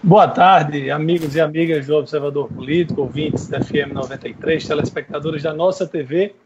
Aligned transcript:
Boa 0.00 0.28
tarde, 0.28 0.92
amigos 0.92 1.34
e 1.34 1.40
amigas 1.40 1.88
do 1.88 1.96
Observador 1.96 2.48
Político, 2.48 3.00
ouvintes 3.00 3.48
da 3.48 3.60
FM 3.60 3.94
93, 3.94 4.64
telespectadores 4.64 5.42
da 5.42 5.52
nossa 5.52 5.88
TV. 5.88 6.36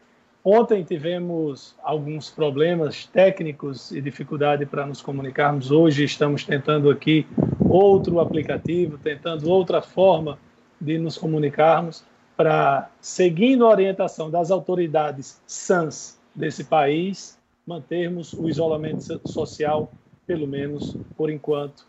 Ontem 0.43 0.83
tivemos 0.83 1.75
alguns 1.83 2.31
problemas 2.31 3.05
técnicos 3.05 3.91
e 3.91 4.01
dificuldade 4.01 4.65
para 4.65 4.87
nos 4.87 5.03
comunicarmos. 5.03 5.69
Hoje 5.69 6.03
estamos 6.03 6.43
tentando 6.43 6.89
aqui 6.89 7.27
outro 7.69 8.19
aplicativo, 8.19 8.97
tentando 8.97 9.47
outra 9.47 9.83
forma 9.83 10.39
de 10.81 10.97
nos 10.97 11.15
comunicarmos 11.15 12.03
para, 12.35 12.89
seguindo 12.99 13.67
a 13.67 13.69
orientação 13.69 14.31
das 14.31 14.49
autoridades 14.49 15.39
sãs 15.45 16.19
desse 16.33 16.63
país, 16.63 17.37
mantermos 17.67 18.33
o 18.33 18.49
isolamento 18.49 19.21
social, 19.27 19.91
pelo 20.25 20.47
menos 20.47 20.97
por 21.15 21.29
enquanto, 21.29 21.85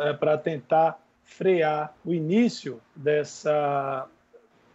é, 0.00 0.12
para 0.14 0.38
tentar 0.38 1.01
frear 1.24 1.94
o 2.04 2.12
início 2.12 2.80
dessa 2.94 4.06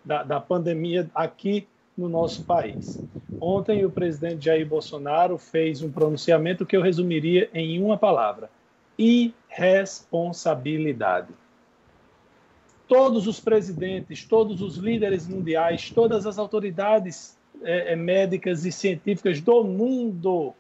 da, 0.04 0.24
da 0.24 0.40
pandemia 0.40 1.08
aqui 1.14 1.68
no 1.98 2.08
nosso 2.08 2.46
país. 2.46 3.04
Ontem 3.42 3.84
o 3.86 3.92
presidente 3.92 4.46
Jair 4.46 4.66
Bolsonaro 4.68 5.38
fez 5.38 5.82
um 5.82 5.92
pronunciamento 5.92 6.66
que 6.66 6.78
eu 6.78 6.82
resumiria 6.82 7.50
em 7.54 7.84
uma 7.84 7.98
palavra: 7.98 8.50
irresponsabilidade. 8.98 11.28
Todos 12.88 13.28
os 13.28 13.38
presidentes, 13.40 14.24
todos 14.24 14.62
os 14.62 14.78
líderes 14.78 15.28
mundiais, 15.28 15.92
todas 15.92 16.26
as 16.26 16.40
autoridades 16.40 17.38
é, 17.62 17.92
é 17.92 17.98
médicas 17.98 18.66
e 18.66 18.72
científicas 18.72 19.42
do 19.42 19.64
mundo, 19.64 20.54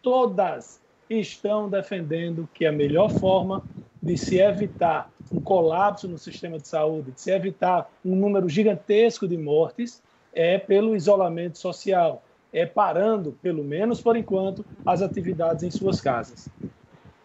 todas 0.00 0.80
estão 1.10 1.68
defendendo 1.68 2.48
que 2.54 2.64
a 2.64 2.72
melhor 2.72 3.10
forma 3.10 3.64
de 4.00 4.16
se 4.16 4.38
evitar 4.38 5.10
um 5.32 5.40
colapso 5.40 6.06
no 6.06 6.18
sistema 6.18 6.58
de 6.58 6.68
saúde, 6.68 7.12
de 7.12 7.20
se 7.20 7.30
evitar 7.30 7.90
um 8.04 8.14
número 8.14 8.48
gigantesco 8.48 9.26
de 9.26 9.38
mortes, 9.38 10.02
é 10.32 10.58
pelo 10.58 10.94
isolamento 10.94 11.58
social, 11.58 12.22
é 12.52 12.66
parando, 12.66 13.32
pelo 13.42 13.64
menos 13.64 14.00
por 14.00 14.16
enquanto, 14.16 14.64
as 14.84 15.00
atividades 15.00 15.62
em 15.62 15.70
suas 15.70 16.00
casas. 16.00 16.50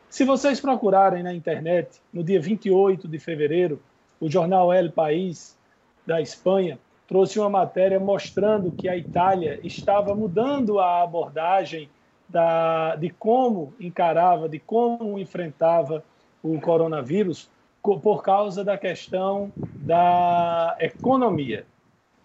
Se 0.10 0.24
vocês 0.24 0.62
procurarem 0.62 1.22
na 1.22 1.34
internet, 1.34 2.02
no 2.14 2.24
dia 2.24 2.40
28 2.40 3.08
de 3.08 3.20
fevereiro, 3.20 3.82
o 4.22 4.30
jornal 4.30 4.72
El 4.72 4.92
País, 4.92 5.58
da 6.06 6.22
Espanha, 6.22 6.80
trouxe 7.06 7.38
uma 7.38 7.50
matéria 7.50 8.00
mostrando 8.00 8.72
que 8.72 8.88
a 8.88 8.96
Itália 8.96 9.60
estava 9.64 10.16
mudando 10.16 10.80
a 10.80 11.04
abordagem 11.04 11.90
da, 12.28 12.96
de 12.96 13.10
como 13.10 13.74
encarava, 13.80 14.48
de 14.48 14.60
como 14.60 15.20
enfrentava 15.20 16.04
o 16.42 16.60
coronavírus 16.62 17.50
por 17.96 18.22
causa 18.22 18.64
da 18.64 18.78
questão 18.78 19.52
da 19.56 20.76
economia. 20.80 21.66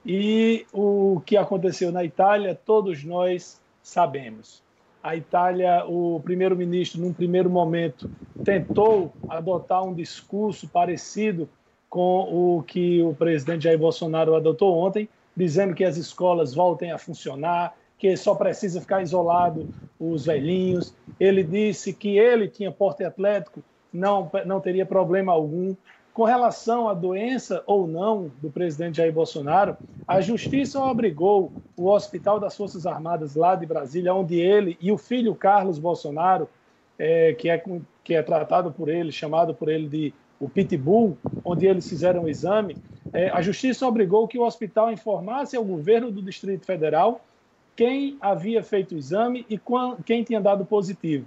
E 0.04 0.66
o 0.72 1.22
que 1.24 1.36
aconteceu 1.36 1.92
na 1.92 2.02
Itália, 2.02 2.58
todos 2.66 3.04
nós 3.04 3.60
sabemos. 3.82 4.62
A 5.02 5.16
Itália, 5.16 5.84
o 5.86 6.20
primeiro-ministro, 6.24 7.00
num 7.00 7.12
primeiro 7.12 7.48
momento, 7.48 8.10
tentou 8.44 9.12
adotar 9.28 9.84
um 9.84 9.94
discurso 9.94 10.68
parecido 10.68 11.48
com 11.88 12.56
o 12.58 12.62
que 12.62 13.02
o 13.02 13.14
presidente 13.14 13.64
Jair 13.64 13.78
Bolsonaro 13.78 14.34
adotou 14.34 14.76
ontem, 14.78 15.08
dizendo 15.36 15.74
que 15.74 15.84
as 15.84 15.96
escolas 15.96 16.54
voltem 16.54 16.90
a 16.90 16.98
funcionar, 16.98 17.74
que 17.98 18.16
só 18.16 18.34
precisa 18.34 18.80
ficar 18.80 19.02
isolado 19.02 19.68
os 19.98 20.26
velhinhos. 20.26 20.94
Ele 21.20 21.44
disse 21.44 21.92
que 21.92 22.18
ele 22.18 22.48
tinha 22.48 22.72
porte 22.72 23.04
atlético, 23.04 23.62
não, 23.92 24.30
não 24.46 24.60
teria 24.60 24.86
problema 24.86 25.32
algum. 25.32 25.74
Com 26.12 26.24
relação 26.24 26.88
à 26.88 26.94
doença 26.94 27.62
ou 27.66 27.86
não 27.86 28.30
do 28.40 28.50
presidente 28.50 28.98
Jair 28.98 29.12
Bolsonaro, 29.12 29.76
a 30.06 30.20
justiça 30.20 30.78
obrigou 30.80 31.52
o 31.76 31.88
Hospital 31.88 32.38
das 32.38 32.56
Forças 32.56 32.86
Armadas 32.86 33.34
lá 33.34 33.54
de 33.54 33.64
Brasília, 33.64 34.14
onde 34.14 34.38
ele 34.38 34.76
e 34.80 34.92
o 34.92 34.98
filho 34.98 35.34
Carlos 35.34 35.78
Bolsonaro, 35.78 36.48
é, 36.98 37.32
que, 37.32 37.48
é, 37.48 37.62
que 38.04 38.14
é 38.14 38.22
tratado 38.22 38.70
por 38.70 38.88
ele, 38.88 39.10
chamado 39.10 39.54
por 39.54 39.68
ele 39.70 39.88
de 39.88 40.14
o 40.38 40.48
Pitbull, 40.48 41.16
onde 41.44 41.66
eles 41.66 41.88
fizeram 41.88 42.24
o 42.24 42.28
exame, 42.28 42.76
é, 43.12 43.30
a 43.30 43.40
justiça 43.40 43.86
obrigou 43.86 44.26
que 44.26 44.38
o 44.38 44.42
hospital 44.42 44.90
informasse 44.90 45.56
ao 45.56 45.64
governo 45.64 46.10
do 46.10 46.20
Distrito 46.20 46.66
Federal 46.66 47.24
quem 47.76 48.18
havia 48.20 48.62
feito 48.62 48.94
o 48.94 48.98
exame 48.98 49.46
e 49.48 49.58
quem 50.04 50.22
tinha 50.24 50.40
dado 50.40 50.64
positivo. 50.64 51.26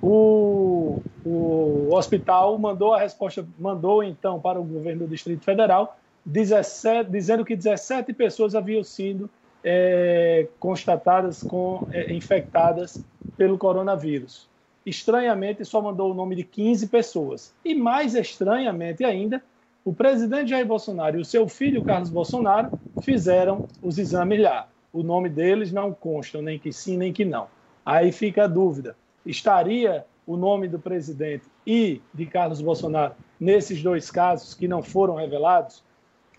O, 0.00 1.02
o 1.24 1.88
hospital 1.92 2.56
mandou 2.58 2.94
a 2.94 3.00
resposta, 3.00 3.46
mandou 3.58 4.02
então 4.02 4.40
para 4.40 4.60
o 4.60 4.64
governo 4.64 5.06
do 5.06 5.10
Distrito 5.10 5.44
Federal, 5.44 5.98
17, 6.24 7.10
dizendo 7.10 7.44
que 7.44 7.56
17 7.56 8.12
pessoas 8.12 8.54
haviam 8.54 8.84
sido 8.84 9.28
é, 9.64 10.46
constatadas 10.60 11.42
com 11.42 11.88
é, 11.90 12.12
infectadas 12.12 13.02
pelo 13.36 13.58
coronavírus. 13.58 14.48
Estranhamente, 14.86 15.64
só 15.64 15.82
mandou 15.82 16.12
o 16.12 16.14
nome 16.14 16.36
de 16.36 16.44
15 16.44 16.86
pessoas. 16.86 17.52
E 17.64 17.74
mais 17.74 18.14
estranhamente 18.14 19.04
ainda, 19.04 19.42
o 19.84 19.92
presidente 19.92 20.50
Jair 20.50 20.66
Bolsonaro 20.66 21.18
e 21.18 21.20
o 21.20 21.24
seu 21.24 21.48
filho 21.48 21.82
Carlos 21.82 22.08
Bolsonaro 22.08 22.70
fizeram 23.02 23.66
os 23.82 23.98
exames 23.98 24.40
lá. 24.40 24.68
O 24.92 25.02
nome 25.02 25.28
deles 25.28 25.72
não 25.72 25.92
consta, 25.92 26.40
nem 26.40 26.58
que 26.58 26.72
sim, 26.72 26.96
nem 26.96 27.12
que 27.12 27.24
não. 27.24 27.48
Aí 27.84 28.12
fica 28.12 28.44
a 28.44 28.46
dúvida 28.46 28.96
estaria 29.28 30.04
o 30.26 30.36
nome 30.36 30.68
do 30.68 30.78
presidente 30.78 31.44
e 31.66 32.00
de 32.12 32.26
Carlos 32.26 32.60
Bolsonaro 32.60 33.14
nesses 33.38 33.82
dois 33.82 34.10
casos 34.10 34.54
que 34.54 34.66
não 34.66 34.82
foram 34.82 35.14
revelados, 35.14 35.82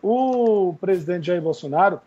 o 0.01 0.75
presidente 0.79 1.27
Jair 1.27 1.41
Bolsonaro 1.41 2.01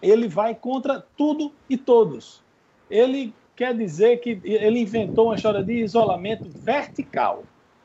ele 0.00 0.28
vai 0.28 0.54
contra 0.54 1.04
tudo 1.16 1.52
e 1.68 1.76
todos. 1.76 2.42
Ele 2.90 3.34
quer 3.56 3.76
dizer 3.76 4.18
que 4.18 4.40
ele 4.44 4.80
inventou 4.80 5.26
uma 5.26 5.34
história 5.34 5.62
de 5.62 5.72
isolamento 5.82 6.48
vertical, 6.48 7.42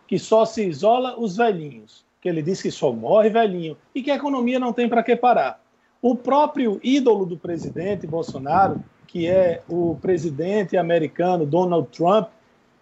que 0.08 0.20
só 0.20 0.46
se 0.46 0.68
isola 0.68 1.20
os 1.20 1.38
velhinhos, 1.38 2.06
que 2.22 2.30
ele 2.30 2.42
diz 2.42 2.62
que 2.62 2.70
só 2.70 2.94
morre 2.94 3.30
velhinho 3.30 3.76
e 3.94 4.02
que 4.02 4.12
a 4.12 4.16
economia 4.16 4.60
não 4.60 4.72
tem 4.72 4.88
para 4.88 5.04
que 5.04 5.16
parar. 5.16 5.62
O 6.02 6.16
próprio 6.16 6.80
ídolo 6.84 7.26
do 7.26 7.38
presidente 7.38 8.06
Bolsonaro, 8.06 8.84
que 9.08 9.28
é 9.28 9.62
o 9.68 9.98
presidente 10.02 10.78
americano 10.78 11.46
Donald 11.46 11.88
Trump, 11.90 12.30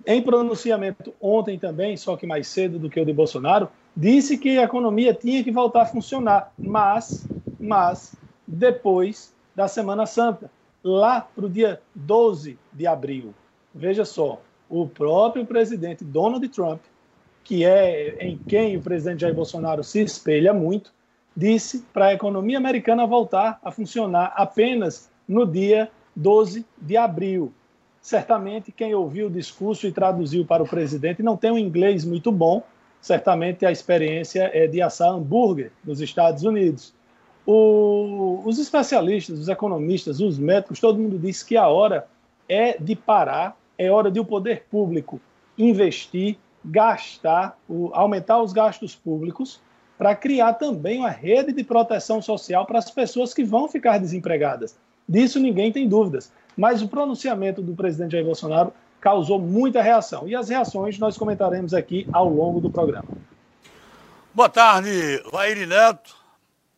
em 0.05 0.21
pronunciamento 0.21 1.13
ontem 1.21 1.59
também, 1.59 1.95
só 1.95 2.15
que 2.15 2.25
mais 2.25 2.47
cedo 2.47 2.79
do 2.79 2.89
que 2.89 2.99
o 2.99 3.05
de 3.05 3.13
Bolsonaro, 3.13 3.69
disse 3.95 4.37
que 4.37 4.57
a 4.57 4.63
economia 4.63 5.13
tinha 5.13 5.43
que 5.43 5.51
voltar 5.51 5.83
a 5.83 5.85
funcionar, 5.85 6.51
mas, 6.57 7.27
mas 7.59 8.15
depois 8.47 9.33
da 9.55 9.67
Semana 9.67 10.05
Santa, 10.05 10.49
lá 10.83 11.21
para 11.21 11.45
o 11.45 11.49
dia 11.49 11.81
12 11.93 12.57
de 12.73 12.87
abril. 12.87 13.33
Veja 13.73 14.05
só, 14.05 14.41
o 14.69 14.87
próprio 14.87 15.45
presidente 15.45 16.03
Donald 16.03 16.47
Trump, 16.49 16.81
que 17.43 17.65
é 17.65 18.15
em 18.19 18.37
quem 18.37 18.77
o 18.77 18.81
presidente 18.81 19.21
Jair 19.21 19.35
Bolsonaro 19.35 19.83
se 19.83 20.01
espelha 20.01 20.53
muito, 20.53 20.93
disse 21.35 21.85
para 21.93 22.07
a 22.07 22.13
economia 22.13 22.57
americana 22.57 23.05
voltar 23.05 23.59
a 23.63 23.71
funcionar 23.71 24.33
apenas 24.35 25.09
no 25.27 25.45
dia 25.45 25.89
12 26.15 26.65
de 26.77 26.97
abril. 26.97 27.53
Certamente, 28.01 28.71
quem 28.71 28.95
ouviu 28.95 29.27
o 29.27 29.31
discurso 29.31 29.85
e 29.85 29.91
traduziu 29.91 30.45
para 30.45 30.63
o 30.63 30.67
presidente 30.67 31.21
não 31.21 31.37
tem 31.37 31.51
um 31.51 31.57
inglês 31.57 32.03
muito 32.03 32.31
bom. 32.31 32.63
Certamente, 32.99 33.65
a 33.65 33.71
experiência 33.71 34.49
é 34.53 34.67
de 34.67 34.81
assar 34.81 35.09
hambúrguer 35.09 35.71
nos 35.83 36.01
Estados 36.01 36.43
Unidos. 36.43 36.93
O, 37.45 38.41
os 38.45 38.59
especialistas, 38.59 39.39
os 39.39 39.49
economistas, 39.49 40.19
os 40.19 40.37
médicos, 40.37 40.79
todo 40.79 40.99
mundo 40.99 41.17
diz 41.17 41.41
que 41.41 41.57
a 41.57 41.67
hora 41.67 42.07
é 42.47 42.77
de 42.77 42.95
parar, 42.95 43.57
é 43.77 43.91
hora 43.91 44.11
de 44.11 44.19
o 44.19 44.25
poder 44.25 44.65
público 44.69 45.19
investir, 45.57 46.37
gastar, 46.63 47.57
o, 47.67 47.89
aumentar 47.93 48.41
os 48.41 48.53
gastos 48.53 48.95
públicos 48.95 49.59
para 49.97 50.15
criar 50.15 50.53
também 50.53 50.99
uma 50.99 51.09
rede 51.09 51.53
de 51.53 51.63
proteção 51.63 52.21
social 52.21 52.65
para 52.65 52.79
as 52.79 52.89
pessoas 52.89 53.33
que 53.33 53.43
vão 53.43 53.67
ficar 53.67 53.99
desempregadas. 53.99 54.75
Disso 55.11 55.41
ninguém 55.41 55.73
tem 55.73 55.89
dúvidas. 55.89 56.31
Mas 56.55 56.81
o 56.81 56.87
pronunciamento 56.87 57.61
do 57.61 57.75
presidente 57.75 58.13
Jair 58.13 58.23
Bolsonaro 58.23 58.71
causou 59.01 59.37
muita 59.37 59.81
reação. 59.81 60.25
E 60.25 60.33
as 60.33 60.47
reações 60.47 60.97
nós 60.97 61.17
comentaremos 61.17 61.73
aqui 61.73 62.07
ao 62.13 62.29
longo 62.29 62.61
do 62.61 62.69
programa. 62.69 63.09
Boa 64.33 64.47
tarde, 64.47 65.21
Laíri 65.33 65.65
Neto. 65.65 66.15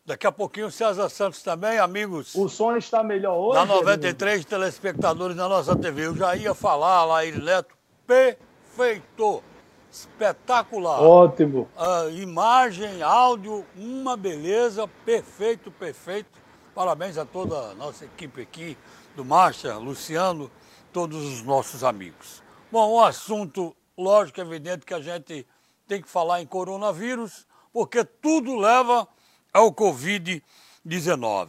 Daqui 0.04 0.26
a 0.26 0.32
pouquinho 0.32 0.68
César 0.70 1.08
Santos 1.08 1.42
também, 1.44 1.78
amigos. 1.78 2.34
O 2.34 2.48
som 2.48 2.76
está 2.76 3.04
melhor 3.04 3.36
hoje? 3.36 3.58
Na 3.60 3.64
93 3.64 4.34
amigo? 4.34 4.50
telespectadores 4.50 5.36
na 5.36 5.48
nossa 5.48 5.76
TV. 5.76 6.06
Eu 6.06 6.16
já 6.16 6.34
ia 6.34 6.54
falar, 6.54 7.04
Laíri 7.04 7.40
Neto, 7.40 7.74
perfeito. 8.04 9.42
Espetacular. 9.90 11.00
Ótimo. 11.00 11.68
Uh, 11.78 12.10
imagem, 12.10 13.00
áudio, 13.00 13.64
uma 13.76 14.16
beleza, 14.16 14.88
perfeito, 15.06 15.70
perfeito. 15.70 16.43
Parabéns 16.74 17.16
a 17.16 17.24
toda 17.24 17.70
a 17.70 17.74
nossa 17.74 18.04
equipe 18.04 18.42
aqui, 18.42 18.76
do 19.14 19.24
Marcha, 19.24 19.76
Luciano, 19.76 20.50
todos 20.92 21.24
os 21.24 21.40
nossos 21.40 21.84
amigos. 21.84 22.42
Bom, 22.70 22.94
o 22.94 23.04
assunto, 23.04 23.76
lógico, 23.96 24.40
evidente 24.40 24.84
que 24.84 24.92
a 24.92 25.00
gente 25.00 25.46
tem 25.86 26.02
que 26.02 26.08
falar 26.08 26.42
em 26.42 26.46
coronavírus, 26.46 27.46
porque 27.72 28.04
tudo 28.04 28.56
leva 28.56 29.06
ao 29.52 29.70
Covid-19. 29.72 31.48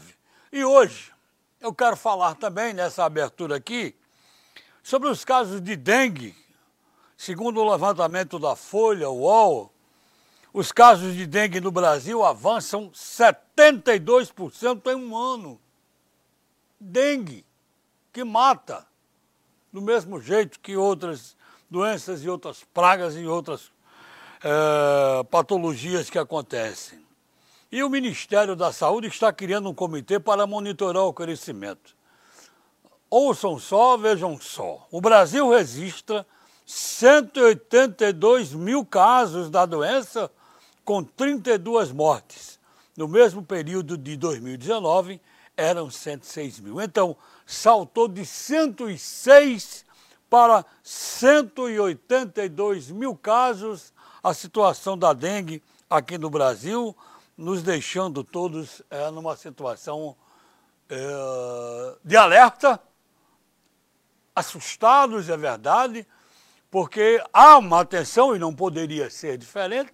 E 0.51 0.63
hoje 0.63 1.11
eu 1.59 1.73
quero 1.73 1.97
falar 1.97 2.35
também 2.35 2.71
nessa 2.71 3.03
abertura 3.03 3.55
aqui 3.55 3.95
sobre 4.83 5.09
os 5.09 5.25
casos 5.25 5.59
de 5.59 5.75
dengue. 5.75 6.35
Segundo 7.17 7.59
o 7.61 7.71
levantamento 7.71 8.37
da 8.37 8.55
Folha, 8.55 9.09
UOL, 9.09 9.73
os 10.55 10.71
casos 10.71 11.13
de 11.13 11.27
dengue 11.27 11.59
no 11.59 11.69
Brasil 11.69 12.23
avançam 12.23 12.89
72% 12.91 14.87
em 14.87 14.95
um 14.95 15.13
ano. 15.13 15.59
Dengue, 16.79 17.45
que 18.13 18.23
mata, 18.23 18.87
do 19.73 19.81
mesmo 19.81 20.21
jeito 20.21 20.61
que 20.61 20.77
outras 20.77 21.35
doenças 21.69 22.23
e 22.23 22.29
outras 22.29 22.63
pragas 22.73 23.17
e 23.17 23.25
outras 23.27 23.69
é, 24.41 25.23
patologias 25.25 26.09
que 26.09 26.17
acontecem. 26.17 27.05
E 27.69 27.83
o 27.83 27.89
Ministério 27.89 28.55
da 28.55 28.71
Saúde 28.71 29.07
está 29.07 29.33
criando 29.33 29.67
um 29.69 29.73
comitê 29.73 30.21
para 30.21 30.47
monitorar 30.47 31.03
o 31.03 31.11
crescimento. 31.13 31.93
Ouçam 33.09 33.59
só, 33.59 33.97
vejam 33.97 34.39
só. 34.39 34.87
O 34.89 35.01
Brasil 35.01 35.49
registra 35.49 36.25
182 36.65 38.53
mil 38.53 38.85
casos 38.85 39.49
da 39.49 39.65
doença, 39.65 40.31
com 40.85 41.03
32 41.03 41.91
mortes. 41.91 42.57
No 42.95 43.09
mesmo 43.09 43.43
período 43.43 43.97
de 43.97 44.15
2019, 44.15 45.19
eram 45.57 45.89
106 45.89 46.59
mil. 46.59 46.79
Então, 46.79 47.17
saltou 47.45 48.07
de 48.07 48.25
106 48.25 49.83
para 50.29 50.65
182 50.83 52.91
mil 52.91 53.15
casos 53.15 53.93
a 54.23 54.33
situação 54.33 54.97
da 54.97 55.13
dengue 55.13 55.61
aqui 55.89 56.17
no 56.17 56.29
Brasil, 56.29 56.95
nos 57.37 57.61
deixando 57.61 58.23
todos 58.23 58.81
é, 58.89 59.11
numa 59.11 59.35
situação 59.35 60.15
é, 60.89 61.95
de 62.03 62.15
alerta, 62.15 62.81
assustados, 64.35 65.29
é 65.29 65.37
verdade, 65.37 66.07
porque 66.71 67.21
há 67.31 67.57
uma 67.57 67.81
atenção, 67.81 68.35
e 68.35 68.39
não 68.39 68.53
poderia 68.53 69.09
ser 69.09 69.37
diferente, 69.37 69.93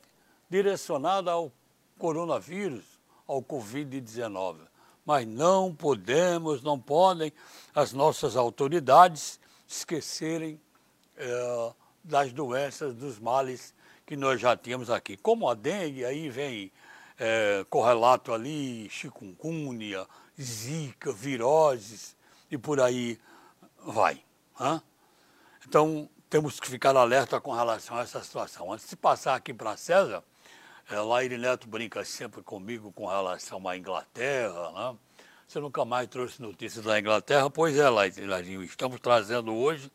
direcionada 0.51 1.31
ao 1.31 1.49
coronavírus, 1.97 2.83
ao 3.25 3.41
Covid-19. 3.41 4.57
Mas 5.05 5.25
não 5.25 5.73
podemos, 5.73 6.61
não 6.61 6.77
podem 6.77 7.31
as 7.73 7.93
nossas 7.93 8.35
autoridades 8.35 9.39
esquecerem 9.65 10.59
é, 11.15 11.73
das 12.03 12.33
doenças, 12.33 12.93
dos 12.93 13.17
males 13.17 13.73
que 14.05 14.17
nós 14.17 14.41
já 14.41 14.57
tínhamos 14.57 14.89
aqui. 14.89 15.15
Como 15.15 15.47
a 15.47 15.53
dengue, 15.53 16.03
aí 16.03 16.29
vem 16.29 16.69
é, 17.17 17.65
correlato 17.69 18.33
ali, 18.33 18.89
chikungunya, 18.89 20.05
zika, 20.39 21.13
viroses 21.13 22.13
e 22.51 22.57
por 22.57 22.81
aí 22.81 23.17
vai. 23.85 24.21
Então, 25.65 26.09
temos 26.29 26.59
que 26.59 26.67
ficar 26.67 26.95
alerta 26.95 27.39
com 27.39 27.53
relação 27.53 27.95
a 27.95 28.01
essa 28.01 28.21
situação. 28.21 28.73
Antes 28.73 28.89
de 28.89 28.97
passar 28.97 29.35
aqui 29.35 29.53
para 29.53 29.77
César, 29.77 30.21
é, 30.91 30.99
Laire 30.99 31.37
Neto 31.37 31.67
brinca 31.67 32.03
sempre 32.03 32.43
comigo 32.43 32.91
com 32.91 33.07
relação 33.07 33.65
à 33.67 33.77
Inglaterra, 33.77 34.71
né? 34.71 34.97
Você 35.47 35.59
nunca 35.59 35.83
mais 35.85 36.07
trouxe 36.07 36.41
notícias 36.41 36.83
da 36.83 36.99
Inglaterra? 36.99 37.49
Pois 37.49 37.77
é, 37.77 37.89
Lairinho, 37.89 38.63
estamos 38.63 38.99
trazendo 38.99 39.53
hoje, 39.53 39.91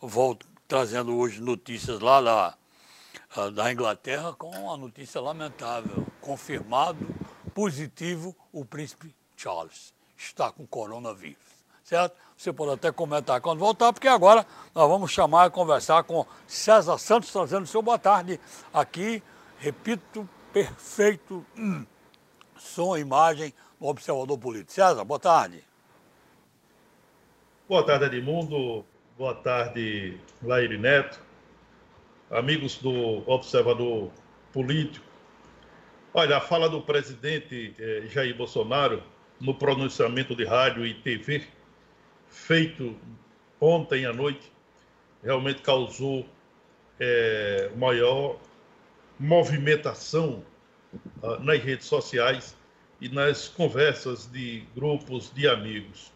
volto 0.00 0.46
trazendo 0.68 1.16
hoje 1.16 1.40
notícias 1.40 2.00
lá 2.00 2.20
da, 2.20 3.50
da 3.50 3.72
Inglaterra 3.72 4.32
com 4.32 4.72
a 4.72 4.76
notícia 4.76 5.20
lamentável. 5.20 6.06
Confirmado 6.20 7.06
positivo 7.54 8.36
o 8.52 8.64
príncipe 8.64 9.14
Charles. 9.36 9.92
Está 10.16 10.52
com 10.52 10.66
coronavírus. 10.66 11.36
Certo? 11.82 12.16
Você 12.36 12.52
pode 12.52 12.72
até 12.72 12.92
comentar 12.92 13.40
quando 13.40 13.58
voltar, 13.58 13.92
porque 13.92 14.06
agora 14.06 14.46
nós 14.74 14.88
vamos 14.88 15.10
chamar 15.10 15.48
e 15.48 15.50
conversar 15.50 16.04
com 16.04 16.24
César 16.46 16.96
Santos, 16.98 17.32
trazendo 17.32 17.64
o 17.64 17.66
seu 17.66 17.82
boa 17.82 17.98
tarde 17.98 18.38
aqui. 18.72 19.22
Repito, 19.60 20.28
perfeito 20.52 21.46
hum, 21.56 21.86
som 22.56 22.96
e 22.96 23.00
imagem 23.00 23.54
no 23.80 23.86
Observador 23.86 24.38
Político. 24.38 24.72
César, 24.72 25.04
boa 25.04 25.20
tarde. 25.20 25.62
Boa 27.68 27.86
tarde, 27.86 28.06
Edmundo. 28.06 28.84
Boa 29.16 29.34
tarde, 29.34 30.18
Laire 30.42 30.78
Neto 30.78 31.30
amigos 32.30 32.78
do 32.78 33.28
Observador 33.28 34.10
Político. 34.52 35.04
Olha, 36.14 36.36
a 36.36 36.40
fala 36.40 36.68
do 36.68 36.80
presidente 36.80 37.74
eh, 37.78 38.04
Jair 38.08 38.36
Bolsonaro 38.36 39.02
no 39.40 39.54
pronunciamento 39.54 40.34
de 40.34 40.44
rádio 40.44 40.86
e 40.86 40.94
TV, 40.94 41.44
feito 42.28 42.96
ontem 43.60 44.06
à 44.06 44.12
noite, 44.12 44.52
realmente 45.22 45.62
causou 45.62 46.26
eh, 46.98 47.70
maior 47.76 48.38
movimentação 49.20 50.42
ah, 51.22 51.38
nas 51.38 51.62
redes 51.62 51.86
sociais 51.86 52.56
e 53.00 53.08
nas 53.08 53.46
conversas 53.48 54.26
de 54.26 54.64
grupos 54.74 55.30
de 55.32 55.46
amigos. 55.46 56.12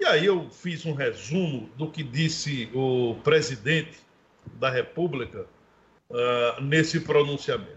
E 0.00 0.06
aí 0.06 0.24
eu 0.24 0.48
fiz 0.50 0.86
um 0.86 0.94
resumo 0.94 1.68
do 1.76 1.90
que 1.90 2.02
disse 2.02 2.70
o 2.72 3.16
presidente 3.24 3.98
da 4.54 4.70
República 4.70 5.44
uh, 6.08 6.62
nesse 6.62 7.00
pronunciamento. 7.00 7.76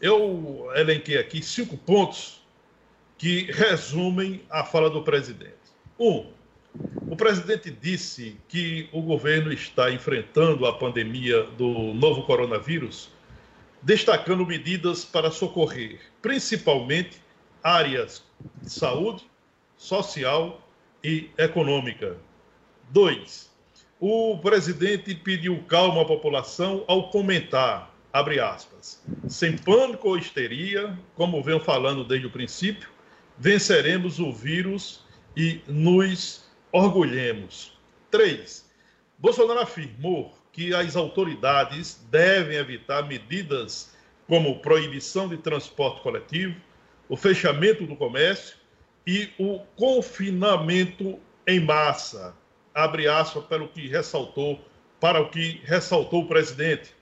Eu 0.00 0.70
elenquei 0.74 1.18
aqui 1.18 1.42
cinco 1.42 1.76
pontos 1.76 2.40
que 3.18 3.50
resumem 3.52 4.42
a 4.48 4.64
fala 4.64 4.88
do 4.88 5.02
presidente. 5.02 5.52
Um, 5.98 6.26
o 7.08 7.16
presidente 7.16 7.70
disse 7.70 8.36
que 8.48 8.88
o 8.92 9.02
governo 9.02 9.52
está 9.52 9.90
enfrentando 9.90 10.66
a 10.66 10.72
pandemia 10.72 11.42
do 11.42 11.92
novo 11.94 12.22
coronavírus, 12.22 13.10
destacando 13.82 14.46
medidas 14.46 15.04
para 15.04 15.30
socorrer, 15.30 16.00
principalmente 16.20 17.20
áreas 17.62 18.24
de 18.62 18.70
saúde, 18.70 19.24
social 19.76 20.60
e 21.02 21.30
econômica. 21.36 22.16
Dois, 22.90 23.50
o 24.00 24.38
presidente 24.38 25.14
pediu 25.14 25.62
calma 25.64 26.02
à 26.02 26.04
população 26.04 26.84
ao 26.86 27.10
comentar, 27.10 27.92
abre 28.12 28.40
aspas, 28.40 29.02
sem 29.28 29.56
pânico 29.56 30.08
ou 30.08 30.18
histeria, 30.18 30.98
como 31.14 31.42
venho 31.42 31.60
falando 31.60 32.04
desde 32.04 32.26
o 32.26 32.30
princípio, 32.30 32.88
venceremos 33.38 34.18
o 34.18 34.32
vírus 34.32 35.04
e 35.36 35.60
nos 35.66 36.44
orgulhemos. 36.70 37.78
Três, 38.10 38.70
Bolsonaro 39.18 39.60
afirmou 39.60 40.34
que 40.52 40.74
as 40.74 40.94
autoridades 40.94 42.06
devem 42.10 42.56
evitar 42.56 43.06
medidas 43.06 43.96
como 44.28 44.60
proibição 44.60 45.28
de 45.28 45.36
transporte 45.36 46.02
coletivo, 46.02 46.60
o 47.08 47.16
fechamento 47.16 47.86
do 47.86 47.96
comércio 47.96 48.56
e 49.06 49.30
o 49.38 49.60
confinamento 49.76 51.18
em 51.46 51.58
massa 51.58 52.34
abre 52.74 53.08
aspas, 53.08 53.44
para 53.44 53.62
o 53.62 53.68
que 53.68 53.88
ressaltou, 53.88 54.60
para 55.00 55.20
o 55.20 55.28
que 55.28 55.60
ressaltou 55.64 56.22
o 56.22 56.28
presidente. 56.28 56.94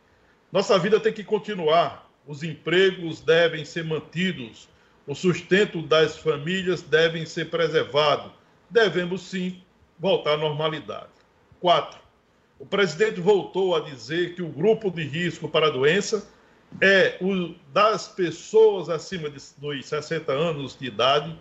Nossa 0.51 0.79
vida 0.79 0.99
tem 0.99 1.13
que 1.13 1.25
continuar, 1.25 2.11
os 2.27 2.43
empregos 2.43 3.21
devem 3.21 3.65
ser 3.65 3.85
mantidos, 3.85 4.69
o 5.07 5.15
sustento 5.15 5.83
das 5.83 6.17
famílias 6.17 6.83
devem 6.83 7.25
ser 7.25 7.51
preservado. 7.51 8.33
Devemos 8.69 9.23
sim 9.23 9.63
voltar 9.99 10.35
à 10.35 10.37
normalidade. 10.37 11.09
Quatro, 11.61 11.99
o 12.61 12.67
presidente 12.67 13.23
voltou 13.23 13.75
a 13.75 13.81
dizer 13.81 14.35
que 14.35 14.43
o 14.43 14.49
grupo 14.49 14.91
de 14.91 15.03
risco 15.03 15.49
para 15.49 15.69
a 15.69 15.71
doença 15.71 16.29
é 16.79 17.17
o 17.19 17.55
das 17.73 18.07
pessoas 18.07 18.91
acima 18.91 19.31
dos 19.31 19.87
60 19.87 20.31
anos 20.31 20.77
de 20.79 20.87
idade 20.87 21.37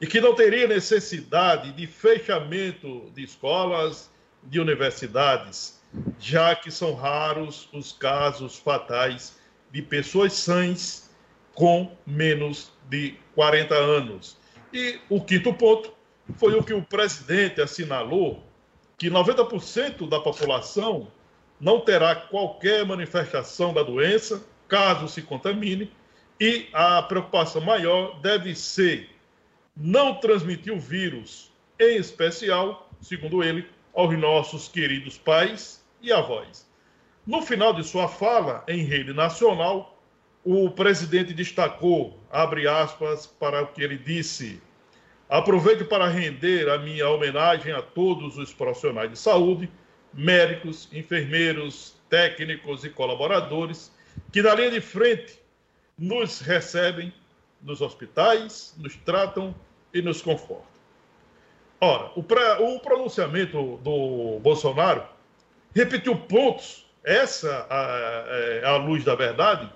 e 0.00 0.06
que 0.06 0.18
não 0.18 0.34
teria 0.34 0.66
necessidade 0.66 1.72
de 1.72 1.86
fechamento 1.86 3.10
de 3.14 3.22
escolas, 3.22 4.10
de 4.42 4.58
universidades, 4.58 5.78
já 6.18 6.56
que 6.56 6.70
são 6.70 6.94
raros 6.94 7.68
os 7.70 7.92
casos 7.92 8.56
fatais 8.56 9.38
de 9.70 9.82
pessoas 9.82 10.32
sãs 10.32 11.10
com 11.54 11.94
menos 12.06 12.72
de 12.88 13.14
40 13.34 13.74
anos. 13.74 14.38
E 14.72 14.98
o 15.10 15.20
quinto 15.20 15.52
ponto 15.52 15.92
foi 16.38 16.54
o 16.54 16.64
que 16.64 16.72
o 16.72 16.82
presidente 16.82 17.60
assinalou, 17.60 18.42
que 19.02 19.10
90% 19.10 20.08
da 20.08 20.20
população 20.20 21.08
não 21.60 21.80
terá 21.80 22.14
qualquer 22.14 22.86
manifestação 22.86 23.74
da 23.74 23.82
doença, 23.82 24.46
caso 24.68 25.08
se 25.08 25.20
contamine, 25.20 25.90
e 26.38 26.68
a 26.72 27.02
preocupação 27.02 27.60
maior 27.60 28.20
deve 28.20 28.54
ser 28.54 29.10
não 29.76 30.14
transmitiu 30.14 30.78
vírus, 30.78 31.50
em 31.80 31.96
especial, 31.96 32.88
segundo 33.00 33.42
ele, 33.42 33.68
aos 33.92 34.16
nossos 34.16 34.68
queridos 34.68 35.18
pais 35.18 35.84
e 36.00 36.12
avós. 36.12 36.64
No 37.26 37.42
final 37.42 37.72
de 37.72 37.82
sua 37.82 38.06
fala, 38.06 38.62
em 38.68 38.84
rede 38.84 39.12
nacional, 39.12 39.98
o 40.44 40.70
presidente 40.70 41.34
destacou, 41.34 42.20
abre 42.30 42.68
aspas, 42.68 43.26
para 43.26 43.62
o 43.62 43.66
que 43.66 43.82
ele 43.82 43.98
disse. 43.98 44.62
Aproveito 45.32 45.86
para 45.86 46.08
render 46.08 46.68
a 46.68 46.76
minha 46.76 47.08
homenagem 47.08 47.72
a 47.72 47.80
todos 47.80 48.36
os 48.36 48.52
profissionais 48.52 49.10
de 49.10 49.18
saúde, 49.18 49.66
médicos, 50.12 50.90
enfermeiros, 50.92 51.96
técnicos 52.10 52.84
e 52.84 52.90
colaboradores 52.90 53.90
que 54.30 54.42
na 54.42 54.54
linha 54.54 54.72
de 54.72 54.82
frente 54.82 55.40
nos 55.98 56.40
recebem 56.40 57.14
nos 57.62 57.80
hospitais, 57.80 58.74
nos 58.76 58.94
tratam 58.94 59.54
e 59.94 60.02
nos 60.02 60.20
confortam. 60.20 60.66
Ora, 61.80 62.10
o, 62.14 62.20
o 62.20 62.80
pronunciamento 62.80 63.78
do 63.78 64.38
Bolsonaro 64.40 65.02
repetiu 65.74 66.14
pontos, 66.14 66.86
essa 67.02 67.66
é 68.60 68.66
a 68.66 68.76
luz 68.76 69.02
da 69.02 69.14
verdade, 69.14 69.72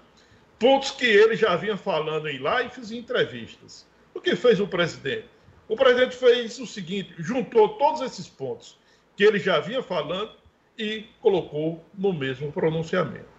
pontos 0.58 0.90
que 0.90 1.06
ele 1.06 1.34
já 1.34 1.56
vinha 1.56 1.78
falando 1.78 2.28
em 2.28 2.36
lives 2.36 2.90
e 2.90 2.98
entrevistas. 2.98 3.86
O 4.12 4.20
que 4.20 4.36
fez 4.36 4.60
o 4.60 4.68
presidente? 4.68 5.34
O 5.68 5.76
presidente 5.76 6.16
fez 6.16 6.58
o 6.58 6.66
seguinte: 6.66 7.14
juntou 7.18 7.70
todos 7.70 8.00
esses 8.00 8.28
pontos 8.28 8.78
que 9.16 9.24
ele 9.24 9.38
já 9.38 9.60
vinha 9.60 9.82
falando 9.82 10.32
e 10.78 11.06
colocou 11.20 11.84
no 11.94 12.12
mesmo 12.12 12.52
pronunciamento. 12.52 13.36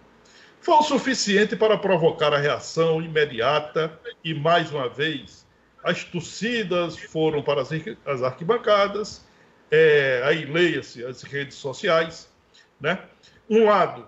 Foi 0.60 0.74
o 0.74 0.82
suficiente 0.82 1.56
para 1.56 1.78
provocar 1.78 2.34
a 2.34 2.38
reação 2.38 3.00
imediata 3.00 3.98
e, 4.24 4.34
mais 4.34 4.72
uma 4.72 4.88
vez, 4.88 5.46
as 5.84 6.02
torcidas 6.04 6.98
foram 6.98 7.42
para 7.42 7.62
as 7.62 8.22
arquibancadas, 8.22 9.24
é, 9.70 10.20
aí 10.24 10.44
leia-se 10.44 11.04
as 11.04 11.22
redes 11.22 11.56
sociais, 11.56 12.28
né? 12.80 12.98
Um 13.48 13.66
lado 13.66 14.06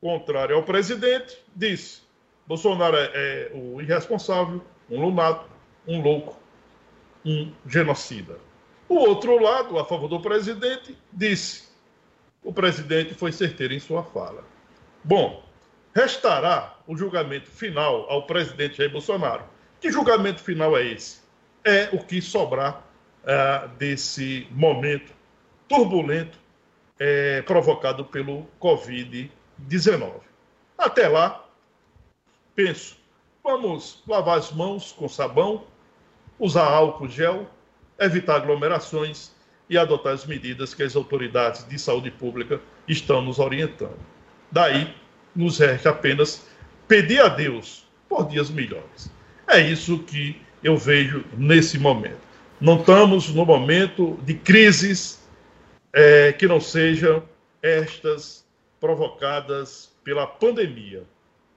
contrário 0.00 0.54
ao 0.54 0.62
presidente 0.62 1.42
disse 1.56 2.02
Bolsonaro 2.46 2.96
é, 2.96 3.10
é 3.14 3.50
o 3.52 3.80
irresponsável, 3.80 4.64
um 4.90 5.02
lunato, 5.02 5.50
um 5.86 6.00
louco, 6.00 6.37
um 7.28 7.52
genocida. 7.66 8.38
O 8.88 8.94
outro 8.94 9.38
lado, 9.38 9.78
a 9.78 9.84
favor 9.84 10.08
do 10.08 10.18
presidente, 10.18 10.96
disse: 11.12 11.68
o 12.42 12.52
presidente 12.52 13.12
foi 13.12 13.30
certeiro 13.32 13.74
em 13.74 13.78
sua 13.78 14.02
fala. 14.02 14.42
Bom, 15.04 15.44
restará 15.94 16.76
o 16.86 16.96
julgamento 16.96 17.50
final 17.50 18.06
ao 18.08 18.26
presidente 18.26 18.78
Jair 18.78 18.90
Bolsonaro. 18.90 19.44
Que 19.80 19.92
julgamento 19.92 20.42
final 20.42 20.76
é 20.76 20.84
esse? 20.86 21.20
É 21.62 21.90
o 21.92 22.02
que 22.02 22.22
sobrar 22.22 22.82
é, 23.24 23.68
desse 23.76 24.46
momento 24.50 25.12
turbulento 25.68 26.38
é, 26.98 27.42
provocado 27.42 28.04
pelo 28.06 28.46
Covid-19. 28.60 30.12
Até 30.78 31.08
lá, 31.08 31.44
penso, 32.54 32.96
vamos 33.44 34.02
lavar 34.06 34.38
as 34.38 34.50
mãos 34.50 34.92
com 34.92 35.08
sabão, 35.08 35.64
usar 36.38 36.64
álcool 36.64 37.08
gel, 37.08 37.48
evitar 37.98 38.36
aglomerações 38.36 39.32
e 39.68 39.76
adotar 39.76 40.14
as 40.14 40.24
medidas 40.24 40.74
que 40.74 40.82
as 40.82 40.96
autoridades 40.96 41.66
de 41.68 41.78
saúde 41.78 42.10
pública 42.10 42.60
estão 42.86 43.20
nos 43.20 43.38
orientando. 43.38 43.98
Daí, 44.50 44.94
nos 45.34 45.58
resta 45.58 45.90
apenas 45.90 46.46
pedir 46.86 47.20
a 47.20 47.28
Deus 47.28 47.86
por 48.08 48.26
dias 48.28 48.50
melhores. 48.50 49.10
É 49.46 49.60
isso 49.60 49.98
que 50.00 50.40
eu 50.62 50.76
vejo 50.76 51.24
nesse 51.36 51.78
momento. 51.78 52.26
Não 52.60 52.80
estamos 52.80 53.28
no 53.32 53.44
momento 53.44 54.18
de 54.22 54.34
crises 54.34 55.22
é, 55.92 56.32
que 56.32 56.46
não 56.46 56.60
sejam 56.60 57.22
estas 57.62 58.46
provocadas 58.80 59.92
pela 60.02 60.26
pandemia 60.26 61.04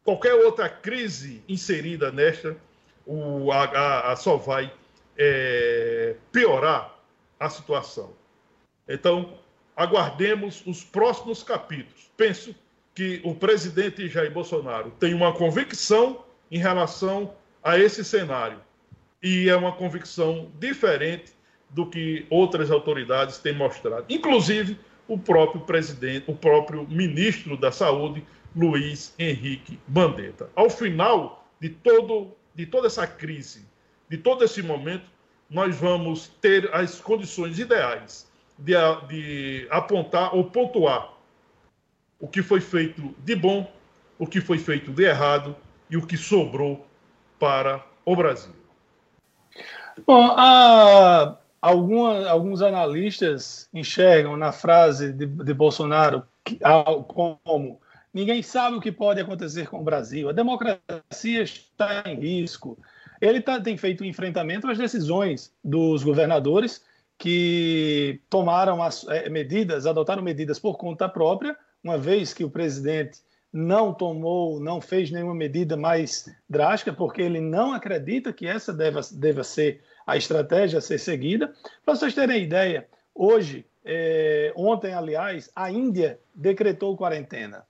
qualquer 0.04 0.34
outra 0.34 0.68
crise 0.68 1.44
inserida 1.48 2.12
nesta, 2.12 2.58
o, 3.06 3.52
a, 3.52 4.12
a 4.12 4.16
só 4.16 4.38
vai 4.38 4.72
é, 5.18 6.16
piorar 6.32 6.98
a 7.40 7.50
situação. 7.50 8.14
Então, 8.88 9.38
aguardemos 9.76 10.64
os 10.66 10.84
próximos 10.84 11.44
capítulos. 11.44 12.10
Penso 12.16 12.56
que 12.94 13.22
o 13.24 13.34
presidente 13.34 14.08
Jair 14.08 14.32
Bolsonaro 14.32 14.92
tem 15.00 15.14
uma 15.14 15.34
convicção 15.34 16.24
em 16.52 16.58
relação 16.58 17.34
a 17.64 17.78
esse 17.78 18.04
cenário. 18.04 18.60
E 19.24 19.50
é 19.50 19.56
uma 19.56 19.72
convicção 19.72 20.52
diferente 20.60 21.32
do 21.70 21.86
que 21.86 22.26
outras 22.30 22.70
autoridades 22.70 23.38
têm 23.38 23.56
mostrado. 23.56 24.06
Inclusive, 24.10 24.78
o 25.08 25.18
próprio 25.18 25.62
presidente, 25.62 26.30
o 26.30 26.36
próprio 26.36 26.88
ministro 26.88 27.56
da 27.56 27.72
Saúde, 27.72 28.26
Luiz 28.56 29.14
Henrique 29.18 29.80
Mandetta. 29.88 30.50
Ao 30.56 30.70
final 30.70 31.48
de, 31.60 31.70
todo, 31.70 32.36
de 32.54 32.66
toda 32.66 32.88
essa 32.88 33.08
crise, 33.08 33.66
de 34.10 34.18
todo 34.18 34.44
esse 34.44 34.62
momento, 34.62 35.10
nós 35.50 35.76
vamos 35.76 36.28
ter 36.42 36.74
as 36.74 37.00
condições 37.00 37.60
ideais 37.60 38.30
de, 38.58 38.74
de 39.08 39.68
apontar 39.70 40.36
ou 40.36 40.46
pontuar 40.46 41.14
o 42.20 42.28
que 42.28 42.42
foi 42.42 42.62
feito 42.62 43.16
de 43.20 43.36
bom, 43.36 43.70
o 44.18 44.28
que 44.28 44.40
foi 44.40 44.58
feito 44.58 44.92
de 44.92 45.04
errado 45.04 45.56
e 45.90 45.98
o 45.98 46.06
que 46.06 46.16
sobrou 46.16 46.86
para 47.40 47.84
o 48.06 48.16
Brasil. 48.16 48.54
Bom, 50.06 50.34
a, 50.38 51.38
alguma, 51.62 52.30
alguns 52.30 52.62
analistas 52.62 53.68
enxergam 53.74 54.38
na 54.38 54.52
frase 54.52 55.12
de, 55.12 55.26
de 55.26 55.54
Bolsonaro 55.54 56.24
como 57.08 57.80
Ninguém 58.14 58.42
sabe 58.42 58.76
o 58.76 58.82
que 58.82 58.92
pode 58.92 59.22
acontecer 59.22 59.68
com 59.70 59.80
o 59.80 59.84
Brasil. 59.84 60.30
A 60.30 60.34
democracia 60.34 61.42
está 61.42 62.04
em 62.06 62.20
risco. 62.20 62.78
Ele 63.22 63.40
tá, 63.40 63.60
tem 63.60 63.78
feito 63.78 64.04
um 64.04 64.08
enfrentamento 64.08 64.68
às 64.68 64.78
decisões 64.78 65.54
dos 65.64 66.04
governadores 66.04 66.84
que 67.18 68.20
tomaram 68.30 68.82
as 68.82 69.08
é, 69.08 69.30
medidas, 69.30 69.86
adotaram 69.86 70.24
medidas 70.24 70.58
por 70.58 70.76
conta 70.78 71.08
própria, 71.08 71.56
uma 71.84 71.98
vez 71.98 72.34
que 72.34 72.44
o 72.44 72.50
presidente 72.50 73.20
não 73.54 73.94
tomou, 73.94 74.60
não 74.60 74.82
fez 74.82 75.12
nenhuma 75.12 75.36
medida 75.36 75.78
mais 75.78 76.28
drástica, 76.50 76.92
porque 76.92 77.22
ele 77.22 77.40
não 77.40 77.74
acredita 77.74 78.34
que 78.34 78.48
essa 78.48 78.74
deva, 78.74 79.02
deva 79.12 79.44
ser 79.44 79.82
a 80.08 80.18
estratégia 80.18 80.80
a 80.80 80.82
ser 80.82 80.98
seguida. 80.98 81.54
Para 81.86 81.96
vocês 81.96 82.16
terem 82.16 82.44
ideia, 82.44 82.88
hoje, 83.14 83.66
é, 83.86 84.52
ontem, 84.56 84.94
aliás, 84.94 85.52
a 85.56 85.70
Índia 85.72 86.20
decretou 86.34 86.98
quarentena. 86.98 87.66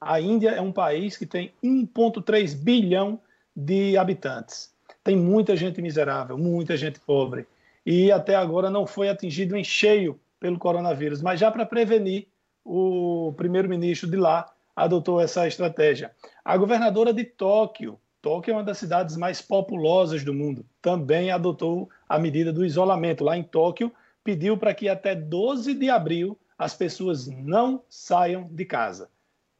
A 0.00 0.20
Índia 0.20 0.50
é 0.50 0.60
um 0.60 0.72
país 0.72 1.16
que 1.16 1.24
tem 1.24 1.52
1,3 1.64 2.54
bilhão 2.54 3.18
de 3.54 3.96
habitantes. 3.96 4.70
Tem 5.02 5.16
muita 5.16 5.56
gente 5.56 5.80
miserável, 5.80 6.36
muita 6.36 6.76
gente 6.76 7.00
pobre. 7.00 7.46
E 7.84 8.12
até 8.12 8.34
agora 8.34 8.68
não 8.68 8.86
foi 8.86 9.08
atingido 9.08 9.56
em 9.56 9.64
cheio 9.64 10.20
pelo 10.38 10.58
coronavírus. 10.58 11.22
Mas 11.22 11.40
já 11.40 11.50
para 11.50 11.64
prevenir, 11.64 12.26
o 12.62 13.32
primeiro-ministro 13.38 14.10
de 14.10 14.16
lá 14.18 14.52
adotou 14.74 15.18
essa 15.18 15.46
estratégia. 15.48 16.10
A 16.44 16.56
governadora 16.58 17.12
de 17.12 17.24
Tóquio, 17.24 17.98
Tóquio 18.20 18.52
é 18.52 18.54
uma 18.54 18.64
das 18.64 18.78
cidades 18.78 19.16
mais 19.16 19.40
populosas 19.40 20.22
do 20.22 20.34
mundo, 20.34 20.66
também 20.82 21.30
adotou 21.30 21.88
a 22.06 22.18
medida 22.18 22.52
do 22.52 22.66
isolamento. 22.66 23.24
Lá 23.24 23.38
em 23.38 23.42
Tóquio, 23.42 23.90
pediu 24.22 24.58
para 24.58 24.74
que 24.74 24.90
até 24.90 25.14
12 25.14 25.72
de 25.72 25.88
abril 25.88 26.38
as 26.58 26.74
pessoas 26.74 27.28
não 27.28 27.82
saiam 27.88 28.46
de 28.50 28.64
casa 28.66 29.08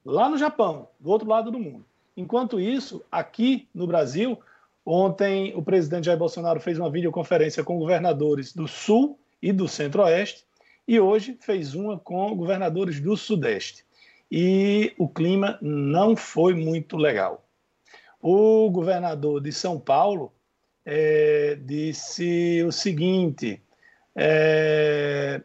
lá 0.07 0.29
no 0.29 0.39
Japão, 0.39 0.89
do 1.01 1.11
outro 1.11 1.29
lado 1.29 1.51
do 1.51 1.59
mundo. 1.59 1.85
Enquanto 2.17 2.61
isso, 2.61 3.05
aqui 3.11 3.69
no 3.75 3.87
Brasil, 3.87 4.39
ontem 4.85 5.53
o 5.57 5.63
presidente 5.63 6.05
Jair 6.07 6.19
Bolsonaro 6.19 6.61
fez 6.61 6.79
uma 6.79 6.89
videoconferência 6.89 7.65
com 7.65 7.79
governadores 7.79 8.55
do 8.55 8.69
Sul 8.69 9.19
e 9.43 9.53
do 9.53 9.67
Centro-Oeste 9.67 10.47
e 10.87 11.01
hoje 11.01 11.37
fez 11.41 11.75
uma 11.75 11.99
com 11.99 12.35
governadores 12.37 13.01
do 13.01 13.17
Sudeste. 13.17 13.85
E 14.31 14.95
o 14.97 15.09
clima 15.09 15.59
não 15.61 16.17
foi 16.17 16.55
muito 16.55 16.97
legal. 16.97 17.45
O 18.23 18.71
governador 18.71 19.41
de 19.41 19.53
São 19.53 19.79
Paulo 19.79 20.33
é, 20.85 21.59
disse 21.61 22.63
o 22.63 22.71
seguinte: 22.71 23.61
é, 24.15 25.43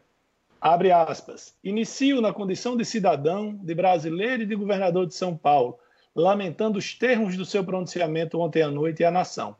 abre 0.62 0.92
aspas, 0.92 1.56
inicio 1.64 2.20
na 2.20 2.32
condição 2.32 2.76
de 2.76 2.84
cidadão, 2.84 3.52
de 3.52 3.74
brasileiro 3.74 4.44
e 4.44 4.46
de 4.46 4.54
governador 4.54 5.08
de 5.08 5.14
São 5.14 5.36
Paulo, 5.36 5.76
lamentando 6.14 6.78
os 6.78 6.94
termos 6.94 7.36
do 7.36 7.44
seu 7.44 7.64
pronunciamento 7.64 8.38
ontem 8.38 8.62
à 8.62 8.70
noite 8.70 9.02
à 9.02 9.10
nação. 9.10 9.56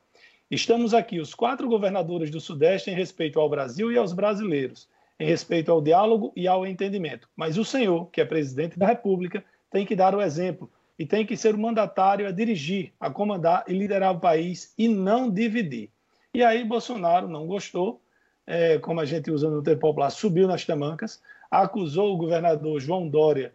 Estamos 0.48 0.94
aqui, 0.94 1.18
os 1.18 1.34
quatro 1.34 1.68
governadores 1.68 2.30
do 2.30 2.40
Sudeste, 2.40 2.88
em 2.88 2.94
respeito 2.94 3.40
ao 3.40 3.50
Brasil 3.50 3.90
e 3.90 3.98
aos 3.98 4.12
brasileiros, 4.12 4.88
em 5.18 5.26
respeito 5.26 5.72
ao 5.72 5.82
diálogo 5.82 6.32
e 6.36 6.46
ao 6.46 6.64
entendimento. 6.64 7.28
Mas 7.34 7.58
o 7.58 7.64
senhor, 7.64 8.06
que 8.12 8.20
é 8.20 8.24
presidente 8.24 8.78
da 8.78 8.86
República, 8.86 9.44
tem 9.72 9.84
que 9.84 9.96
dar 9.96 10.14
o 10.14 10.22
exemplo 10.22 10.70
e 10.96 11.04
tem 11.04 11.26
que 11.26 11.36
ser 11.36 11.56
o 11.56 11.58
mandatário 11.58 12.28
a 12.28 12.30
dirigir, 12.30 12.92
a 13.00 13.10
comandar 13.10 13.64
e 13.66 13.72
liderar 13.72 14.14
o 14.14 14.20
país 14.20 14.72
e 14.78 14.86
não 14.86 15.28
dividir. 15.28 15.90
E 16.32 16.44
aí 16.44 16.62
Bolsonaro 16.62 17.26
não 17.26 17.48
gostou 17.48 18.00
é, 18.46 18.78
como 18.78 19.00
a 19.00 19.04
gente 19.04 19.30
usa 19.30 19.48
no 19.50 19.62
tempo 19.62 19.80
popular, 19.80 20.10
subiu 20.10 20.46
nas 20.46 20.64
tamancas, 20.64 21.22
acusou 21.50 22.14
o 22.14 22.16
governador 22.16 22.80
João 22.80 23.08
Dória 23.08 23.52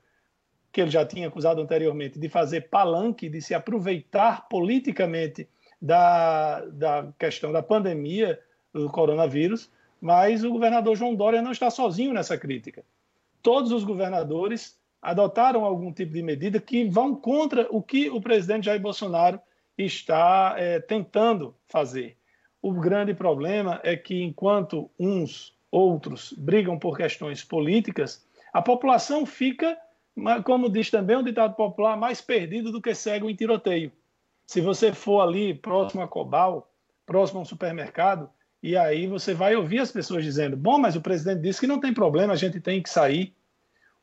que 0.71 0.81
ele 0.81 0.91
já 0.91 1.05
tinha 1.05 1.27
acusado 1.27 1.61
anteriormente 1.61 2.19
de 2.19 2.29
fazer 2.29 2.69
palanque, 2.69 3.29
de 3.29 3.41
se 3.41 3.53
aproveitar 3.53 4.47
politicamente 4.47 5.47
da, 5.81 6.61
da 6.65 7.07
questão 7.17 7.51
da 7.51 7.63
pandemia 7.63 8.39
do 8.73 8.89
coronavírus, 8.89 9.71
mas 9.99 10.43
o 10.43 10.51
governador 10.51 10.95
João 10.95 11.15
Dória 11.15 11.41
não 11.41 11.51
está 11.51 11.69
sozinho 11.69 12.13
nessa 12.13 12.37
crítica. 12.37 12.83
Todos 13.41 13.71
os 13.71 13.83
governadores 13.83 14.77
adotaram 15.01 15.63
algum 15.63 15.91
tipo 15.91 16.13
de 16.13 16.21
medida 16.21 16.59
que 16.59 16.87
vão 16.87 17.15
contra 17.15 17.67
o 17.71 17.81
que 17.81 18.09
o 18.09 18.21
presidente 18.21 18.65
Jair 18.65 18.81
Bolsonaro 18.81 19.39
está 19.77 20.55
é, 20.57 20.79
tentando 20.79 21.55
fazer. 21.67 22.16
O 22.67 22.73
grande 22.73 23.13
problema 23.13 23.79
é 23.81 23.95
que, 23.95 24.21
enquanto 24.21 24.91
uns, 24.99 25.55
outros, 25.71 26.33
brigam 26.37 26.77
por 26.77 26.97
questões 26.97 27.41
políticas, 27.41 28.27
a 28.51 28.61
população 28.61 29.25
fica, 29.25 29.77
como 30.43 30.69
diz 30.69 30.91
também 30.91 31.15
um 31.15 31.23
ditado 31.23 31.55
popular, 31.55 31.95
mais 31.95 32.19
perdido 32.19 32.69
do 32.69 32.81
que 32.81 32.93
cego 32.93 33.29
em 33.29 33.35
tiroteio. 33.37 33.89
Se 34.45 34.59
você 34.59 34.91
for 34.91 35.21
ali 35.21 35.53
próximo 35.53 36.01
a 36.01 36.09
Cobal, 36.09 36.69
próximo 37.05 37.39
a 37.39 37.43
um 37.43 37.45
supermercado, 37.45 38.29
e 38.61 38.75
aí 38.75 39.07
você 39.07 39.33
vai 39.33 39.55
ouvir 39.55 39.79
as 39.79 39.93
pessoas 39.93 40.25
dizendo: 40.25 40.57
bom, 40.57 40.77
mas 40.77 40.97
o 40.97 41.01
presidente 41.01 41.43
disse 41.43 41.61
que 41.61 41.67
não 41.67 41.79
tem 41.79 41.93
problema, 41.93 42.33
a 42.33 42.37
gente 42.37 42.59
tem 42.59 42.83
que 42.83 42.89
sair. 42.89 43.33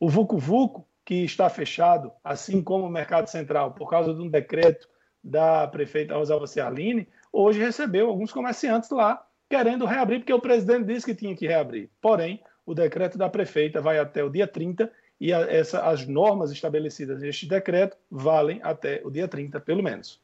O 0.00 0.09
Vucu 0.09 0.38
Vucu, 0.38 0.87
que 1.04 1.16
está 1.16 1.50
fechado, 1.50 2.11
assim 2.25 2.62
como 2.62 2.87
o 2.87 2.90
Mercado 2.90 3.28
Central, 3.28 3.73
por 3.73 3.90
causa 3.90 4.14
de 4.14 4.23
um 4.23 4.30
decreto 4.30 4.88
da 5.23 5.68
prefeita 5.68 6.16
Rosalva 6.16 6.47
Ciarline, 6.47 7.06
hoje 7.35 7.59
recebeu 7.59 8.09
alguns 8.09 8.33
comerciantes 8.33 8.91
lá 8.91 9.26
querendo 9.50 9.85
reabrir, 9.85 10.21
porque 10.21 10.33
o 10.33 10.41
presidente 10.41 10.87
disse 10.87 11.05
que 11.05 11.14
tinha 11.14 11.37
que 11.37 11.47
reabrir. 11.47 11.91
Porém, 12.00 12.41
o 12.64 12.75
decreto 12.75 13.19
da 13.19 13.29
prefeita 13.29 13.81
vai 13.81 13.99
até 13.99 14.23
o 14.23 14.31
dia 14.31 14.47
30 14.47 14.91
e 15.21 15.33
a, 15.33 15.41
essa, 15.41 15.83
as 15.83 16.07
normas 16.07 16.50
estabelecidas 16.50 17.21
neste 17.21 17.47
decreto 17.47 17.97
valem 18.11 18.61
até 18.62 19.00
o 19.05 19.11
dia 19.11 19.29
30, 19.29 19.61
pelo 19.61 19.83
menos. 19.83 20.21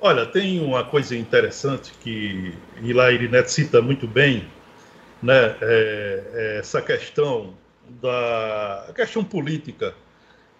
Olha, 0.00 0.26
tem 0.26 0.60
uma 0.60 0.84
coisa 0.84 1.16
interessante 1.16 1.92
que 2.00 2.54
Hilaire 2.80 3.28
Neto 3.28 3.50
cita 3.50 3.80
muito 3.80 4.08
bem, 4.08 4.48
né? 5.22 5.56
É, 5.60 6.24
é 6.32 6.58
essa 6.58 6.82
questão 6.82 7.54
da 8.00 8.90
questão 8.94 9.22
política 9.22 9.94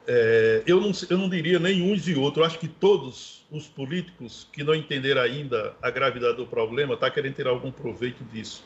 é, 0.07 0.63
eu, 0.67 0.81
não, 0.81 0.91
eu 1.09 1.19
não 1.19 1.29
diria 1.29 1.59
uns 1.59 2.09
e 2.09 2.15
outros, 2.15 2.39
eu 2.39 2.45
acho 2.45 2.59
que 2.59 2.69
todos 2.69 3.45
os 3.51 3.69
políticos 3.69 4.49
que 4.53 4.65
não 4.65 4.75
entenderam 4.75 5.23
ainda 5.23 5.77
a 5.81 5.91
gravidade 5.91 6.37
do 6.37 6.47
problema 6.47 6.95
estão 6.95 7.09
tá 7.09 7.15
querendo 7.15 7.35
tirar 7.35 7.51
algum 7.51 7.71
proveito 7.71 8.25
disso. 8.25 8.65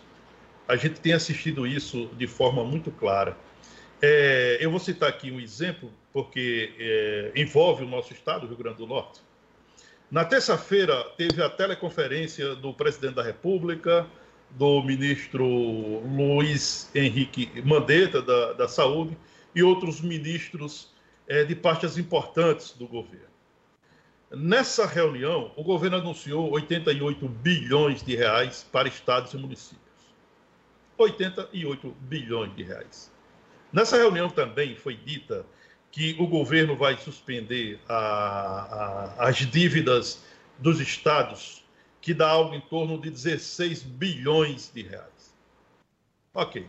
A 0.66 0.76
gente 0.76 1.00
tem 1.00 1.12
assistido 1.12 1.66
isso 1.66 2.11
de 2.16 2.26
forma 2.26 2.64
muito 2.64 2.90
clara. 2.90 3.37
É, 4.00 4.59
eu 4.61 4.71
vou 4.71 4.81
citar 4.81 5.09
aqui 5.09 5.31
um 5.31 5.40
exemplo, 5.40 5.93
porque 6.12 6.73
é, 6.78 7.33
envolve 7.37 7.85
o 7.85 7.88
nosso 7.88 8.12
estado, 8.12 8.45
o 8.45 8.49
Rio 8.49 8.57
Grande 8.57 8.78
do 8.78 8.87
Norte. 8.87 9.21
Na 10.11 10.25
terça-feira, 10.25 11.05
teve 11.16 11.43
a 11.43 11.49
teleconferência 11.49 12.55
do 12.55 12.73
presidente 12.73 13.14
da 13.14 13.23
República, 13.23 14.07
do 14.50 14.83
ministro 14.83 15.45
Luiz 15.45 16.90
Henrique 16.95 17.50
Mandetta, 17.64 18.23
da, 18.23 18.52
da 18.52 18.69
Saúde, 18.69 19.16
e 19.55 19.62
outros 19.62 20.00
ministros 20.00 20.95
é, 21.28 21.45
de 21.45 21.54
pastas 21.54 21.99
importantes 21.99 22.73
do 22.73 22.87
governo. 22.87 23.26
Nessa 24.30 24.87
reunião, 24.87 25.52
o 25.56 25.62
governo 25.62 25.99
anunciou 25.99 26.50
88 26.50 27.28
bilhões 27.28 28.02
de 28.02 28.16
reais 28.16 28.66
para 28.73 28.88
estados 28.88 29.33
e 29.33 29.37
municípios. 29.37 29.87
88 30.99 31.97
bilhões 32.00 32.54
de 32.56 32.62
reais. 32.62 33.12
Nessa 33.73 33.97
reunião 33.97 34.28
também 34.28 34.75
foi 34.75 34.97
dita 34.97 35.47
que 35.92 36.16
o 36.18 36.26
governo 36.26 36.76
vai 36.76 36.97
suspender 36.99 37.78
a, 37.88 39.14
a, 39.18 39.28
as 39.28 39.37
dívidas 39.37 40.25
dos 40.59 40.80
estados, 40.80 41.64
que 42.00 42.12
dá 42.12 42.28
algo 42.28 42.54
em 42.54 42.61
torno 42.61 43.00
de 43.00 43.11
16 43.11 43.83
bilhões 43.83 44.71
de 44.75 44.82
reais. 44.82 45.34
Ok. 46.34 46.69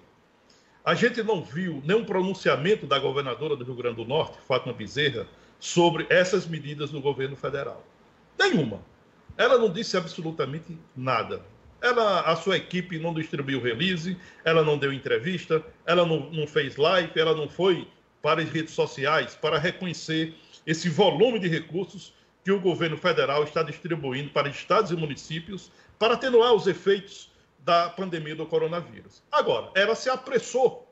A 0.87 0.95
gente 0.95 1.21
não 1.21 1.43
viu 1.43 1.83
nenhum 1.85 2.05
pronunciamento 2.05 2.87
da 2.87 2.97
governadora 2.97 3.57
do 3.57 3.65
Rio 3.65 3.75
Grande 3.75 3.97
do 3.97 4.05
Norte, 4.05 4.37
Fátima 4.47 4.71
Bezerra, 4.73 5.27
sobre 5.59 6.07
essas 6.09 6.47
medidas 6.47 6.91
do 6.91 7.01
governo 7.01 7.35
federal. 7.35 7.85
Nenhuma. 8.39 8.79
Ela 9.37 9.57
não 9.57 9.69
disse 9.69 9.97
absolutamente 9.97 10.77
nada. 10.95 11.41
Ela, 11.81 12.21
a 12.21 12.37
sua 12.37 12.55
equipe 12.55 12.97
não 12.97 13.13
distribuiu 13.13 13.61
release, 13.61 14.17
ela 14.45 14.63
não 14.63 14.77
deu 14.77 14.93
entrevista, 14.93 15.61
ela 15.85 16.05
não, 16.05 16.29
não 16.29 16.47
fez 16.47 16.77
live, 16.77 17.11
ela 17.19 17.35
não 17.35 17.49
foi 17.49 17.85
para 18.21 18.41
as 18.41 18.49
redes 18.49 18.73
sociais 18.73 19.35
para 19.35 19.59
reconhecer 19.59 20.35
esse 20.65 20.87
volume 20.87 21.37
de 21.37 21.49
recursos 21.49 22.13
que 22.45 22.51
o 22.53 22.61
governo 22.61 22.95
federal 22.95 23.43
está 23.43 23.61
distribuindo 23.61 24.29
para 24.29 24.47
estados 24.47 24.89
e 24.89 24.95
municípios 24.95 25.69
para 25.99 26.13
atenuar 26.13 26.53
os 26.53 26.65
efeitos 26.65 27.29
da 27.67 27.89
pandemia 27.89 28.33
do 28.33 28.45
coronavírus. 28.45 29.21
Agora, 29.29 29.69
ela 29.75 29.93
se 29.93 30.09
apressou, 30.09 30.89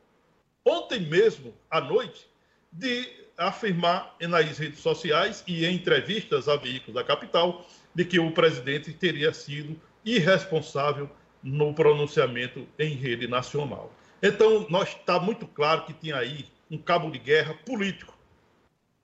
ontem 0.66 1.00
mesmo, 1.00 1.54
à 1.72 1.80
noite, 1.80 2.28
de 2.70 3.10
afirmar 3.38 4.14
nas 4.20 4.58
redes 4.58 4.82
sociais 4.82 5.42
e 5.48 5.66
em 5.66 5.76
entrevistas 5.76 6.50
a 6.50 6.58
veículos 6.58 6.96
da 6.96 7.04
capital 7.04 7.66
de 7.94 8.04
que 8.04 8.20
o 8.20 8.30
presidente 8.30 8.92
teria 8.92 9.34
sido 9.34 9.80
irresponsável 10.04 11.10
no 11.42 11.74
pronunciamento 11.74 12.68
em 12.78 12.94
rede 12.94 13.26
nacional. 13.26 13.90
Então, 14.22 14.68
nós 14.70 14.90
está 14.90 15.18
muito 15.18 15.48
claro 15.48 15.86
que 15.86 15.94
tinha 15.94 16.18
aí 16.18 16.46
um 16.70 16.78
cabo 16.78 17.10
de 17.10 17.20
guerra 17.20 17.54
político. 17.66 18.14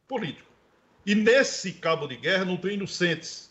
Político. 0.10 0.52
E 1.06 1.16
nesse 1.16 1.72
cabo 1.72 2.06
de 2.06 2.18
guerra 2.18 2.44
não 2.44 2.58
tem 2.58 2.74
inocentes. 2.74 3.50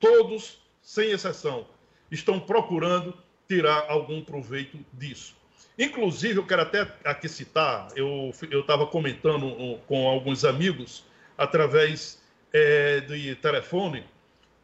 Todos, 0.00 0.60
sem 0.82 1.12
exceção, 1.12 1.68
estão 2.12 2.38
procurando 2.38 3.16
tirar 3.48 3.86
algum 3.88 4.22
proveito 4.22 4.78
disso. 4.92 5.34
Inclusive, 5.78 6.38
eu 6.38 6.46
quero 6.46 6.62
até 6.62 6.86
aqui 7.04 7.28
citar, 7.28 7.88
eu 7.96 8.30
estava 8.52 8.86
comentando 8.86 9.78
com 9.86 10.06
alguns 10.06 10.44
amigos, 10.44 11.04
através 11.36 12.22
é, 12.52 13.00
de 13.00 13.34
telefone, 13.36 14.04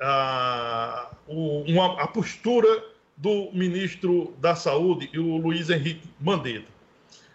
a, 0.01 1.11
uma, 1.27 2.03
a 2.03 2.07
postura 2.07 2.85
do 3.17 3.51
ministro 3.53 4.35
da 4.39 4.55
Saúde, 4.55 5.11
o 5.19 5.39
Luiz 5.39 5.71
Henrique 5.71 6.09
Mandetta. 6.21 6.69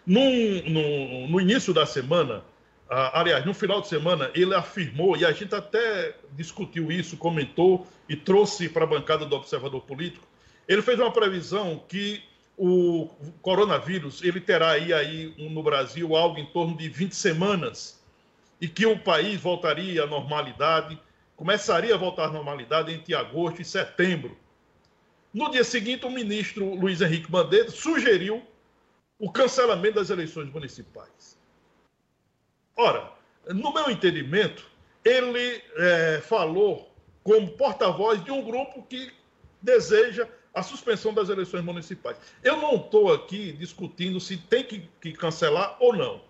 Num, 0.06 0.62
no, 0.70 1.28
no 1.28 1.40
início 1.40 1.74
da 1.74 1.84
semana, 1.84 2.42
aliás, 2.88 3.44
no 3.44 3.54
final 3.54 3.80
de 3.80 3.88
semana, 3.88 4.30
ele 4.34 4.54
afirmou, 4.54 5.16
e 5.16 5.24
a 5.24 5.32
gente 5.32 5.54
até 5.54 6.14
discutiu 6.32 6.92
isso, 6.92 7.16
comentou 7.16 7.86
e 8.08 8.16
trouxe 8.16 8.68
para 8.68 8.84
a 8.84 8.86
bancada 8.86 9.24
do 9.24 9.34
Observador 9.36 9.80
Político, 9.82 10.26
ele 10.68 10.82
fez 10.82 10.98
uma 10.98 11.12
previsão 11.12 11.82
que 11.88 12.22
o 12.56 13.08
coronavírus 13.42 14.22
ele 14.22 14.40
terá 14.40 14.70
aí, 14.70 14.92
aí 14.92 15.34
no 15.50 15.62
Brasil 15.62 16.14
algo 16.14 16.38
em 16.38 16.46
torno 16.46 16.76
de 16.76 16.88
20 16.88 17.14
semanas 17.14 18.00
e 18.60 18.68
que 18.68 18.86
o 18.86 18.98
país 18.98 19.40
voltaria 19.40 20.04
à 20.04 20.06
normalidade, 20.06 20.98
começaria 21.36 21.94
a 21.94 21.98
voltar 21.98 22.26
à 22.26 22.30
normalidade 22.30 22.92
entre 22.92 23.14
agosto 23.14 23.60
e 23.60 23.64
setembro. 23.64 24.36
No 25.32 25.50
dia 25.50 25.64
seguinte, 25.64 26.06
o 26.06 26.10
ministro 26.10 26.74
Luiz 26.74 27.00
Henrique 27.00 27.30
Mandetta 27.30 27.72
sugeriu 27.72 28.40
o 29.18 29.30
cancelamento 29.30 29.96
das 29.96 30.10
eleições 30.10 30.48
municipais. 30.50 31.33
Ora, 32.76 33.10
no 33.48 33.72
meu 33.72 33.90
entendimento, 33.90 34.64
ele 35.04 35.62
é, 35.76 36.20
falou 36.22 36.92
como 37.22 37.50
porta-voz 37.52 38.22
de 38.24 38.30
um 38.30 38.42
grupo 38.42 38.82
que 38.82 39.12
deseja 39.60 40.28
a 40.52 40.62
suspensão 40.62 41.12
das 41.12 41.28
eleições 41.28 41.64
municipais. 41.64 42.16
Eu 42.42 42.56
não 42.58 42.76
estou 42.76 43.12
aqui 43.12 43.52
discutindo 43.52 44.20
se 44.20 44.36
tem 44.36 44.62
que, 44.62 44.88
que, 45.00 45.12
cancelar 45.12 45.76
ou 45.80 45.94
não. 45.94 46.20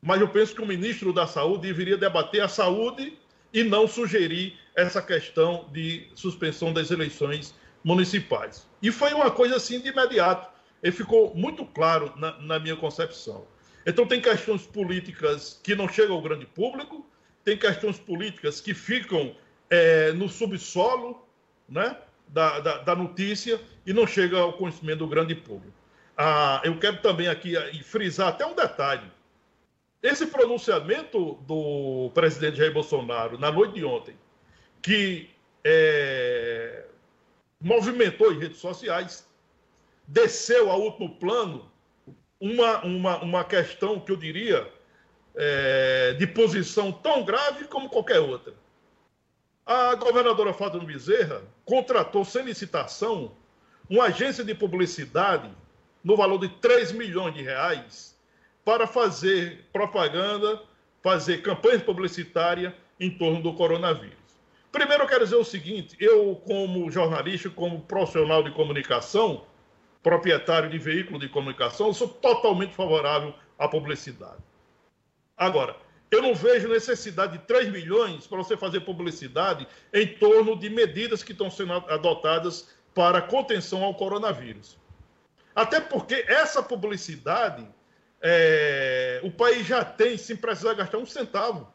Mas 0.00 0.20
eu 0.20 0.28
penso 0.28 0.54
que 0.54 0.60
o 0.60 0.66
ministro 0.66 1.12
da 1.12 1.26
Saúde 1.26 1.68
deveria 1.68 1.96
debater 1.96 2.42
a 2.42 2.48
saúde 2.48 3.16
e 3.52 3.62
não 3.62 3.86
sugerir 3.86 4.58
essa 4.74 5.00
questão 5.00 5.68
de 5.70 6.08
suspensão 6.14 6.72
das 6.72 6.90
eleições 6.90 7.54
municipais. 7.84 8.66
E 8.80 8.90
foi 8.90 9.12
uma 9.12 9.30
coisa 9.30 9.56
assim 9.56 9.80
de 9.80 9.90
imediato. 9.90 10.50
Ele 10.82 10.92
ficou 10.92 11.32
muito 11.34 11.64
claro 11.64 12.12
na, 12.16 12.36
na 12.38 12.58
minha 12.58 12.74
concepção. 12.74 13.46
Então, 13.84 14.06
tem 14.06 14.20
questões 14.20 14.66
políticas 14.66 15.60
que 15.62 15.74
não 15.74 15.88
chegam 15.88 16.16
ao 16.16 16.22
grande 16.22 16.46
público, 16.46 17.06
tem 17.44 17.56
questões 17.56 17.98
políticas 17.98 18.60
que 18.60 18.72
ficam 18.72 19.34
é, 19.68 20.12
no 20.12 20.28
subsolo 20.28 21.26
né, 21.68 21.96
da, 22.28 22.60
da, 22.60 22.78
da, 22.78 22.94
notícia 22.94 23.60
e 23.84 23.92
não 23.92 24.06
chega 24.06 24.38
ao 24.38 24.52
conhecimento 24.52 24.98
do 24.98 25.08
grande 25.08 25.34
público. 25.34 25.74
Ah, 26.16 26.60
eu 26.62 26.78
quero 26.78 27.00
também 27.00 27.26
aqui 27.26 27.54
frisar 27.82 28.28
até 28.28 28.46
um 28.46 28.54
detalhe. 28.54 29.10
Esse 30.02 30.26
pronunciamento 30.26 31.34
do 31.46 32.10
presidente 32.12 32.58
Jair 32.58 32.72
Bolsonaro 32.72 33.38
na 33.38 33.50
noite 33.50 33.74
de 33.74 33.84
ontem, 33.84 34.14
que 34.82 35.30
é, 35.64 36.84
movimentou 37.60 38.30
as 38.30 38.38
redes 38.38 38.58
sociais, 38.58 39.26
desceu 40.06 40.70
a 40.70 40.76
último 40.76 41.16
plano 41.16 41.71
uma, 42.42 42.84
uma, 42.84 43.18
uma 43.22 43.44
questão 43.44 44.00
que 44.00 44.10
eu 44.10 44.16
diria 44.16 44.68
é, 45.36 46.14
de 46.14 46.26
posição 46.26 46.90
tão 46.90 47.24
grave 47.24 47.66
como 47.66 47.88
qualquer 47.88 48.18
outra. 48.18 48.52
A 49.64 49.94
governadora 49.94 50.52
Fátima 50.52 50.84
Bezerra 50.84 51.40
contratou 51.64 52.24
sem 52.24 52.44
licitação 52.44 53.30
uma 53.88 54.06
agência 54.06 54.42
de 54.42 54.56
publicidade 54.56 55.48
no 56.02 56.16
valor 56.16 56.38
de 56.38 56.48
3 56.48 56.90
milhões 56.90 57.32
de 57.32 57.42
reais 57.42 58.18
para 58.64 58.88
fazer 58.88 59.64
propaganda, 59.72 60.60
fazer 61.00 61.42
campanha 61.42 61.78
publicitária 61.78 62.74
em 62.98 63.08
torno 63.08 63.40
do 63.40 63.54
coronavírus. 63.54 64.16
Primeiro, 64.72 65.04
eu 65.04 65.08
quero 65.08 65.22
dizer 65.22 65.36
o 65.36 65.44
seguinte: 65.44 65.96
eu, 66.00 66.34
como 66.44 66.90
jornalista, 66.90 67.48
como 67.50 67.82
profissional 67.82 68.42
de 68.42 68.50
comunicação, 68.50 69.44
proprietário 70.02 70.68
de 70.68 70.78
veículo 70.78 71.18
de 71.18 71.28
comunicação, 71.28 71.92
sou 71.92 72.08
totalmente 72.08 72.74
favorável 72.74 73.34
à 73.58 73.68
publicidade. 73.68 74.42
Agora, 75.36 75.76
eu 76.10 76.20
não 76.20 76.34
vejo 76.34 76.68
necessidade 76.68 77.38
de 77.38 77.44
3 77.44 77.70
milhões 77.70 78.26
para 78.26 78.38
você 78.38 78.56
fazer 78.56 78.80
publicidade 78.80 79.66
em 79.92 80.06
torno 80.06 80.56
de 80.58 80.68
medidas 80.68 81.22
que 81.22 81.32
estão 81.32 81.50
sendo 81.50 81.72
adotadas 81.72 82.68
para 82.94 83.22
contenção 83.22 83.82
ao 83.82 83.94
coronavírus. 83.94 84.76
Até 85.54 85.80
porque 85.80 86.24
essa 86.28 86.62
publicidade 86.62 87.66
é, 88.20 89.20
o 89.22 89.30
país 89.30 89.66
já 89.66 89.84
tem 89.84 90.16
sem 90.16 90.36
precisar 90.36 90.74
gastar 90.74 90.98
um 90.98 91.06
centavo. 91.06 91.72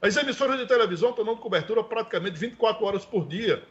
As 0.00 0.16
emissoras 0.16 0.58
de 0.58 0.66
televisão 0.66 1.10
estão 1.10 1.24
dando 1.24 1.38
cobertura 1.38 1.82
praticamente 1.82 2.38
24 2.38 2.84
horas 2.84 3.04
por 3.04 3.26
dia. 3.26 3.62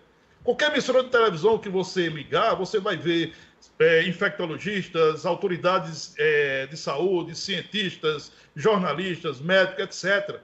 Qualquer 0.43 0.71
emissora 0.71 1.04
de 1.04 1.10
televisão 1.10 1.58
que 1.58 1.69
você 1.69 2.08
ligar, 2.08 2.56
você 2.56 2.80
vai 2.80 2.97
ver 2.97 3.34
é, 3.78 4.04
infectologistas, 4.04 5.25
autoridades 5.25 6.13
é, 6.17 6.67
de 6.67 6.78
saúde, 6.78 7.36
cientistas, 7.36 8.32
jornalistas, 8.56 9.39
médicos, 9.39 10.04
etc., 10.04 10.39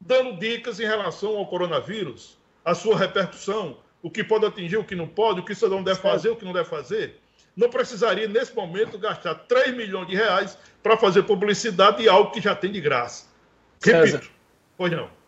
dando 0.00 0.38
dicas 0.38 0.80
em 0.80 0.86
relação 0.86 1.36
ao 1.36 1.46
coronavírus, 1.46 2.38
a 2.64 2.74
sua 2.74 2.96
repercussão, 2.96 3.78
o 4.02 4.10
que 4.10 4.24
pode 4.24 4.46
atingir, 4.46 4.76
o 4.76 4.84
que 4.84 4.94
não 4.94 5.06
pode, 5.06 5.40
o 5.40 5.44
que 5.44 5.52
o 5.52 5.54
cidadão 5.54 5.82
deve 5.82 6.00
fazer, 6.00 6.30
o 6.30 6.36
que 6.36 6.44
não 6.44 6.52
deve 6.52 6.68
fazer. 6.68 7.20
Não 7.56 7.68
precisaria, 7.68 8.28
nesse 8.28 8.54
momento, 8.54 8.98
gastar 8.98 9.34
3 9.34 9.76
milhões 9.76 10.06
de 10.06 10.14
reais 10.14 10.56
para 10.82 10.96
fazer 10.96 11.24
publicidade 11.24 12.02
de 12.02 12.08
algo 12.08 12.30
que 12.30 12.40
já 12.40 12.54
tem 12.54 12.72
de 12.72 12.80
graça. 12.80 13.26
Repito. 13.82 14.06
César. 14.06 14.22
Pois 14.76 14.92
não. 14.92 15.19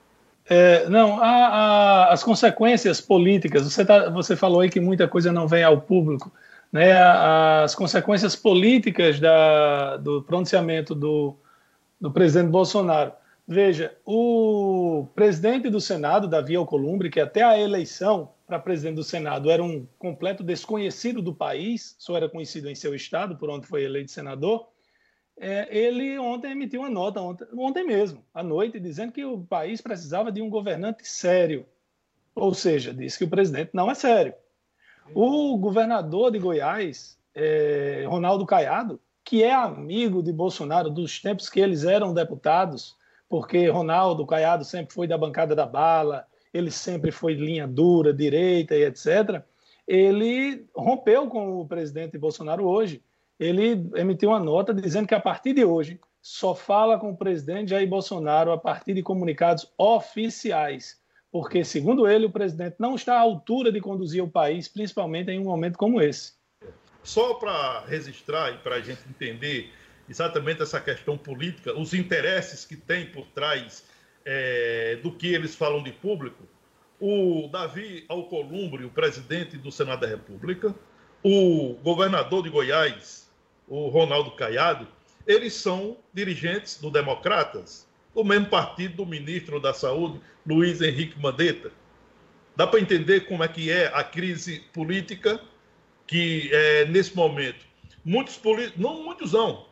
É, 0.49 0.89
não, 0.89 1.23
a, 1.23 1.29
a, 1.29 2.13
as 2.13 2.23
consequências 2.23 3.01
políticas, 3.01 3.63
você, 3.63 3.85
tá, 3.85 4.11
você 4.11 4.35
falou 4.35 4.61
aí 4.61 4.69
que 4.71 4.81
muita 4.81 5.07
coisa 5.07 5.33
não 5.33 5.47
vem 5.47 5.63
ao 5.63 5.81
público, 5.81 6.33
né? 6.73 6.93
As 7.63 7.75
consequências 7.75 8.35
políticas 8.35 9.21
da, 9.21 9.97
do 9.99 10.23
pronunciamento 10.23 10.95
do, 10.95 11.37
do 12.01 12.11
presidente 12.11 12.51
Bolsonaro. 12.51 13.13
Veja, 13.47 13.95
o 14.05 15.07
presidente 15.15 15.69
do 15.69 15.81
Senado, 15.81 16.29
Davi 16.29 16.57
Alcolumbre, 16.57 17.11
que 17.11 17.21
até 17.21 17.43
a 17.43 17.59
eleição 17.59 18.31
para 18.47 18.59
presidente 18.59 18.97
do 18.97 19.05
Senado 19.05 19.51
era 19.51 19.63
um 19.63 19.87
completo 19.99 20.43
desconhecido 20.43 21.21
do 21.21 21.35
país, 21.35 21.95
só 21.99 22.17
era 22.17 22.29
conhecido 22.29 22.69
em 22.69 22.75
seu 22.75 22.95
estado, 22.95 23.37
por 23.37 23.51
onde 23.51 23.67
foi 23.67 23.85
eleito 23.85 24.11
senador, 24.11 24.69
é, 25.39 25.77
ele 25.77 26.19
ontem 26.19 26.53
emitiu 26.53 26.81
uma 26.83 26.91
nota, 26.91 27.21
ontem, 27.21 27.47
ontem 27.57 27.85
mesmo, 27.85 28.25
à 28.33 28.43
noite, 28.43 28.79
dizendo 28.79 29.13
que 29.13 29.25
o 29.25 29.43
país 29.43 29.81
precisava 29.81 30.31
de 30.31 30.43
um 30.43 30.51
governante 30.51 31.07
sério. 31.07 31.67
Ou 32.35 32.55
seja, 32.55 32.95
disse 32.95 33.19
que 33.19 33.25
o 33.25 33.31
presidente 33.31 33.71
não 33.73 33.91
é 33.91 33.95
sério. 33.95 34.35
O 35.15 35.57
governador 35.59 36.31
de 36.31 36.39
Goiás, 36.39 37.19
é, 37.35 38.05
Ronaldo 38.07 38.47
Caiado, 38.47 39.01
que 39.25 39.43
é 39.43 39.53
amigo 39.53 40.23
de 40.23 40.33
Bolsonaro 40.33 40.91
dos 40.91 41.21
tempos 41.21 41.49
que 41.49 41.61
eles 41.61 41.85
eram 41.85 42.15
deputados, 42.15 42.97
porque 43.29 43.69
Ronaldo 43.69 44.27
Caiado 44.27 44.65
sempre 44.65 44.95
foi 44.95 45.07
da 45.07 45.19
bancada 45.19 45.55
da 45.55 45.67
bala, 45.67 46.27
ele 46.53 46.71
sempre 46.71 47.11
foi 47.11 47.35
linha 47.35 47.67
dura, 47.67 48.13
direita 48.13 48.77
e 48.77 48.85
etc. 48.85 49.43
Ele 49.87 50.67
rompeu 50.75 51.29
com 51.29 51.61
o 51.61 51.67
presidente 51.67 52.19
Bolsonaro 52.19 52.65
hoje 52.65 53.03
ele 53.43 53.91
emitiu 53.97 54.31
uma 54.31 54.39
nota 54.39 54.73
dizendo 54.73 55.09
que 55.09 55.15
a 55.15 55.21
partir 55.21 55.53
de 55.53 55.65
hoje 55.65 55.99
só 56.21 56.55
fala 56.55 56.99
com 56.99 57.11
o 57.11 57.17
presidente 57.17 57.71
Jair 57.71 57.89
Bolsonaro 57.89 58.53
a 58.53 58.59
partir 58.59 58.95
de 58.95 59.03
comunicados 59.03 59.67
oficiais, 59.77 61.01
porque, 61.33 61.65
segundo 61.65 62.07
ele, 62.07 62.27
o 62.27 62.31
presidente 62.31 62.77
não 62.79 62.95
está 62.95 63.17
à 63.17 63.21
altura 63.21 63.73
de 63.73 63.81
conduzir 63.81 64.23
o 64.23 64.31
país, 64.31 64.69
principalmente 64.69 65.31
em 65.31 65.41
um 65.41 65.45
momento 65.45 65.77
como 65.77 66.01
esse. 66.01 66.35
Só 67.03 67.35
para 67.35 67.81
registrar 67.81 68.53
e 68.53 68.59
para 68.59 68.77
a 68.77 68.81
gente 68.81 69.01
entender 69.09 69.73
exatamente 70.09 70.63
essa 70.63 70.81
questão 70.81 71.19
política, 71.19 71.77
os 71.77 71.95
interesses 71.95 72.65
que 72.65 72.77
tem 72.77 73.07
por 73.07 73.27
trás 73.29 73.85
é, 74.25 75.01
do 75.03 75.11
que 75.11 75.35
eles 75.35 75.57
falam 75.57 75.83
de 75.83 75.91
público, 75.91 76.45
o 77.01 77.49
Davi 77.49 78.05
Alcolumbre, 78.09 78.85
o 78.85 78.91
presidente 78.91 79.57
do 79.57 79.73
Senado 79.73 80.03
da 80.03 80.07
República, 80.07 80.73
o 81.25 81.75
governador 81.83 82.45
de 82.45 82.51
Goiás, 82.51 83.22
o 83.69 83.89
Ronaldo 83.89 84.33
Caiado, 84.33 84.87
eles 85.27 85.55
são 85.55 85.97
dirigentes 86.13 86.79
do 86.81 86.91
Democratas, 86.91 87.87
do 88.15 88.25
mesmo 88.25 88.47
partido 88.47 88.97
do 88.97 89.07
ministro 89.07 89.61
da 89.61 89.73
Saúde, 89.73 90.21
Luiz 90.47 90.81
Henrique 90.81 91.19
Mandetta. 91.19 91.71
Dá 92.55 92.67
para 92.67 92.81
entender 92.81 93.23
como 93.23 93.43
é 93.43 93.49
que 93.49 93.71
é 93.71 93.87
a 93.95 94.05
crise 94.05 94.61
política 94.73 95.41
que, 96.07 96.51
é, 96.53 96.85
nesse 96.87 97.17
momento, 97.17 97.65
muitos 98.05 98.37
políticos, 98.37 98.81
não 98.81 99.03
muitos 99.03 99.33
não, 99.33 99.67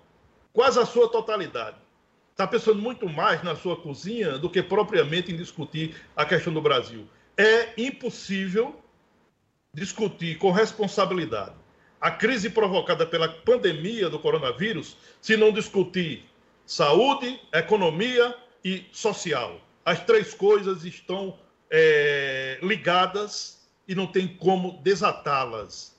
quase 0.52 0.78
a 0.78 0.86
sua 0.86 1.08
totalidade, 1.10 1.76
está 2.30 2.46
pensando 2.46 2.80
muito 2.80 3.06
mais 3.08 3.42
na 3.42 3.54
sua 3.54 3.76
cozinha 3.76 4.38
do 4.38 4.48
que 4.48 4.62
propriamente 4.62 5.30
em 5.30 5.36
discutir 5.36 5.94
a 6.16 6.24
questão 6.24 6.54
do 6.54 6.62
Brasil. 6.62 7.06
É 7.36 7.74
impossível 7.76 8.80
discutir 9.74 10.38
com 10.38 10.50
responsabilidade 10.50 11.59
a 12.00 12.10
crise 12.10 12.48
provocada 12.48 13.04
pela 13.06 13.28
pandemia 13.28 14.08
do 14.08 14.18
coronavírus 14.18 14.96
se 15.20 15.36
não 15.36 15.52
discutir 15.52 16.24
saúde, 16.64 17.38
economia 17.52 18.34
e 18.64 18.86
social. 18.90 19.60
As 19.84 20.02
três 20.04 20.32
coisas 20.32 20.84
estão 20.84 21.38
é, 21.70 22.58
ligadas 22.62 23.68
e 23.86 23.94
não 23.94 24.06
tem 24.06 24.26
como 24.26 24.80
desatá-las. 24.82 25.94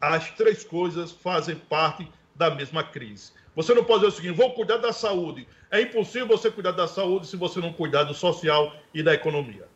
As 0.00 0.30
três 0.30 0.64
coisas 0.64 1.10
fazem 1.10 1.56
parte 1.56 2.08
da 2.34 2.50
mesma 2.50 2.82
crise. 2.82 3.32
Você 3.54 3.74
não 3.74 3.84
pode 3.84 4.04
dizer 4.04 4.12
o 4.12 4.16
seguinte: 4.16 4.36
vou 4.36 4.52
cuidar 4.54 4.76
da 4.76 4.92
saúde. 4.92 5.48
É 5.70 5.80
impossível 5.80 6.28
você 6.28 6.50
cuidar 6.50 6.72
da 6.72 6.86
saúde 6.86 7.26
se 7.26 7.36
você 7.36 7.58
não 7.60 7.72
cuidar 7.72 8.04
do 8.04 8.14
social 8.14 8.74
e 8.94 9.02
da 9.02 9.14
economia. 9.14 9.66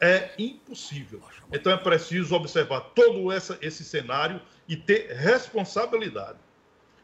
É 0.00 0.30
impossível. 0.38 1.22
Então 1.52 1.72
é 1.72 1.76
preciso 1.76 2.34
observar 2.34 2.80
todo 2.94 3.30
essa, 3.30 3.58
esse 3.60 3.84
cenário 3.84 4.40
e 4.68 4.76
ter 4.76 5.12
responsabilidade. 5.12 6.38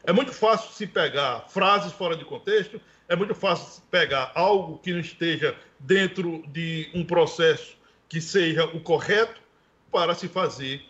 É 0.03 0.13
muito 0.13 0.31
fácil 0.31 0.71
se 0.71 0.85
pegar 0.85 1.45
frases 1.49 1.91
fora 1.91 2.15
de 2.15 2.23
contexto, 2.23 2.79
é 3.09 3.15
muito 3.15 3.33
fácil 3.33 3.81
pegar 3.89 4.31
algo 4.35 4.77
que 4.77 4.93
não 4.93 4.99
esteja 4.99 5.55
dentro 5.79 6.43
de 6.47 6.89
um 6.93 7.03
processo 7.03 7.75
que 8.07 8.21
seja 8.21 8.65
o 8.65 8.79
correto 8.79 9.41
para 9.91 10.13
se 10.13 10.27
fazer, 10.27 10.83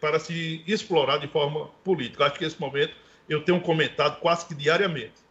para 0.00 0.18
se 0.18 0.62
explorar 0.66 1.18
de 1.18 1.28
forma 1.28 1.68
política. 1.82 2.26
Acho 2.26 2.38
que 2.38 2.44
esse 2.44 2.60
momento 2.60 2.94
eu 3.28 3.42
tenho 3.42 3.60
comentado 3.60 4.20
quase 4.20 4.46
que 4.46 4.54
diariamente. 4.54 5.24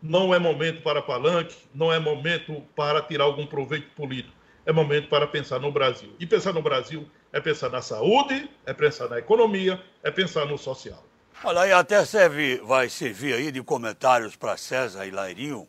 Não 0.00 0.32
é 0.32 0.38
momento 0.38 0.82
para 0.82 1.02
palanque, 1.02 1.56
não 1.74 1.92
é 1.92 1.98
momento 1.98 2.62
para 2.76 3.02
tirar 3.02 3.24
algum 3.24 3.46
proveito 3.46 3.90
político 3.94 4.40
é 4.66 4.72
momento 4.72 5.08
para 5.08 5.26
pensar 5.26 5.58
no 5.58 5.72
Brasil. 5.72 6.14
E 6.18 6.26
pensar 6.26 6.52
no 6.52 6.62
Brasil 6.62 7.08
é 7.32 7.40
pensar 7.40 7.70
na 7.70 7.82
saúde, 7.82 8.50
é 8.66 8.72
pensar 8.72 9.08
na 9.08 9.18
economia, 9.18 9.82
é 10.02 10.10
pensar 10.10 10.46
no 10.46 10.58
social. 10.58 11.04
Olha, 11.42 11.62
aí 11.62 11.72
até 11.72 12.04
serve, 12.04 12.58
vai 12.58 12.88
servir 12.88 13.34
aí 13.34 13.50
de 13.50 13.62
comentários 13.62 14.36
para 14.36 14.56
César 14.56 15.06
e 15.06 15.10
Lairinho, 15.10 15.66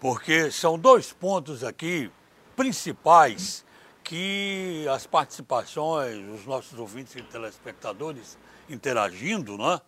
porque 0.00 0.50
são 0.50 0.78
dois 0.78 1.12
pontos 1.12 1.62
aqui 1.62 2.10
principais 2.56 3.64
que 4.02 4.86
as 4.90 5.06
participações, 5.06 6.16
os 6.28 6.46
nossos 6.46 6.78
ouvintes 6.78 7.16
e 7.16 7.22
telespectadores 7.22 8.38
interagindo, 8.68 9.58
né, 9.58 9.80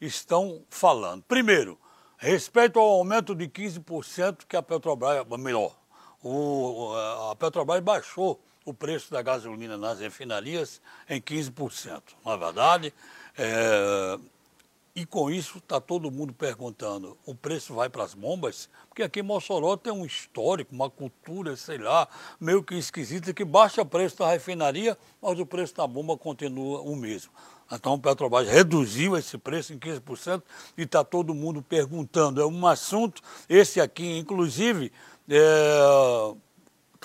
estão 0.00 0.64
falando. 0.68 1.22
Primeiro, 1.24 1.78
respeito 2.16 2.78
ao 2.78 2.86
aumento 2.86 3.34
de 3.34 3.48
15% 3.48 4.44
que 4.48 4.56
a 4.56 4.62
Petrobras, 4.62 5.26
melhor, 5.38 5.76
o, 6.22 6.92
a 7.30 7.36
Petrobras 7.36 7.80
baixou 7.80 8.40
o 8.64 8.72
preço 8.72 9.10
da 9.10 9.22
gasolina 9.22 9.76
nas 9.76 10.00
refinarias 10.00 10.80
em 11.08 11.20
15%. 11.20 12.02
Na 12.24 12.32
é 12.32 12.36
verdade, 12.36 12.94
é, 13.36 14.18
e 14.96 15.04
com 15.04 15.28
isso 15.28 15.58
está 15.58 15.80
todo 15.80 16.10
mundo 16.10 16.32
perguntando: 16.32 17.18
o 17.26 17.34
preço 17.34 17.74
vai 17.74 17.88
para 17.88 18.04
as 18.04 18.14
bombas? 18.14 18.68
Porque 18.88 19.02
aqui 19.02 19.20
em 19.20 19.24
Mossoró 19.24 19.76
tem 19.76 19.92
um 19.92 20.06
histórico, 20.06 20.72
uma 20.72 20.88
cultura, 20.88 21.56
sei 21.56 21.78
lá, 21.78 22.06
meio 22.38 22.62
que 22.62 22.76
esquisita, 22.76 23.34
que 23.34 23.44
baixa 23.44 23.82
o 23.82 23.86
preço 23.86 24.18
da 24.18 24.30
refinaria, 24.30 24.96
mas 25.20 25.38
o 25.40 25.44
preço 25.44 25.74
da 25.74 25.84
bomba 25.84 26.16
continua 26.16 26.80
o 26.80 26.94
mesmo. 26.94 27.32
Então, 27.72 27.94
a 27.94 27.98
Petrobras 27.98 28.46
reduziu 28.46 29.16
esse 29.16 29.36
preço 29.36 29.72
em 29.72 29.78
15% 29.78 30.42
e 30.78 30.82
está 30.82 31.02
todo 31.02 31.34
mundo 31.34 31.60
perguntando. 31.60 32.40
É 32.40 32.46
um 32.46 32.66
assunto, 32.66 33.20
esse 33.48 33.80
aqui, 33.80 34.18
inclusive, 34.18 34.92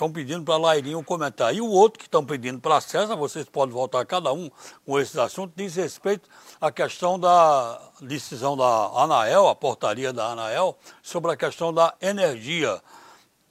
estão 0.00 0.10
pedindo 0.10 0.42
para 0.42 0.56
Lairinho 0.56 1.04
comentar. 1.04 1.54
E 1.54 1.60
o 1.60 1.68
outro 1.68 1.98
que 1.98 2.06
estão 2.06 2.24
pedindo 2.24 2.58
para 2.58 2.80
César, 2.80 3.14
vocês 3.16 3.44
podem 3.44 3.74
voltar 3.74 4.06
cada 4.06 4.32
um 4.32 4.50
com 4.86 4.98
esse 4.98 5.20
assunto, 5.20 5.52
diz 5.54 5.76
respeito 5.76 6.26
à 6.58 6.72
questão 6.72 7.18
da 7.18 7.78
decisão 8.00 8.56
da 8.56 8.64
Anael, 8.94 9.46
a 9.46 9.54
portaria 9.54 10.10
da 10.10 10.28
Anael, 10.28 10.78
sobre 11.02 11.32
a 11.32 11.36
questão 11.36 11.72
da 11.72 11.94
energia. 12.00 12.80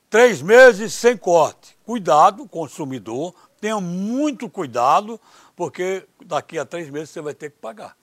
Três 0.09 0.41
meses 0.41 0.91
sem 0.95 1.15
corte. 1.15 1.77
Cuidado, 1.85 2.47
consumidor, 2.47 3.35
tenha 3.61 3.79
muito 3.79 4.49
cuidado, 4.49 5.21
porque 5.55 6.07
daqui 6.25 6.57
a 6.57 6.65
três 6.65 6.89
meses 6.89 7.11
você 7.11 7.21
vai 7.21 7.35
ter 7.35 7.51
que 7.51 7.57
pagar. 7.59 7.95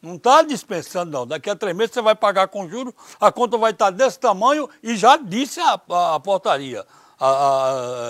Não 0.00 0.14
está 0.14 0.42
dispensando, 0.42 1.10
não. 1.10 1.26
Daqui 1.26 1.50
a 1.50 1.56
três 1.56 1.76
meses 1.76 1.94
você 1.94 2.00
vai 2.00 2.14
pagar 2.14 2.46
com 2.46 2.68
juros, 2.68 2.94
a 3.18 3.32
conta 3.32 3.58
vai 3.58 3.72
estar 3.72 3.90
desse 3.90 4.20
tamanho 4.20 4.70
e 4.84 4.96
já 4.96 5.16
disse 5.16 5.58
a, 5.58 5.80
a, 5.90 6.14
a 6.14 6.20
portaria. 6.20 6.86
A, 7.20 7.28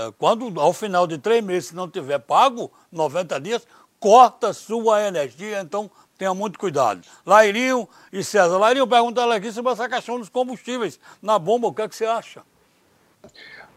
a, 0.08 0.12
quando 0.18 0.60
ao 0.60 0.72
final 0.72 1.06
de 1.06 1.18
três 1.18 1.42
meses, 1.42 1.70
se 1.70 1.76
não 1.76 1.88
tiver 1.88 2.18
pago, 2.18 2.70
90 2.92 3.40
dias, 3.40 3.66
corta 3.98 4.52
sua 4.52 5.06
energia, 5.06 5.60
então 5.60 5.90
tenha 6.16 6.34
muito 6.34 6.58
cuidado. 6.58 7.00
Lairinho 7.24 7.88
e 8.12 8.22
César. 8.22 8.58
Lairinho, 8.58 8.86
perguntando 8.86 9.32
aqui 9.32 9.50
sobre 9.52 9.72
essa 9.72 9.88
questão 9.88 10.18
dos 10.18 10.28
combustíveis 10.28 11.00
na 11.22 11.38
bomba, 11.38 11.68
o 11.68 11.74
que, 11.74 11.82
é 11.82 11.88
que 11.88 11.96
você 11.96 12.04
acha? 12.04 12.42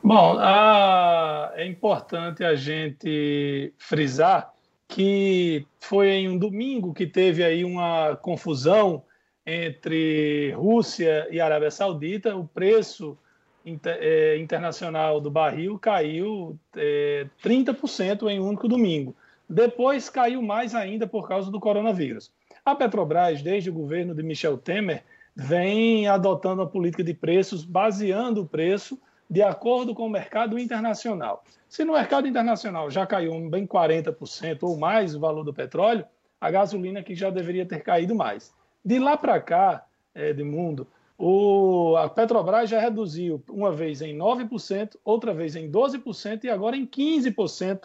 Bom, 0.03 0.37
a, 0.39 1.51
é 1.55 1.65
importante 1.65 2.43
a 2.43 2.55
gente 2.55 3.73
frisar 3.77 4.51
que 4.87 5.65
foi 5.79 6.09
em 6.09 6.27
um 6.27 6.37
domingo 6.37 6.93
que 6.93 7.07
teve 7.07 7.43
aí 7.43 7.63
uma 7.63 8.15
confusão 8.17 9.03
entre 9.45 10.51
Rússia 10.51 11.27
e 11.31 11.39
Arábia 11.39 11.71
Saudita. 11.71 12.35
O 12.35 12.47
preço 12.47 13.17
inter, 13.65 13.97
é, 13.99 14.37
internacional 14.37 15.19
do 15.19 15.29
barril 15.29 15.77
caiu 15.79 16.57
é, 16.75 17.27
30% 17.43 18.29
em 18.29 18.39
um 18.39 18.47
único 18.47 18.67
domingo. 18.67 19.15
Depois 19.49 20.09
caiu 20.09 20.41
mais 20.41 20.73
ainda 20.73 21.05
por 21.05 21.27
causa 21.27 21.51
do 21.51 21.59
coronavírus. 21.59 22.31
A 22.63 22.75
Petrobras, 22.75 23.41
desde 23.41 23.69
o 23.69 23.73
governo 23.73 24.13
de 24.13 24.23
Michel 24.23 24.57
Temer, 24.57 25.03
vem 25.35 26.07
adotando 26.07 26.61
a 26.61 26.67
política 26.67 27.03
de 27.03 27.13
preços, 27.13 27.63
baseando 27.63 28.41
o 28.41 28.47
preço 28.47 28.99
de 29.29 29.41
acordo 29.41 29.95
com 29.95 30.05
o 30.05 30.09
mercado 30.09 30.59
internacional. 30.59 31.43
Se 31.69 31.85
no 31.85 31.93
mercado 31.93 32.27
internacional 32.27 32.91
já 32.91 33.05
caiu 33.05 33.49
bem 33.49 33.65
40% 33.65 34.59
ou 34.63 34.77
mais 34.77 35.15
o 35.15 35.19
valor 35.19 35.43
do 35.43 35.53
petróleo, 35.53 36.05
a 36.39 36.51
gasolina 36.51 37.01
que 37.01 37.15
já 37.15 37.29
deveria 37.29 37.65
ter 37.65 37.81
caído 37.81 38.13
mais. 38.13 38.53
De 38.83 38.99
lá 38.99 39.15
para 39.15 39.39
cá, 39.39 39.85
Edmundo, 40.13 40.85
o, 41.23 41.95
a 41.97 42.09
Petrobras 42.09 42.67
já 42.67 42.79
reduziu 42.79 43.43
uma 43.47 43.71
vez 43.71 44.01
em 44.01 44.17
9%, 44.17 44.95
outra 45.05 45.31
vez 45.35 45.55
em 45.55 45.69
12% 45.69 46.45
e 46.45 46.49
agora 46.49 46.75
em 46.75 46.87
15% 46.87 47.83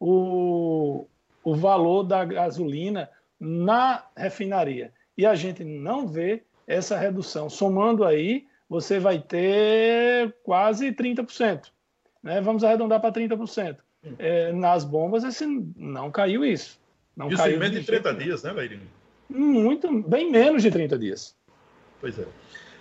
o, 0.00 1.06
o 1.44 1.54
valor 1.54 2.02
da 2.02 2.24
gasolina 2.24 3.10
na 3.38 4.06
refinaria. 4.16 4.90
E 5.18 5.26
a 5.26 5.34
gente 5.34 5.62
não 5.64 6.08
vê 6.08 6.42
essa 6.66 6.96
redução. 6.96 7.50
Somando 7.50 8.06
aí, 8.06 8.46
você 8.66 8.98
vai 8.98 9.18
ter 9.18 10.34
quase 10.42 10.90
30%. 10.90 11.66
Né? 12.22 12.40
Vamos 12.40 12.64
arredondar 12.64 13.02
para 13.02 13.12
30%. 13.12 13.76
É, 14.18 14.50
nas 14.52 14.82
bombas, 14.82 15.24
esse, 15.24 15.44
não 15.76 16.10
caiu 16.10 16.42
isso. 16.42 16.80
Não 17.14 17.28
isso 17.28 17.36
caiu 17.36 17.56
em 17.56 17.58
menos 17.58 17.80
de 17.80 17.84
30 17.84 18.14
dias, 18.14 18.42
né, 18.44 18.52
Leirinho? 18.52 18.88
Muito, 19.28 20.02
bem 20.08 20.30
menos 20.30 20.62
de 20.62 20.70
30 20.70 20.98
dias. 20.98 21.36
Pois 22.00 22.18
é. 22.18 22.24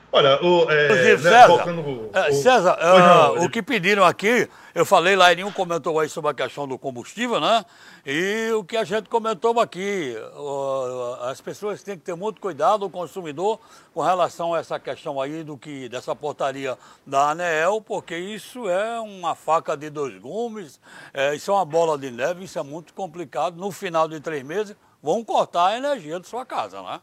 Olha, 0.10 0.42
o, 0.42 0.72
é, 0.72 0.88
né, 0.88 1.18
César, 1.18 1.52
o, 1.52 2.10
é, 2.14 2.32
César 2.32 2.78
uh, 2.80 3.44
o 3.44 3.50
que 3.50 3.62
pediram 3.62 4.06
aqui, 4.06 4.50
eu 4.74 4.86
falei, 4.86 5.18
Lairinho 5.18 5.52
comentou 5.52 6.00
aí 6.00 6.08
sobre 6.08 6.32
a 6.32 6.34
questão 6.34 6.66
do 6.66 6.78
combustível, 6.78 7.42
né? 7.42 7.66
E 8.06 8.50
o 8.54 8.64
que 8.64 8.78
a 8.78 8.86
gente 8.86 9.10
comentou 9.10 9.60
aqui, 9.60 10.16
uh, 10.34 11.24
as 11.24 11.42
pessoas 11.42 11.84
têm 11.84 11.98
que 11.98 12.06
ter 12.06 12.16
muito 12.16 12.40
cuidado, 12.40 12.86
o 12.86 12.90
consumidor, 12.90 13.60
com 13.94 14.02
relação 14.02 14.54
a 14.54 14.60
essa 14.60 14.80
questão 14.80 15.20
aí 15.20 15.44
do 15.44 15.58
que, 15.58 15.90
dessa 15.90 16.16
portaria 16.16 16.78
da 17.06 17.32
ANEEL, 17.32 17.82
porque 17.82 18.18
isso 18.18 18.70
é 18.70 19.00
uma 19.02 19.36
faca 19.36 19.76
de 19.76 19.90
dois 19.90 20.18
gumes, 20.18 20.80
é, 21.14 21.36
isso 21.36 21.52
é 21.52 21.54
uma 21.54 21.66
bola 21.66 21.98
de 21.98 22.10
neve, 22.10 22.46
isso 22.46 22.58
é 22.58 22.64
muito 22.64 22.94
complicado. 22.94 23.58
No 23.58 23.72
final 23.72 24.08
de 24.08 24.22
três 24.22 24.42
meses, 24.42 24.74
vão 25.04 25.24
cortar 25.24 25.68
a 25.68 25.78
energia 25.78 26.20
de 26.20 26.28
sua 26.28 26.46
casa, 26.46 26.82
né? 26.82 27.02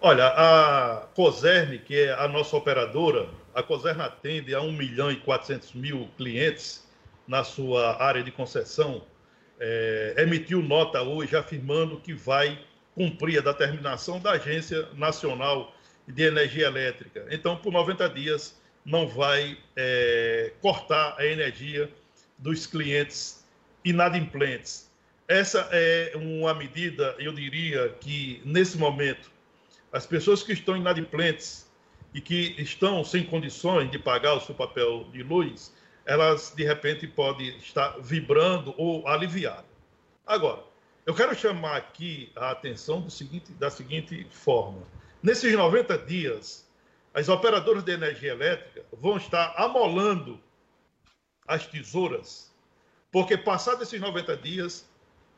Olha, 0.00 0.28
a 0.28 1.08
Coserne, 1.12 1.80
que 1.80 2.02
é 2.02 2.12
a 2.12 2.28
nossa 2.28 2.56
operadora, 2.56 3.28
a 3.52 3.64
Coserne 3.64 4.02
atende 4.02 4.54
a 4.54 4.60
1 4.60 4.70
milhão 4.70 5.10
e 5.10 5.16
400 5.16 5.72
mil 5.74 6.08
clientes 6.16 6.86
na 7.26 7.42
sua 7.42 8.00
área 8.00 8.22
de 8.22 8.30
concessão, 8.30 9.04
é, 9.58 10.14
emitiu 10.18 10.62
nota 10.62 11.02
hoje 11.02 11.36
afirmando 11.36 11.98
que 11.98 12.14
vai 12.14 12.64
cumprir 12.94 13.38
a 13.38 13.52
determinação 13.52 14.20
da 14.20 14.32
Agência 14.32 14.86
Nacional 14.94 15.74
de 16.06 16.22
Energia 16.22 16.66
Elétrica. 16.66 17.26
Então, 17.28 17.56
por 17.56 17.72
90 17.72 18.08
dias, 18.10 18.56
não 18.84 19.08
vai 19.08 19.58
é, 19.74 20.52
cortar 20.62 21.16
a 21.18 21.26
energia 21.26 21.90
dos 22.38 22.66
clientes 22.66 23.44
inadimplentes. 23.84 24.88
Essa 25.26 25.68
é 25.72 26.12
uma 26.14 26.54
medida, 26.54 27.16
eu 27.18 27.32
diria, 27.32 27.88
que 28.00 28.40
nesse 28.44 28.78
momento 28.78 29.36
as 29.92 30.06
pessoas 30.06 30.42
que 30.42 30.52
estão 30.52 30.76
inadimplentes 30.76 31.68
e 32.12 32.20
que 32.20 32.54
estão 32.58 33.04
sem 33.04 33.24
condições 33.24 33.90
de 33.90 33.98
pagar 33.98 34.34
o 34.34 34.40
seu 34.40 34.54
papel 34.54 35.04
de 35.12 35.22
luz, 35.22 35.74
elas 36.04 36.52
de 36.54 36.64
repente 36.64 37.06
podem 37.06 37.48
estar 37.58 37.98
vibrando 38.00 38.74
ou 38.76 39.06
aliviadas. 39.06 39.64
Agora, 40.26 40.62
eu 41.06 41.14
quero 41.14 41.34
chamar 41.34 41.76
aqui 41.76 42.30
a 42.36 42.50
atenção 42.50 43.08
seguinte, 43.08 43.52
da 43.52 43.70
seguinte 43.70 44.26
forma: 44.30 44.82
nesses 45.22 45.52
90 45.52 45.98
dias, 45.98 46.68
as 47.14 47.28
operadoras 47.28 47.82
de 47.82 47.92
energia 47.92 48.32
elétrica 48.32 48.84
vão 48.92 49.16
estar 49.16 49.54
amolando 49.56 50.40
as 51.46 51.66
tesouras, 51.66 52.54
porque 53.10 53.38
passados 53.38 53.82
esses 53.82 54.00
90 54.00 54.36
dias, 54.36 54.88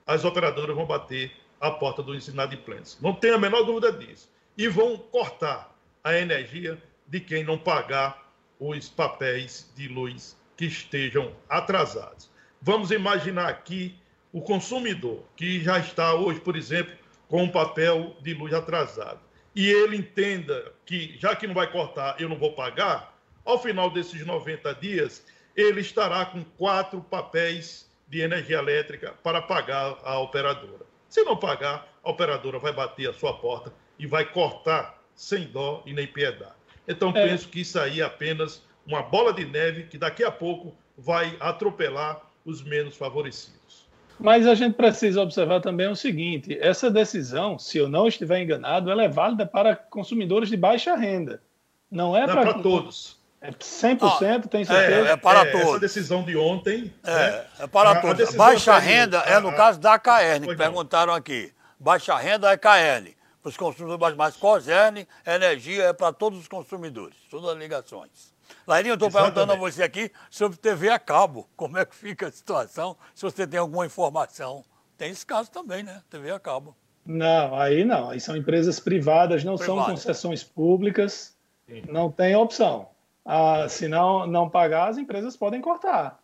as 0.06 0.24
operadoras 0.24 0.74
vão 0.74 0.86
bater 0.86 1.32
a 1.60 1.70
porta 1.70 2.02
dos 2.02 2.26
inadimplentes. 2.26 2.98
Não 3.00 3.12
tenho 3.12 3.36
a 3.36 3.38
menor 3.38 3.62
dúvida 3.62 3.92
disso 3.92 4.28
e 4.60 4.68
vão 4.68 4.94
cortar 4.94 5.74
a 6.04 6.14
energia 6.14 6.76
de 7.08 7.18
quem 7.18 7.42
não 7.42 7.56
pagar 7.56 8.30
os 8.58 8.90
papéis 8.90 9.72
de 9.74 9.88
luz 9.88 10.36
que 10.54 10.66
estejam 10.66 11.34
atrasados. 11.48 12.30
Vamos 12.60 12.90
imaginar 12.90 13.48
aqui 13.48 13.98
o 14.30 14.42
consumidor 14.42 15.24
que 15.34 15.62
já 15.62 15.78
está 15.78 16.12
hoje, 16.12 16.40
por 16.40 16.56
exemplo, 16.56 16.94
com 17.26 17.44
um 17.44 17.48
papel 17.48 18.14
de 18.20 18.34
luz 18.34 18.52
atrasado. 18.52 19.18
E 19.56 19.66
ele 19.66 19.96
entenda 19.96 20.74
que, 20.84 21.16
já 21.18 21.34
que 21.34 21.46
não 21.46 21.54
vai 21.54 21.72
cortar, 21.72 22.20
eu 22.20 22.28
não 22.28 22.36
vou 22.36 22.52
pagar, 22.52 23.18
ao 23.46 23.62
final 23.62 23.88
desses 23.88 24.26
90 24.26 24.74
dias, 24.74 25.24
ele 25.56 25.80
estará 25.80 26.26
com 26.26 26.44
quatro 26.44 27.00
papéis 27.00 27.90
de 28.06 28.20
energia 28.20 28.58
elétrica 28.58 29.14
para 29.22 29.40
pagar 29.40 29.96
a 30.04 30.18
operadora. 30.18 30.84
Se 31.08 31.24
não 31.24 31.34
pagar, 31.34 31.88
a 32.04 32.10
operadora 32.10 32.58
vai 32.58 32.74
bater 32.74 33.08
a 33.08 33.14
sua 33.14 33.32
porta 33.32 33.72
e 34.00 34.06
vai 34.06 34.24
cortar 34.24 34.98
sem 35.14 35.44
dó 35.44 35.82
e 35.84 35.92
nem 35.92 36.06
piedade. 36.06 36.54
Então, 36.88 37.10
é. 37.10 37.28
penso 37.28 37.46
que 37.48 37.60
isso 37.60 37.78
aí 37.78 38.00
é 38.00 38.04
apenas 38.04 38.62
uma 38.86 39.02
bola 39.02 39.32
de 39.32 39.44
neve 39.44 39.84
que 39.84 39.98
daqui 39.98 40.24
a 40.24 40.30
pouco 40.30 40.74
vai 40.96 41.36
atropelar 41.38 42.22
os 42.44 42.62
menos 42.64 42.96
favorecidos. 42.96 43.86
Mas 44.18 44.46
a 44.46 44.54
gente 44.54 44.74
precisa 44.74 45.20
observar 45.20 45.60
também 45.60 45.88
o 45.88 45.94
seguinte: 45.94 46.56
essa 46.60 46.90
decisão, 46.90 47.58
se 47.58 47.76
eu 47.76 47.88
não 47.88 48.08
estiver 48.08 48.42
enganado, 48.42 48.90
ela 48.90 49.04
é 49.04 49.08
válida 49.08 49.46
para 49.46 49.76
consumidores 49.76 50.48
de 50.48 50.56
baixa 50.56 50.96
renda. 50.96 51.42
Não 51.90 52.16
é, 52.16 52.26
para 52.26 52.54
todos. 52.54 53.18
É 53.42 53.50
100%, 53.50 53.98
ah, 54.02 54.48
tem 54.48 54.64
certeza? 54.64 55.08
É, 55.08 55.12
é 55.12 55.16
para 55.16 55.40
é, 55.40 55.52
todos. 55.52 55.68
Essa 55.68 55.80
decisão 55.80 56.22
de 56.22 56.36
ontem. 56.36 56.92
É, 57.04 57.14
né? 57.14 57.44
é 57.60 57.66
para 57.66 57.90
a, 57.92 58.00
todos. 58.00 58.34
A 58.34 58.36
baixa 58.36 58.78
renda 58.78 59.18
é 59.20 59.40
no 59.40 59.54
caso 59.54 59.80
da 59.80 59.98
KN, 59.98 60.46
que 60.46 60.56
perguntaram 60.56 61.14
aqui. 61.14 61.52
Baixa 61.78 62.16
renda 62.18 62.50
é 62.50 62.56
KN 62.56 63.19
para 63.42 63.48
os 63.48 63.56
consumidores, 63.56 64.16
mas 64.16 64.36
COSERN, 64.36 65.06
energia 65.26 65.84
é 65.84 65.92
para 65.92 66.12
todos 66.12 66.38
os 66.38 66.48
consumidores, 66.48 67.16
todas 67.30 67.50
as 67.50 67.56
ligações. 67.56 68.34
Lairinho, 68.66 68.92
eu 68.92 68.94
estou 68.94 69.10
perguntando 69.10 69.52
a 69.52 69.56
você 69.56 69.82
aqui 69.82 70.10
sobre 70.28 70.58
TV 70.58 70.90
a 70.90 70.98
cabo. 70.98 71.48
Como 71.56 71.78
é 71.78 71.84
que 71.84 71.94
fica 71.94 72.28
a 72.28 72.32
situação? 72.32 72.96
Se 73.14 73.22
você 73.22 73.46
tem 73.46 73.58
alguma 73.58 73.86
informação. 73.86 74.64
Tem 74.98 75.10
esse 75.10 75.24
caso 75.24 75.50
também, 75.50 75.82
né? 75.82 76.02
TV 76.10 76.30
a 76.30 76.38
cabo. 76.38 76.76
Não, 77.06 77.58
aí 77.58 77.84
não. 77.84 78.10
Aí 78.10 78.20
são 78.20 78.36
empresas 78.36 78.78
privadas, 78.78 79.44
não 79.44 79.56
privadas. 79.56 79.84
são 79.84 79.94
concessões 79.94 80.44
públicas. 80.44 81.36
Sim. 81.66 81.84
Não 81.88 82.10
tem 82.10 82.36
opção. 82.36 82.88
Ah, 83.24 83.66
se 83.68 83.88
não, 83.88 84.26
não 84.26 84.50
pagar, 84.50 84.88
as 84.88 84.98
empresas 84.98 85.36
podem 85.36 85.60
cortar. 85.60 86.20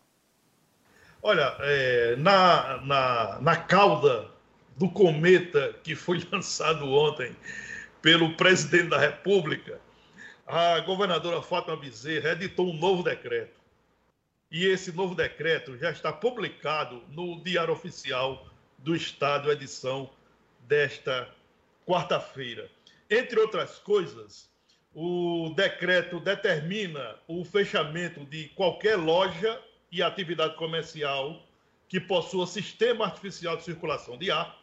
Olha, 1.23 1.55
é, 1.61 2.15
na, 2.17 2.81
na, 2.85 3.39
na 3.41 3.55
cauda 3.55 4.29
do 4.77 4.89
cometa 4.89 5.73
que 5.83 5.95
foi 5.95 6.25
lançado 6.31 6.85
ontem 6.91 7.35
pelo 8.01 8.33
presidente 8.35 8.89
da 8.89 8.99
República, 8.99 9.81
a 10.45 10.79
governadora 10.79 11.41
Fátima 11.41 11.75
Bezerra 11.75 12.31
editou 12.31 12.69
um 12.69 12.77
novo 12.77 13.03
decreto. 13.03 13.57
E 14.49 14.65
esse 14.65 14.93
novo 14.93 15.13
decreto 15.13 15.77
já 15.77 15.91
está 15.91 16.13
publicado 16.13 17.03
no 17.09 17.43
Diário 17.43 17.73
Oficial 17.73 18.47
do 18.77 18.95
Estado, 18.95 19.51
edição 19.51 20.09
desta 20.61 21.27
quarta-feira. 21.85 22.69
Entre 23.09 23.37
outras 23.39 23.77
coisas, 23.79 24.49
o 24.93 25.53
decreto 25.55 26.19
determina 26.19 27.17
o 27.27 27.43
fechamento 27.43 28.23
de 28.25 28.47
qualquer 28.49 28.95
loja 28.95 29.61
e 29.91 30.01
atividade 30.01 30.55
comercial 30.55 31.41
que 31.87 31.99
possua 31.99 32.47
sistema 32.47 33.05
artificial 33.05 33.57
de 33.57 33.63
circulação 33.63 34.17
de 34.17 34.29
ar, 34.31 34.56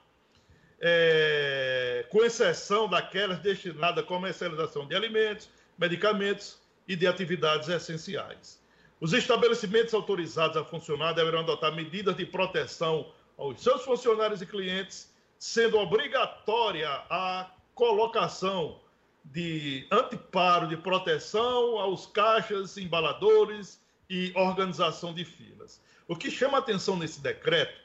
é, 0.80 2.06
com 2.10 2.24
exceção 2.24 2.88
daquelas 2.88 3.38
destinadas 3.38 4.04
à 4.04 4.06
comercialização 4.06 4.86
de 4.86 4.94
alimentos, 4.94 5.48
medicamentos 5.78 6.58
e 6.86 6.96
de 6.96 7.06
atividades 7.06 7.68
essenciais. 7.68 8.62
Os 9.00 9.12
estabelecimentos 9.12 9.92
autorizados 9.92 10.56
a 10.56 10.64
funcionar 10.64 11.12
deverão 11.12 11.40
adotar 11.40 11.74
medidas 11.74 12.16
de 12.16 12.24
proteção 12.24 13.12
aos 13.36 13.62
seus 13.62 13.82
funcionários 13.82 14.40
e 14.40 14.46
clientes, 14.46 15.12
sendo 15.38 15.78
obrigatória 15.78 16.88
a 17.10 17.50
colocação 17.74 18.80
de 19.24 19.86
anteparo 19.90 20.68
de 20.68 20.76
proteção 20.76 21.78
aos 21.78 22.06
caixas, 22.06 22.76
embaladores 22.76 23.80
e 24.08 24.32
organização 24.36 25.12
de 25.12 25.24
filas. 25.24 25.80
O 26.06 26.14
que 26.14 26.30
chama 26.30 26.58
atenção 26.58 26.96
nesse 26.96 27.20
decreto 27.20 27.83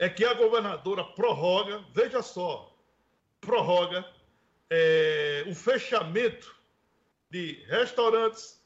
é 0.00 0.08
que 0.08 0.24
a 0.24 0.32
governadora 0.32 1.04
prorroga, 1.04 1.84
veja 1.92 2.22
só, 2.22 2.74
prorroga 3.38 4.02
é, 4.70 5.44
o 5.46 5.54
fechamento 5.54 6.56
de 7.30 7.62
restaurantes, 7.68 8.58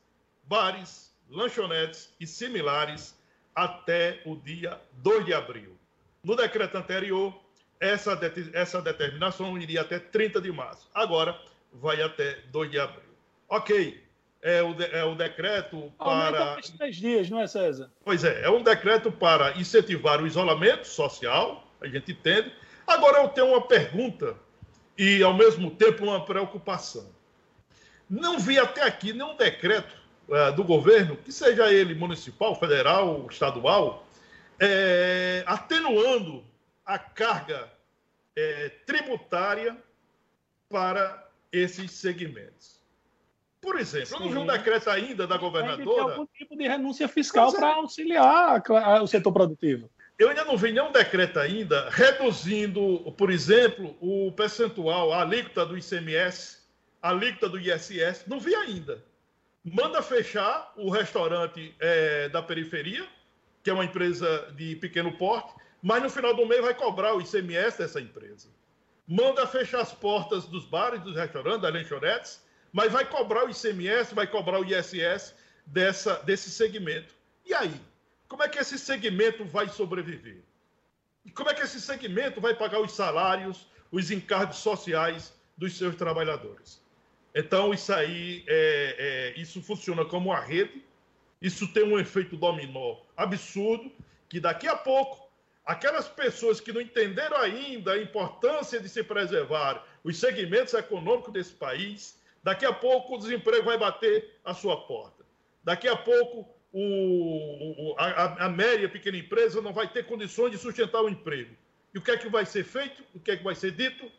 bares, 0.44 1.12
lanchonetes 1.28 2.14
e 2.20 2.26
similares 2.26 3.18
até 3.52 4.22
o 4.24 4.36
dia 4.36 4.80
2 4.92 5.26
de 5.26 5.34
abril. 5.34 5.76
No 6.22 6.36
decreto 6.36 6.76
anterior, 6.76 7.34
essa, 7.80 8.14
de, 8.14 8.56
essa 8.56 8.80
determinação 8.80 9.58
iria 9.58 9.80
até 9.80 9.98
30 9.98 10.40
de 10.40 10.52
março. 10.52 10.88
Agora, 10.94 11.36
vai 11.72 12.00
até 12.00 12.34
2 12.52 12.70
de 12.70 12.78
abril. 12.78 13.12
Ok, 13.48 14.03
é 14.44 14.62
o, 14.62 14.74
de, 14.74 14.85
é 14.85 15.02
o 15.02 15.14
decreto 15.14 15.90
para. 15.98 16.50
Aumenta 16.50 16.76
três 16.76 16.96
dias, 16.96 17.30
não 17.30 17.40
é, 17.40 17.46
César? 17.46 17.90
Pois 18.04 18.22
é, 18.24 18.44
é 18.44 18.50
um 18.50 18.62
decreto 18.62 19.11
para 19.11 19.57
incentivar 19.59 20.20
o 20.20 20.26
isolamento 20.26 20.87
social, 20.87 21.66
a 21.80 21.88
gente 21.88 22.12
entende. 22.12 22.52
Agora 22.87 23.22
eu 23.22 23.28
tenho 23.30 23.48
uma 23.48 23.66
pergunta 23.66 24.37
e, 24.98 25.22
ao 25.22 25.33
mesmo 25.33 25.70
tempo, 25.70 26.04
uma 26.04 26.22
preocupação. 26.22 27.11
Não 28.09 28.38
vi 28.38 28.59
até 28.59 28.83
aqui 28.83 29.14
nenhum 29.14 29.35
decreto 29.35 29.96
é, 30.28 30.52
do 30.52 30.62
governo, 30.62 31.16
que 31.16 31.33
seja 31.33 31.72
ele 31.72 31.94
municipal, 31.94 32.54
federal, 32.54 33.26
estadual, 33.30 34.07
é, 34.61 35.42
atenuando 35.46 36.44
a 36.85 36.98
carga 36.98 37.72
é, 38.37 38.68
tributária 38.85 39.74
para 40.68 41.26
esses 41.50 41.92
segmentos. 41.92 42.83
Por 43.64 43.81
exemplo, 43.81 44.07
Sim. 44.07 44.24
não 44.24 44.31
vi 44.31 44.38
um 44.38 44.46
decreto 44.46 44.90
ainda 44.90 45.27
da 45.27 45.38
governadora. 45.38 46.12
algum 46.12 46.27
tipo 46.27 46.55
de 46.55 46.68
renúncia 46.68 47.09
fiscal 47.09 47.48
é. 47.48 47.57
para 47.57 47.74
auxiliar 47.77 48.62
o 49.03 49.07
setor 49.07 49.33
produtivo. 49.33 49.90
Eu 50.18 50.29
ainda 50.29 50.44
não 50.44 50.57
vi 50.57 50.70
nenhum 50.70 50.92
decreto 50.92 51.40
ainda 51.40 51.88
reduzindo, 51.90 53.11
por 53.16 53.31
exemplo, 53.31 53.96
o 54.00 54.31
percentual, 54.33 55.12
a 55.12 55.22
alíquota 55.22 55.64
do 55.64 55.77
ICMS, 55.77 56.59
a 57.03 57.09
alíquota 57.09 57.48
do 57.48 57.59
ISS. 57.59 58.24
Não 58.27 58.38
vi 58.38 58.55
ainda. 58.55 59.03
Manda 59.64 60.03
fechar 60.03 60.72
o 60.77 60.90
restaurante 60.90 61.74
é, 61.81 62.29
da 62.29 62.42
periferia, 62.42 63.05
que 63.62 63.70
é 63.70 63.72
uma 63.72 63.85
empresa 63.85 64.53
de 64.55 64.77
pequeno 64.77 65.11
porte, 65.16 65.55
mas 65.83 66.03
no 66.03 66.11
final 66.11 66.35
do 66.35 66.46
mês 66.46 66.61
vai 66.61 66.74
cobrar 66.74 67.14
o 67.14 67.20
ICMS 67.20 67.79
dessa 67.79 67.98
empresa. 67.98 68.48
Manda 69.09 69.46
fechar 69.46 69.81
as 69.81 69.92
portas 69.92 70.44
dos 70.44 70.66
bares, 70.66 71.00
dos 71.00 71.16
restaurantes, 71.16 71.62
das 71.62 71.72
lanchonetes, 71.72 72.44
mas 72.74 72.90
vai 72.90 73.04
cobrar 73.04 73.46
o 73.46 73.50
ICMS, 73.50 74.12
vai 74.16 74.26
cobrar 74.26 74.58
o 74.58 74.64
ISS 74.64 75.32
dessa, 75.64 76.16
desse 76.24 76.50
segmento. 76.50 77.14
E 77.46 77.54
aí? 77.54 77.80
Como 78.26 78.42
é 78.42 78.48
que 78.48 78.58
esse 78.58 78.76
segmento 78.80 79.44
vai 79.44 79.68
sobreviver? 79.68 80.42
E 81.24 81.30
como 81.30 81.50
é 81.50 81.54
que 81.54 81.62
esse 81.62 81.80
segmento 81.80 82.40
vai 82.40 82.52
pagar 82.52 82.80
os 82.80 82.90
salários, 82.90 83.68
os 83.92 84.10
encargos 84.10 84.56
sociais 84.56 85.32
dos 85.56 85.78
seus 85.78 85.94
trabalhadores? 85.94 86.82
Então, 87.32 87.72
isso 87.72 87.94
aí, 87.94 88.42
é, 88.48 88.96
é, 89.37 89.40
isso 89.40 89.62
funciona 89.62 90.04
como 90.04 90.30
uma 90.30 90.40
rede, 90.40 90.82
isso 91.40 91.72
tem 91.72 91.84
um 91.84 91.96
efeito 91.96 92.37
dominó 92.37 92.96
absurdo, 93.16 93.92
que 94.28 94.40
daqui 94.40 94.66
a 94.66 94.76
pouco 94.76 95.30
aquelas 95.64 96.08
pessoas 96.08 96.60
que 96.60 96.72
não 96.72 96.80
entenderam 96.80 97.37
ainda 97.37 97.92
a 97.92 98.02
importância 98.02 98.80
de 98.80 98.88
se 98.88 99.04
preservar 99.04 99.87
os 100.02 100.18
segmentos 100.18 100.74
econômicos 100.74 101.32
desse 101.32 101.52
país, 101.52 102.18
daqui 102.44 102.64
a 102.64 102.72
pouco 102.72 103.16
o 103.16 103.18
desemprego 103.18 103.64
vai 103.64 103.76
bater 103.76 104.38
a 104.44 104.54
sua 104.54 104.76
porta. 104.87 105.24
Daqui 105.64 105.88
a 105.88 105.96
pouco 105.96 106.48
o, 106.72 107.94
a, 107.98 108.44
a 108.46 108.48
média 108.48 108.88
pequena 108.88 109.16
empresa 109.16 109.61
não 109.61 109.72
vai 109.72 109.88
ter 109.88 110.07
condições 110.07 110.52
de 110.52 110.59
sustentar 110.59 111.02
o 111.02 111.09
emprego. 111.09 111.57
E 111.92 111.98
o 111.98 112.02
que 112.02 112.11
é 112.11 112.16
que 112.16 112.28
vai 112.28 112.46
ser 112.46 112.64
feito? 112.64 113.02
O 113.14 113.18
que 113.18 113.30
é 113.33 113.37
que 113.37 113.42
vai 113.42 113.54
ser 113.54 113.72
dito? 113.72 114.11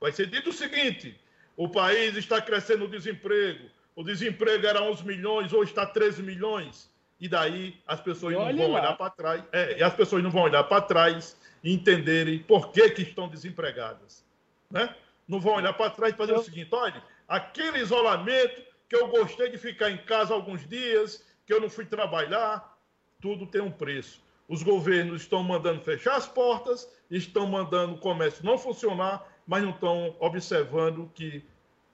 Vai 0.00 0.12
ser 0.12 0.26
dito 0.26 0.50
o 0.50 0.52
seguinte: 0.52 1.18
o 1.56 1.68
país 1.68 2.16
está 2.16 2.40
crescendo 2.40 2.84
o 2.84 2.88
desemprego. 2.88 3.68
O 3.96 4.02
desemprego 4.02 4.66
era 4.66 4.82
11 4.82 5.04
milhões, 5.04 5.52
hoje 5.52 5.70
está 5.70 5.84
13 5.84 6.22
milhões 6.22 6.90
e 7.20 7.28
daí 7.28 7.80
as 7.86 8.00
pessoas 8.00 8.34
não 8.34 8.54
vão 8.54 8.72
lá. 8.72 8.80
olhar 8.80 8.96
para 8.96 9.10
trás, 9.10 9.44
é, 9.52 9.78
e 9.78 9.82
as 9.82 9.94
pessoas 9.94 10.22
não 10.22 10.30
vão 10.30 10.42
olhar 10.42 10.64
para 10.64 10.82
trás 10.82 11.36
e 11.62 11.72
entenderem 11.72 12.40
por 12.40 12.70
que, 12.70 12.90
que 12.90 13.02
estão 13.02 13.28
desempregadas. 13.28 14.24
Né? 14.70 14.94
Não 15.26 15.40
vão 15.40 15.54
olhar 15.54 15.72
para 15.72 15.90
trás 15.90 16.12
e 16.12 16.16
fazer 16.16 16.32
eu... 16.32 16.38
o 16.38 16.42
seguinte: 16.42 16.68
olha, 16.72 17.02
aquele 17.28 17.78
isolamento 17.78 18.62
que 18.88 18.96
eu 18.96 19.08
gostei 19.08 19.50
de 19.50 19.58
ficar 19.58 19.90
em 19.90 19.98
casa 19.98 20.34
alguns 20.34 20.66
dias, 20.68 21.24
que 21.46 21.52
eu 21.52 21.60
não 21.60 21.70
fui 21.70 21.84
trabalhar, 21.84 22.78
tudo 23.20 23.46
tem 23.46 23.60
um 23.60 23.70
preço. 23.70 24.22
Os 24.48 24.62
governos 24.62 25.22
estão 25.22 25.42
mandando 25.42 25.80
fechar 25.80 26.16
as 26.16 26.28
portas, 26.28 26.88
estão 27.10 27.46
mandando 27.46 27.94
o 27.94 27.98
comércio 27.98 28.44
não 28.44 28.58
funcionar, 28.58 29.26
mas 29.46 29.62
não 29.62 29.70
estão 29.70 30.14
observando 30.20 31.10
que 31.14 31.44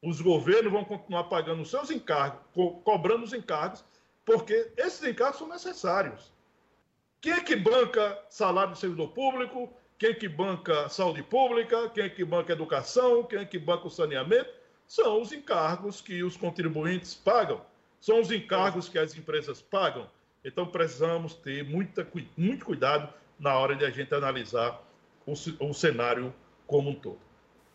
os 0.02 0.20
governos 0.20 0.72
vão 0.72 0.84
continuar 0.84 1.24
pagando 1.24 1.62
os 1.62 1.70
seus 1.70 1.90
encargos, 1.90 2.40
co 2.54 2.80
cobrando 2.80 3.24
os 3.24 3.32
encargos 3.32 3.84
porque 4.24 4.72
esses 4.76 5.02
encargos 5.02 5.38
são 5.38 5.48
necessários. 5.48 6.32
Quem 7.20 7.32
é 7.32 7.40
que 7.40 7.56
banca 7.56 8.18
salário 8.28 8.72
de 8.72 8.78
servidor 8.78 9.08
público? 9.08 9.72
Quem 9.98 10.10
é 10.10 10.14
que 10.14 10.28
banca 10.28 10.88
saúde 10.88 11.22
pública? 11.22 11.88
Quem 11.90 12.04
é 12.04 12.08
que 12.08 12.24
banca 12.24 12.52
educação? 12.52 13.24
Quem 13.24 13.40
é 13.40 13.44
que 13.44 13.58
banca 13.58 13.86
o 13.86 13.90
saneamento? 13.90 14.48
São 14.90 15.22
os 15.22 15.30
encargos 15.30 16.00
que 16.00 16.20
os 16.24 16.36
contribuintes 16.36 17.14
pagam. 17.14 17.60
São 18.00 18.20
os 18.20 18.32
encargos 18.32 18.88
que 18.88 18.98
as 18.98 19.16
empresas 19.16 19.62
pagam. 19.62 20.08
Então 20.44 20.66
precisamos 20.66 21.32
ter 21.32 21.62
muita, 21.62 22.04
muito 22.36 22.64
cuidado 22.64 23.08
na 23.38 23.56
hora 23.56 23.76
de 23.76 23.84
a 23.84 23.90
gente 23.90 24.12
analisar 24.12 24.82
o, 25.24 25.34
o 25.60 25.72
cenário 25.72 26.34
como 26.66 26.90
um 26.90 26.94
todo. 26.96 27.20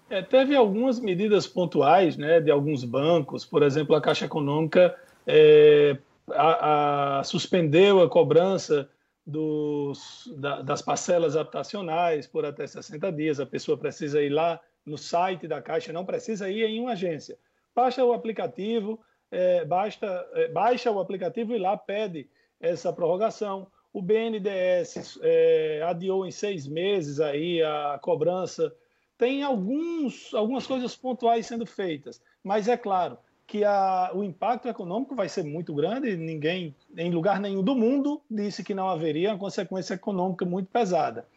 É, 0.09 0.21
teve 0.21 0.57
algumas 0.57 0.99
medidas 0.99 1.47
pontuais 1.47 2.17
né, 2.17 2.41
de 2.41 2.51
alguns 2.51 2.83
bancos, 2.83 3.45
por 3.45 3.63
exemplo, 3.63 3.95
a 3.95 4.01
Caixa 4.01 4.25
Econômica 4.25 4.93
é, 5.25 5.97
a, 6.31 7.19
a, 7.19 7.23
suspendeu 7.23 8.03
a 8.03 8.09
cobrança 8.09 8.89
dos, 9.25 10.29
da, 10.35 10.61
das 10.61 10.81
parcelas 10.81 11.37
habitacionais 11.37 12.27
por 12.27 12.45
até 12.45 12.67
60 12.67 13.09
dias. 13.13 13.39
A 13.39 13.45
pessoa 13.45 13.77
precisa 13.77 14.21
ir 14.21 14.31
lá 14.31 14.59
no 14.85 14.97
site 14.97 15.47
da 15.47 15.61
Caixa, 15.61 15.91
não 15.91 16.05
precisa 16.05 16.49
ir 16.49 16.63
em 16.63 16.79
uma 16.79 16.91
agência. 16.91 17.37
Baixa 17.75 18.05
o 18.05 18.13
aplicativo, 18.13 18.99
é, 19.31 19.65
basta, 19.65 20.27
é, 20.33 20.47
baixa 20.47 20.91
o 20.91 20.99
aplicativo 20.99 21.53
e 21.53 21.59
lá 21.59 21.75
pede 21.75 22.29
essa 22.59 22.93
prorrogação. 22.93 23.67
O 23.91 24.01
BNDES 24.01 25.19
é, 25.21 25.81
adiou 25.85 26.25
em 26.25 26.31
seis 26.31 26.67
meses 26.67 27.19
aí 27.19 27.61
a 27.61 27.99
cobrança. 28.01 28.73
Tem 29.17 29.43
alguns, 29.43 30.33
algumas 30.33 30.67
coisas 30.67 30.95
pontuais 30.95 31.45
sendo 31.45 31.65
feitas, 31.65 32.21
mas 32.43 32.67
é 32.67 32.75
claro, 32.75 33.17
que 33.47 33.63
a, 33.63 34.11
o 34.13 34.23
impacto 34.23 34.67
econômico 34.67 35.15
vai 35.15 35.29
ser 35.29 35.43
muito 35.43 35.73
grande. 35.73 36.17
Ninguém, 36.17 36.75
em 36.97 37.11
lugar 37.11 37.39
nenhum 37.39 37.63
do 37.63 37.75
mundo, 37.75 38.21
disse 38.29 38.63
que 38.63 38.73
não 38.73 38.89
haveria 38.89 39.31
uma 39.31 39.37
consequência 39.37 39.93
econômica 39.93 40.45
muito 40.45 40.67
pesada. 40.67 41.27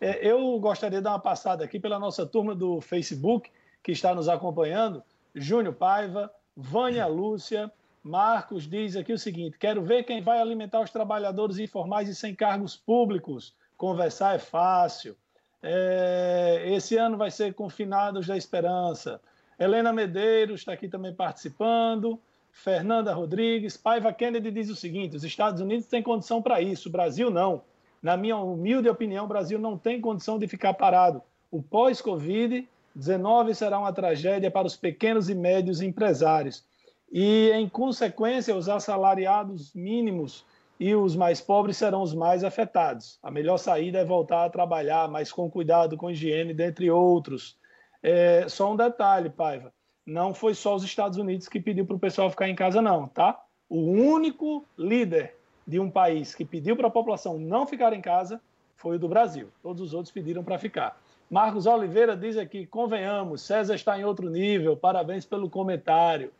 É, 0.00 0.26
eu 0.26 0.58
gostaria 0.58 0.98
de 0.98 1.04
dar 1.04 1.12
uma 1.12 1.18
passada 1.18 1.64
aqui 1.64 1.80
pela 1.80 1.98
nossa 1.98 2.26
turma 2.26 2.54
do 2.54 2.80
Facebook, 2.80 3.50
que 3.82 3.92
está 3.92 4.14
nos 4.14 4.28
acompanhando. 4.28 5.02
Júnior 5.34 5.74
Paiva, 5.74 6.30
Vânia 6.56 7.06
Lúcia, 7.06 7.70
Marcos 8.02 8.68
diz 8.68 8.94
aqui 8.94 9.12
o 9.12 9.18
seguinte: 9.18 9.58
quero 9.58 9.82
ver 9.82 10.04
quem 10.04 10.22
vai 10.22 10.40
alimentar 10.40 10.80
os 10.80 10.90
trabalhadores 10.90 11.58
informais 11.58 12.08
e 12.08 12.14
sem 12.14 12.34
cargos 12.34 12.76
públicos. 12.76 13.54
Conversar 13.76 14.36
é 14.36 14.38
fácil. 14.38 15.16
É, 15.62 16.62
esse 16.66 16.96
ano 16.96 17.16
vai 17.16 17.30
ser 17.30 17.52
Confinados 17.54 18.26
da 18.26 18.36
Esperança. 18.36 19.20
Helena 19.58 19.92
Medeiros 19.92 20.60
está 20.60 20.72
aqui 20.72 20.88
também 20.88 21.12
participando. 21.12 22.20
Fernanda 22.52 23.12
Rodrigues. 23.12 23.76
Paiva 23.76 24.12
Kennedy 24.12 24.50
diz 24.50 24.70
o 24.70 24.76
seguinte: 24.76 25.16
os 25.16 25.24
Estados 25.24 25.60
Unidos 25.60 25.86
têm 25.86 26.02
condição 26.02 26.40
para 26.40 26.60
isso, 26.60 26.88
o 26.88 26.92
Brasil 26.92 27.30
não. 27.30 27.62
Na 28.06 28.16
minha 28.16 28.36
humilde 28.36 28.88
opinião, 28.88 29.24
o 29.24 29.28
Brasil 29.28 29.58
não 29.58 29.76
tem 29.76 30.00
condição 30.00 30.38
de 30.38 30.46
ficar 30.46 30.72
parado. 30.74 31.20
O 31.50 31.60
pós-Covid-19 31.60 33.52
será 33.52 33.80
uma 33.80 33.92
tragédia 33.92 34.48
para 34.48 34.64
os 34.64 34.76
pequenos 34.76 35.28
e 35.28 35.34
médios 35.34 35.82
empresários. 35.82 36.64
E, 37.12 37.50
em 37.50 37.68
consequência, 37.68 38.54
os 38.54 38.68
assalariados 38.68 39.74
mínimos 39.74 40.44
e 40.78 40.94
os 40.94 41.16
mais 41.16 41.40
pobres 41.40 41.78
serão 41.78 42.00
os 42.00 42.14
mais 42.14 42.44
afetados. 42.44 43.18
A 43.20 43.28
melhor 43.28 43.56
saída 43.56 43.98
é 43.98 44.04
voltar 44.04 44.44
a 44.44 44.50
trabalhar, 44.50 45.08
mas 45.08 45.32
com 45.32 45.50
cuidado, 45.50 45.96
com 45.96 46.08
higiene, 46.08 46.54
dentre 46.54 46.88
outros. 46.88 47.56
É, 48.00 48.48
só 48.48 48.72
um 48.72 48.76
detalhe, 48.76 49.30
Paiva. 49.30 49.72
Não 50.06 50.32
foi 50.32 50.54
só 50.54 50.76
os 50.76 50.84
Estados 50.84 51.18
Unidos 51.18 51.48
que 51.48 51.58
pediu 51.58 51.84
para 51.84 51.96
o 51.96 51.98
pessoal 51.98 52.30
ficar 52.30 52.48
em 52.48 52.54
casa, 52.54 52.80
não, 52.80 53.08
tá? 53.08 53.36
O 53.68 53.80
único 53.80 54.64
líder 54.78 55.34
de 55.66 55.80
um 55.80 55.90
país 55.90 56.34
que 56.34 56.44
pediu 56.44 56.76
para 56.76 56.88
a 56.88 56.90
população 56.90 57.38
não 57.38 57.66
ficar 57.66 57.92
em 57.92 58.00
casa 58.00 58.40
foi 58.76 58.96
o 58.96 58.98
do 58.98 59.08
Brasil. 59.08 59.48
Todos 59.62 59.82
os 59.82 59.94
outros 59.94 60.12
pediram 60.12 60.44
para 60.44 60.58
ficar. 60.58 61.00
Marcos 61.30 61.66
Oliveira 61.66 62.16
diz 62.16 62.36
aqui: 62.36 62.66
convenhamos, 62.66 63.42
César 63.42 63.74
está 63.74 63.98
em 63.98 64.04
outro 64.04 64.30
nível, 64.30 64.76
parabéns 64.76 65.24
pelo 65.24 65.50
comentário. 65.50 66.30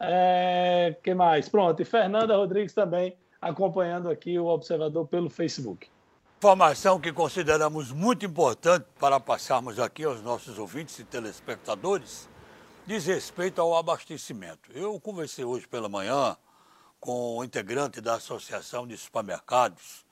É, 0.00 0.96
que 1.02 1.14
mais? 1.14 1.48
Pronto, 1.48 1.80
e 1.80 1.84
Fernanda 1.84 2.36
Rodrigues 2.36 2.74
também 2.74 3.16
acompanhando 3.40 4.10
aqui 4.10 4.38
o 4.38 4.46
observador 4.46 5.06
pelo 5.06 5.30
Facebook. 5.30 5.88
Informação 6.38 7.00
que 7.00 7.12
consideramos 7.12 7.92
muito 7.92 8.26
importante 8.26 8.84
para 8.98 9.18
passarmos 9.18 9.78
aqui 9.78 10.04
aos 10.04 10.20
nossos 10.22 10.58
ouvintes 10.58 10.98
e 10.98 11.04
telespectadores 11.04 12.28
diz 12.86 13.06
respeito 13.06 13.60
ao 13.60 13.76
abastecimento. 13.76 14.70
Eu 14.72 14.98
conversei 15.00 15.44
hoje 15.44 15.66
pela 15.66 15.88
manhã 15.88 16.36
com 17.00 17.38
o 17.38 17.44
integrante 17.44 18.00
da 18.00 18.14
Associação 18.14 18.86
de 18.86 18.96
Supermercados 18.96 20.06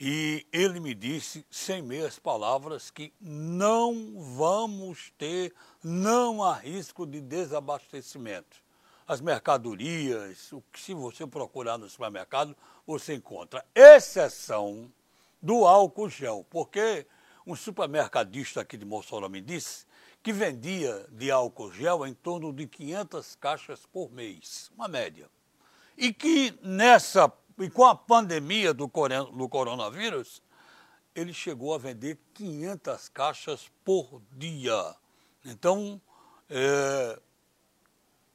e 0.00 0.46
ele 0.52 0.78
me 0.78 0.94
disse, 0.94 1.44
sem 1.50 1.82
meias 1.82 2.20
palavras, 2.20 2.88
que 2.88 3.12
não 3.20 4.14
vamos 4.36 5.12
ter, 5.18 5.52
não 5.82 6.44
há 6.44 6.54
risco 6.54 7.04
de 7.04 7.20
desabastecimento. 7.20 8.58
As 9.08 9.20
mercadorias, 9.20 10.52
o 10.52 10.62
que 10.72 10.78
se 10.78 10.94
você 10.94 11.26
procurar 11.26 11.78
no 11.78 11.88
supermercado, 11.88 12.56
você 12.86 13.14
encontra. 13.14 13.64
Exceção 13.74 14.92
do 15.42 15.66
álcool 15.66 16.08
gel, 16.08 16.46
porque 16.48 17.04
um 17.44 17.56
supermercadista 17.56 18.60
aqui 18.60 18.76
de 18.76 18.84
Mossoró 18.84 19.28
me 19.28 19.40
disse 19.40 19.84
que 20.22 20.32
vendia 20.32 21.06
de 21.10 21.28
álcool 21.28 21.72
gel 21.72 22.06
em 22.06 22.14
torno 22.14 22.52
de 22.52 22.68
500 22.68 23.34
caixas 23.34 23.84
por 23.86 24.12
mês, 24.12 24.70
uma 24.76 24.86
média. 24.86 25.28
E 26.00 26.12
que 26.12 26.56
nessa, 26.62 27.30
e 27.58 27.68
com 27.68 27.84
a 27.84 27.92
pandemia 27.92 28.72
do, 28.72 28.88
do 29.36 29.48
coronavírus, 29.48 30.40
ele 31.12 31.34
chegou 31.34 31.74
a 31.74 31.78
vender 31.78 32.16
500 32.34 33.08
caixas 33.08 33.68
por 33.84 34.22
dia. 34.30 34.94
Então, 35.44 36.00
é, 36.48 37.18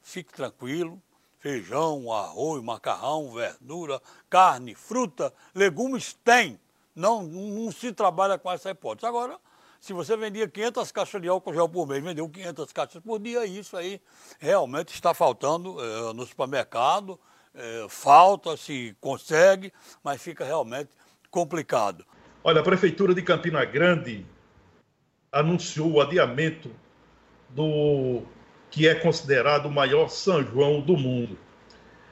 fique 0.02 0.34
tranquilo, 0.34 1.02
feijão, 1.40 2.12
arroz, 2.12 2.62
macarrão, 2.62 3.32
verdura, 3.32 4.02
carne, 4.30 4.76
fruta, 4.76 5.34
legumes 5.56 6.18
tem. 6.22 6.60
Não, 6.94 7.24
não 7.24 7.72
se 7.72 7.94
trabalha 7.94 8.38
com 8.38 8.52
essa 8.52 8.72
hipótese. 8.72 9.06
Agora, 9.06 9.40
se 9.80 9.94
você 9.94 10.18
vendia 10.18 10.50
500 10.50 10.92
caixas 10.92 11.22
de 11.22 11.30
álcool 11.30 11.54
gel 11.54 11.70
por 11.70 11.88
mês, 11.88 12.04
vendeu 12.04 12.28
500 12.28 12.74
caixas 12.74 13.02
por 13.02 13.20
dia, 13.20 13.46
isso 13.46 13.78
aí 13.78 14.02
realmente 14.38 14.94
está 14.94 15.14
faltando 15.14 15.82
é, 15.82 16.14
no 16.14 16.26
supermercado. 16.26 17.18
É, 17.56 17.86
falta, 17.88 18.58
se 18.58 18.96
consegue, 19.00 19.72
mas 20.04 20.22
fica 20.22 20.44
realmente 20.44 20.90
complicado. 21.30 22.06
Olha, 22.44 22.62
a 22.62 22.64
Prefeitura 22.64 23.14
de 23.14 23.22
Campina 23.22 23.64
Grande 23.64 24.26
anunciou 25.32 25.92
o 25.92 26.02
adiamento 26.02 26.72
do 27.50 28.24
que 28.70 28.88
é 28.88 28.96
considerado 28.96 29.68
o 29.68 29.72
maior 29.72 30.10
São 30.10 30.44
João 30.44 30.82
do 30.82 30.98
mundo. 30.98 31.38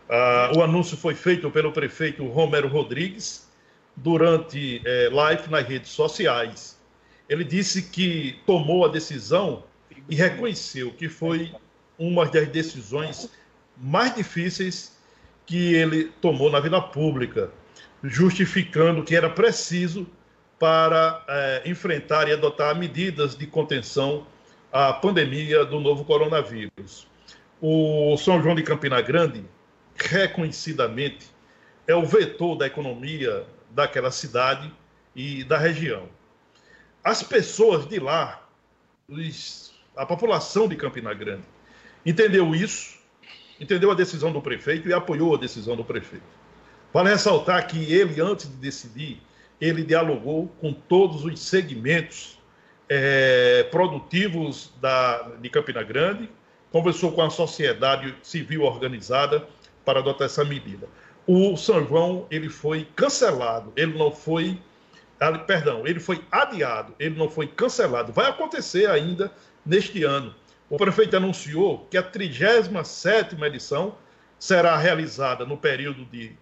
Ah, 0.08 0.52
o 0.56 0.62
anúncio 0.62 0.96
foi 0.96 1.16
feito 1.16 1.50
pelo 1.50 1.72
prefeito 1.72 2.28
Romero 2.28 2.68
Rodrigues 2.68 3.50
durante 3.96 4.82
é, 4.86 5.10
live 5.12 5.50
nas 5.50 5.68
redes 5.68 5.90
sociais. 5.92 6.78
Ele 7.28 7.44
disse 7.44 7.84
que 7.84 8.40
tomou 8.46 8.86
a 8.86 8.90
decisão 8.90 9.64
e 10.10 10.16
reconheceu 10.16 10.92
que 10.92 11.08
foi 11.08 11.54
uma 11.98 12.26
das 12.26 12.48
decisões 12.50 13.30
mais 13.78 14.14
difíceis 14.14 14.98
que 15.46 15.74
ele 15.74 16.06
tomou 16.22 16.50
na 16.50 16.60
vida 16.60 16.80
pública, 16.82 17.52
justificando 18.04 19.04
que 19.04 19.16
era 19.16 19.30
preciso 19.30 20.08
para 20.58 21.24
é, 21.28 21.64
enfrentar 21.66 22.28
e 22.28 22.34
adotar 22.34 22.76
medidas 22.76 23.36
de 23.36 23.48
contenção 23.48 24.28
a 24.72 24.94
pandemia 24.94 25.66
do 25.66 25.80
novo 25.80 26.06
coronavírus. 26.06 27.08
O 27.60 28.16
São 28.18 28.42
João 28.42 28.56
de 28.56 28.64
Campina 28.64 29.02
Grande, 29.02 29.44
reconhecidamente, 29.96 31.28
é 31.88 31.96
o 31.96 32.06
vetor 32.06 32.56
da 32.56 32.68
economia 32.68 33.46
daquela 33.72 34.12
cidade 34.12 34.72
e 35.16 35.44
da 35.44 35.58
região. 35.58 36.08
As 37.04 37.24
pessoas 37.24 37.88
de 37.88 38.00
lá, 38.00 38.48
a 39.96 40.06
população 40.06 40.68
de 40.68 40.76
Campina 40.76 41.14
Grande, 41.14 41.44
entendeu 42.06 42.56
isso, 42.56 43.01
entendeu 43.62 43.92
a 43.92 43.94
decisão 43.94 44.32
do 44.32 44.42
prefeito 44.42 44.90
e 44.90 44.94
apoiou 44.94 45.36
a 45.36 45.38
decisão 45.38 45.76
do 45.76 45.84
prefeito. 45.84 46.26
Vale 46.92 47.10
ressaltar 47.10 47.66
que 47.68 47.94
ele, 47.94 48.20
antes 48.20 48.50
de 48.50 48.56
decidir, 48.56 49.22
ele 49.62 49.84
dialogou 49.84 50.48
com 50.60 50.74
todos 50.74 51.24
os 51.24 51.40
segmentos 51.40 52.40
é, 52.90 53.64
produtivos 53.72 54.74
da, 54.82 55.22
de 55.40 55.50
Campina 55.50 55.84
Grande, 55.84 56.28
conversou 56.72 57.12
com 57.12 57.22
a 57.22 57.30
sociedade 57.30 58.16
civil 58.24 58.64
organizada 58.64 59.48
para 59.86 60.00
adotar 60.00 60.26
essa 60.26 60.44
medida. 60.44 60.88
O 61.28 61.56
São 61.56 61.86
João 61.86 62.26
ele 62.32 62.50
foi 62.50 62.88
cancelado, 62.96 63.72
ele 63.76 63.98
não 63.98 64.12
foi, 64.12 64.60
perdão, 65.46 65.86
ele 65.86 66.00
foi 66.00 66.22
adiado, 66.32 66.96
ele 67.00 67.16
não 67.16 67.30
foi 67.30 67.48
cancelado. 67.48 68.12
Vai 68.12 68.28
acontecer 68.28 68.90
ainda 68.90 69.32
neste 69.66 70.04
ano. 70.04 70.34
O 70.72 70.78
prefeito 70.78 71.18
anunciou 71.18 71.86
que 71.92 71.98
a 71.98 72.04
37ª 72.04 73.46
edição 73.46 73.94
será 74.40 74.78
realizada 74.78 75.46
no 75.46 75.58
período 75.58 76.06
de 76.06 76.34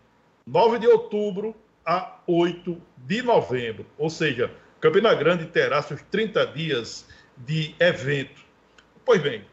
9 0.46 0.78
de 0.78 0.86
outubro 0.86 1.56
a 1.84 2.20
8 2.28 2.80
de 2.96 3.24
novembro, 3.24 3.88
ou 3.98 4.08
seja, 4.08 4.54
Campina 4.80 5.16
Grande 5.16 5.48
terá 5.48 5.82
seus 5.82 6.04
30 6.12 6.46
dias 6.46 7.08
de 7.36 7.74
evento. 7.80 8.40
Pois 9.04 9.20
bem, 9.20 9.48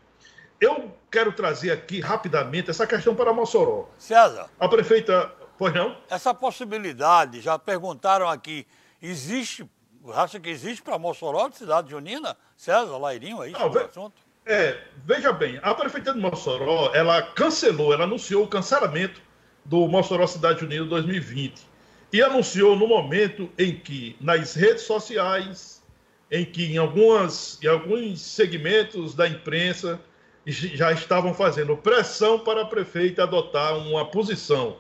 eu 0.61 0.95
quero 1.11 1.33
trazer 1.33 1.71
aqui 1.71 1.99
rapidamente 2.01 2.69
essa 2.69 2.87
questão 2.87 3.15
para 3.15 3.33
Mossoró. 3.33 3.89
César. 3.97 4.51
A 4.61 4.69
prefeita. 4.69 5.33
Pois 5.57 5.73
não? 5.73 5.97
Essa 6.11 6.35
possibilidade, 6.35 7.41
já 7.41 7.59
perguntaram 7.59 8.29
aqui, 8.29 8.67
existe, 9.01 9.67
acha 10.15 10.39
que 10.39 10.51
existe 10.51 10.83
para 10.83 10.99
Mossoró, 10.99 11.49
de 11.49 11.57
cidade 11.57 11.89
junina? 11.89 12.37
César, 12.59 12.99
Lairinho, 12.99 13.41
aí, 13.41 13.53
não, 13.53 13.71
ve... 13.71 13.79
assunto? 13.79 14.26
É, 14.49 14.79
veja 15.05 15.33
bem, 15.33 15.59
a 15.61 15.75
prefeitura 15.75 16.15
de 16.15 16.21
Mossoró, 16.21 16.93
ela 16.95 17.21
cancelou, 17.21 17.93
ela 17.93 18.05
anunciou 18.05 18.45
o 18.45 18.49
cancelamento 18.49 19.21
do 19.65 19.89
Mossoró 19.89 20.25
Cidade 20.25 20.61
Junina 20.61 20.85
2020 20.85 21.67
e 22.13 22.23
anunciou 22.23 22.77
no 22.77 22.87
momento 22.87 23.51
em 23.59 23.77
que 23.77 24.17
nas 24.21 24.55
redes 24.55 24.85
sociais, 24.85 25.83
em 26.31 26.45
que 26.45 26.65
em, 26.73 26.79
algumas, 26.79 27.59
em 27.61 27.67
alguns 27.67 28.21
segmentos 28.21 29.17
da 29.17 29.27
imprensa 29.27 30.01
já 30.47 30.93
estavam 30.93 31.35
fazendo 31.35 31.77
pressão 31.77 32.39
para 32.39 32.63
a 32.63 32.67
prefeita 32.67 33.25
adotar 33.25 33.77
uma 33.77 34.05
posição, 34.05 34.77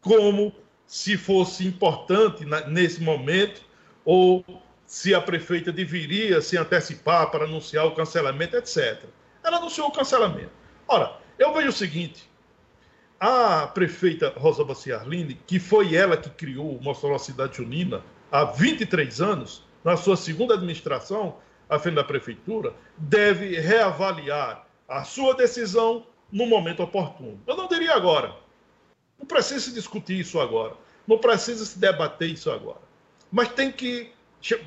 como 0.00 0.54
se 0.86 1.16
fosse 1.16 1.66
importante 1.66 2.44
nesse 2.68 3.02
momento, 3.02 3.60
ou 4.04 4.44
se 4.90 5.14
a 5.14 5.20
prefeita 5.20 5.70
deveria 5.70 6.40
se 6.40 6.56
antecipar 6.58 7.30
para 7.30 7.44
anunciar 7.44 7.86
o 7.86 7.94
cancelamento, 7.94 8.56
etc. 8.56 9.04
Ela 9.40 9.58
anunciou 9.58 9.86
o 9.86 9.92
cancelamento. 9.92 10.50
Ora, 10.88 11.16
eu 11.38 11.54
vejo 11.54 11.68
o 11.68 11.72
seguinte: 11.72 12.28
a 13.20 13.68
prefeita 13.68 14.34
Rosa 14.36 14.64
Baciarline, 14.64 15.40
que 15.46 15.60
foi 15.60 15.94
ela 15.94 16.16
que 16.16 16.28
criou 16.30 16.76
o 16.76 16.82
Mossoró 16.82 17.18
Cidade 17.18 17.58
Junina 17.58 18.02
há 18.32 18.44
23 18.44 19.20
anos, 19.20 19.64
na 19.84 19.96
sua 19.96 20.16
segunda 20.16 20.54
administração 20.54 21.36
à 21.68 21.78
frente 21.78 21.94
da 21.94 22.02
prefeitura, 22.02 22.74
deve 22.98 23.60
reavaliar 23.60 24.66
a 24.88 25.04
sua 25.04 25.36
decisão 25.36 26.04
no 26.32 26.46
momento 26.46 26.82
oportuno. 26.82 27.40
Eu 27.46 27.56
não 27.56 27.68
diria 27.68 27.94
agora. 27.94 28.34
Não 29.16 29.24
precisa 29.24 29.60
se 29.60 29.72
discutir 29.72 30.18
isso 30.18 30.40
agora. 30.40 30.74
Não 31.06 31.16
precisa 31.16 31.64
se 31.64 31.78
debater 31.78 32.28
isso 32.28 32.50
agora. 32.50 32.80
Mas 33.30 33.50
tem 33.50 33.70
que 33.70 34.12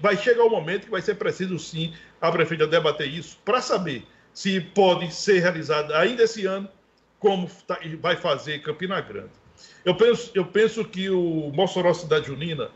vai 0.01 0.15
chegar 0.17 0.43
o 0.43 0.49
momento 0.49 0.85
que 0.85 0.91
vai 0.91 1.01
ser 1.01 1.15
preciso 1.15 1.57
sim 1.57 1.93
a 2.21 2.31
prefeita 2.31 2.67
debater 2.67 3.07
isso 3.07 3.37
para 3.43 3.61
saber 3.61 4.05
se 4.33 4.59
pode 4.59 5.13
ser 5.13 5.39
realizada 5.39 5.97
ainda 5.97 6.23
esse 6.23 6.45
ano, 6.45 6.67
como 7.19 7.49
tá, 7.67 7.79
vai 8.01 8.15
fazer 8.15 8.61
Campina 8.61 8.99
Grande. 8.99 9.31
Eu 9.85 9.95
penso, 9.95 10.31
eu 10.33 10.45
penso 10.45 10.83
que 10.83 11.09
o 11.09 11.51
Mossoró 11.53 11.93
Cidade 11.93 12.27
Junina 12.27 12.69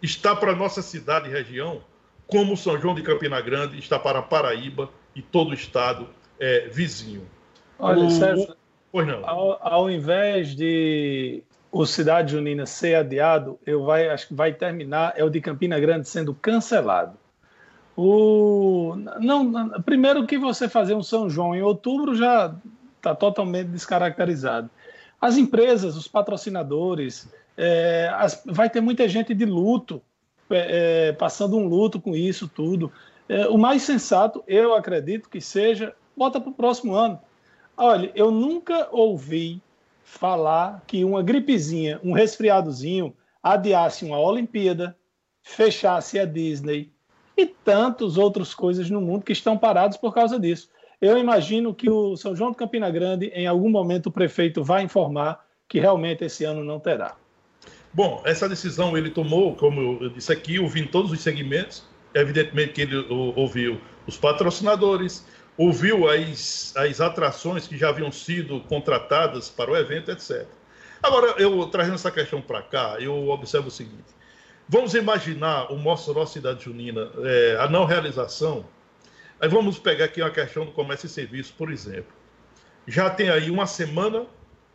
está 0.00 0.34
para 0.34 0.52
a 0.52 0.56
nossa 0.56 0.80
cidade 0.80 1.28
e 1.28 1.32
região, 1.32 1.82
como 2.26 2.56
São 2.56 2.80
João 2.80 2.94
de 2.94 3.02
Campina 3.02 3.40
Grande 3.40 3.78
está 3.78 3.98
para 3.98 4.22
Paraíba 4.22 4.88
e 5.14 5.20
todo 5.20 5.50
o 5.50 5.54
estado 5.54 6.08
é, 6.38 6.68
vizinho. 6.68 7.26
Olha, 7.78 8.04
o... 8.04 8.10
César, 8.10 8.56
pois 8.90 9.06
não. 9.06 9.28
Ao, 9.28 9.58
ao 9.66 9.90
invés 9.90 10.54
de 10.54 11.42
o 11.72 11.86
Cidade 11.86 12.32
Junina 12.32 12.66
ser 12.66 12.96
adiado, 12.96 13.58
eu 13.66 13.84
vai, 13.84 14.10
acho 14.10 14.28
que 14.28 14.34
vai 14.34 14.52
terminar, 14.52 15.14
é 15.16 15.24
o 15.24 15.30
de 15.30 15.40
Campina 15.40 15.80
Grande 15.80 16.06
sendo 16.06 16.34
cancelado. 16.34 17.16
O, 17.96 18.94
não, 19.18 19.70
primeiro 19.82 20.26
que 20.26 20.36
você 20.36 20.68
fazer 20.68 20.94
um 20.94 21.02
São 21.02 21.30
João 21.30 21.54
em 21.54 21.62
outubro 21.62 22.14
já 22.14 22.54
está 22.98 23.14
totalmente 23.14 23.68
descaracterizado. 23.68 24.68
As 25.18 25.38
empresas, 25.38 25.96
os 25.96 26.06
patrocinadores, 26.06 27.32
é, 27.56 28.10
as, 28.14 28.42
vai 28.44 28.68
ter 28.68 28.82
muita 28.82 29.08
gente 29.08 29.34
de 29.34 29.46
luto, 29.46 30.02
é, 30.50 31.08
é, 31.08 31.12
passando 31.12 31.56
um 31.56 31.66
luto 31.66 31.98
com 31.98 32.14
isso 32.14 32.46
tudo. 32.48 32.92
É, 33.26 33.48
o 33.48 33.56
mais 33.56 33.82
sensato, 33.82 34.44
eu 34.46 34.74
acredito 34.74 35.30
que 35.30 35.40
seja, 35.40 35.94
bota 36.14 36.38
para 36.38 36.50
o 36.50 36.54
próximo 36.54 36.94
ano. 36.94 37.18
Olha, 37.78 38.12
eu 38.14 38.30
nunca 38.30 38.88
ouvi 38.92 39.62
falar 40.04 40.82
que 40.86 41.04
uma 41.04 41.22
gripezinha, 41.22 42.00
um 42.02 42.12
resfriadozinho, 42.12 43.14
adiasse 43.42 44.04
uma 44.04 44.18
Olimpíada, 44.18 44.96
fechasse 45.42 46.18
a 46.18 46.24
Disney 46.24 46.92
e 47.36 47.46
tantas 47.46 48.16
outras 48.16 48.54
coisas 48.54 48.88
no 48.90 49.00
mundo 49.00 49.24
que 49.24 49.32
estão 49.32 49.56
parados 49.56 49.96
por 49.96 50.14
causa 50.14 50.38
disso. 50.38 50.68
Eu 51.00 51.18
imagino 51.18 51.74
que 51.74 51.90
o 51.90 52.16
São 52.16 52.36
João 52.36 52.52
de 52.52 52.56
Campina 52.56 52.88
Grande, 52.90 53.26
em 53.34 53.46
algum 53.46 53.68
momento, 53.68 54.06
o 54.06 54.12
prefeito 54.12 54.62
vai 54.62 54.84
informar 54.84 55.44
que 55.68 55.80
realmente 55.80 56.24
esse 56.24 56.44
ano 56.44 56.62
não 56.62 56.78
terá. 56.78 57.16
Bom, 57.92 58.22
essa 58.24 58.48
decisão 58.48 58.96
ele 58.96 59.10
tomou, 59.10 59.54
como 59.56 59.98
eu 60.00 60.10
disse 60.10 60.32
aqui, 60.32 60.58
ouvindo 60.58 60.88
todos 60.88 61.10
os 61.10 61.20
segmentos. 61.20 61.84
Evidentemente 62.14 62.74
que 62.74 62.82
ele 62.82 62.96
ouviu 63.34 63.80
os 64.06 64.16
patrocinadores, 64.16 65.26
ouviu 65.56 66.08
as, 66.08 66.72
as 66.76 67.00
atrações 67.00 67.66
que 67.66 67.76
já 67.76 67.88
haviam 67.88 68.10
sido 68.10 68.60
contratadas 68.60 69.50
para 69.50 69.70
o 69.70 69.76
evento, 69.76 70.10
etc. 70.10 70.46
Agora, 71.02 71.34
eu 71.40 71.66
trazendo 71.66 71.96
essa 71.96 72.10
questão 72.10 72.40
para 72.40 72.62
cá, 72.62 72.96
eu 73.00 73.28
observo 73.28 73.68
o 73.68 73.70
seguinte: 73.70 74.04
vamos 74.68 74.94
imaginar 74.94 75.72
o 75.72 75.76
Mossoró 75.76 76.24
Cidade 76.26 76.64
Junina, 76.64 77.10
é, 77.24 77.56
a 77.58 77.68
não 77.68 77.84
realização. 77.84 78.64
Aí 79.40 79.48
vamos 79.48 79.78
pegar 79.78 80.04
aqui 80.04 80.22
uma 80.22 80.30
questão 80.30 80.64
do 80.64 80.72
comércio 80.72 81.06
e 81.06 81.08
serviço, 81.08 81.52
por 81.58 81.72
exemplo. 81.72 82.12
Já 82.86 83.10
tem 83.10 83.28
aí 83.28 83.50
uma 83.50 83.66
semana 83.66 84.26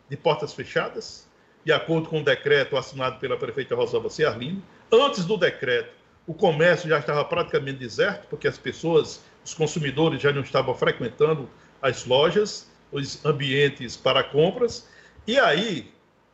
de 0.10 0.18
portas 0.18 0.54
fechadas, 0.54 1.28
de 1.64 1.72
acordo 1.72 2.10
com 2.10 2.20
o 2.20 2.24
decreto 2.24 2.78
assinado 2.78 3.20
pela 3.20 3.38
prefeita 3.38 3.76
Rosalba 3.76 4.10
Ciarlini. 4.10 4.64
Antes 4.92 5.26
do 5.26 5.38
decreto, 5.38 5.92
o 6.26 6.34
comércio 6.34 6.90
já 6.90 7.00
estava 7.00 7.24
praticamente 7.24 7.80
deserto, 7.80 8.28
porque 8.30 8.48
as 8.48 8.58
pessoas, 8.58 9.24
os 9.48 9.54
consumidores 9.54 10.22
já 10.22 10.34
não 10.34 10.42
estavam 10.42 10.76
frequentando 10.76 11.50
as 11.82 12.06
lojas, 12.06 12.70
os 12.92 13.24
ambientes 13.26 13.96
para 13.96 14.22
compras. 14.22 14.90
E 15.26 15.40
aí, 15.40 15.90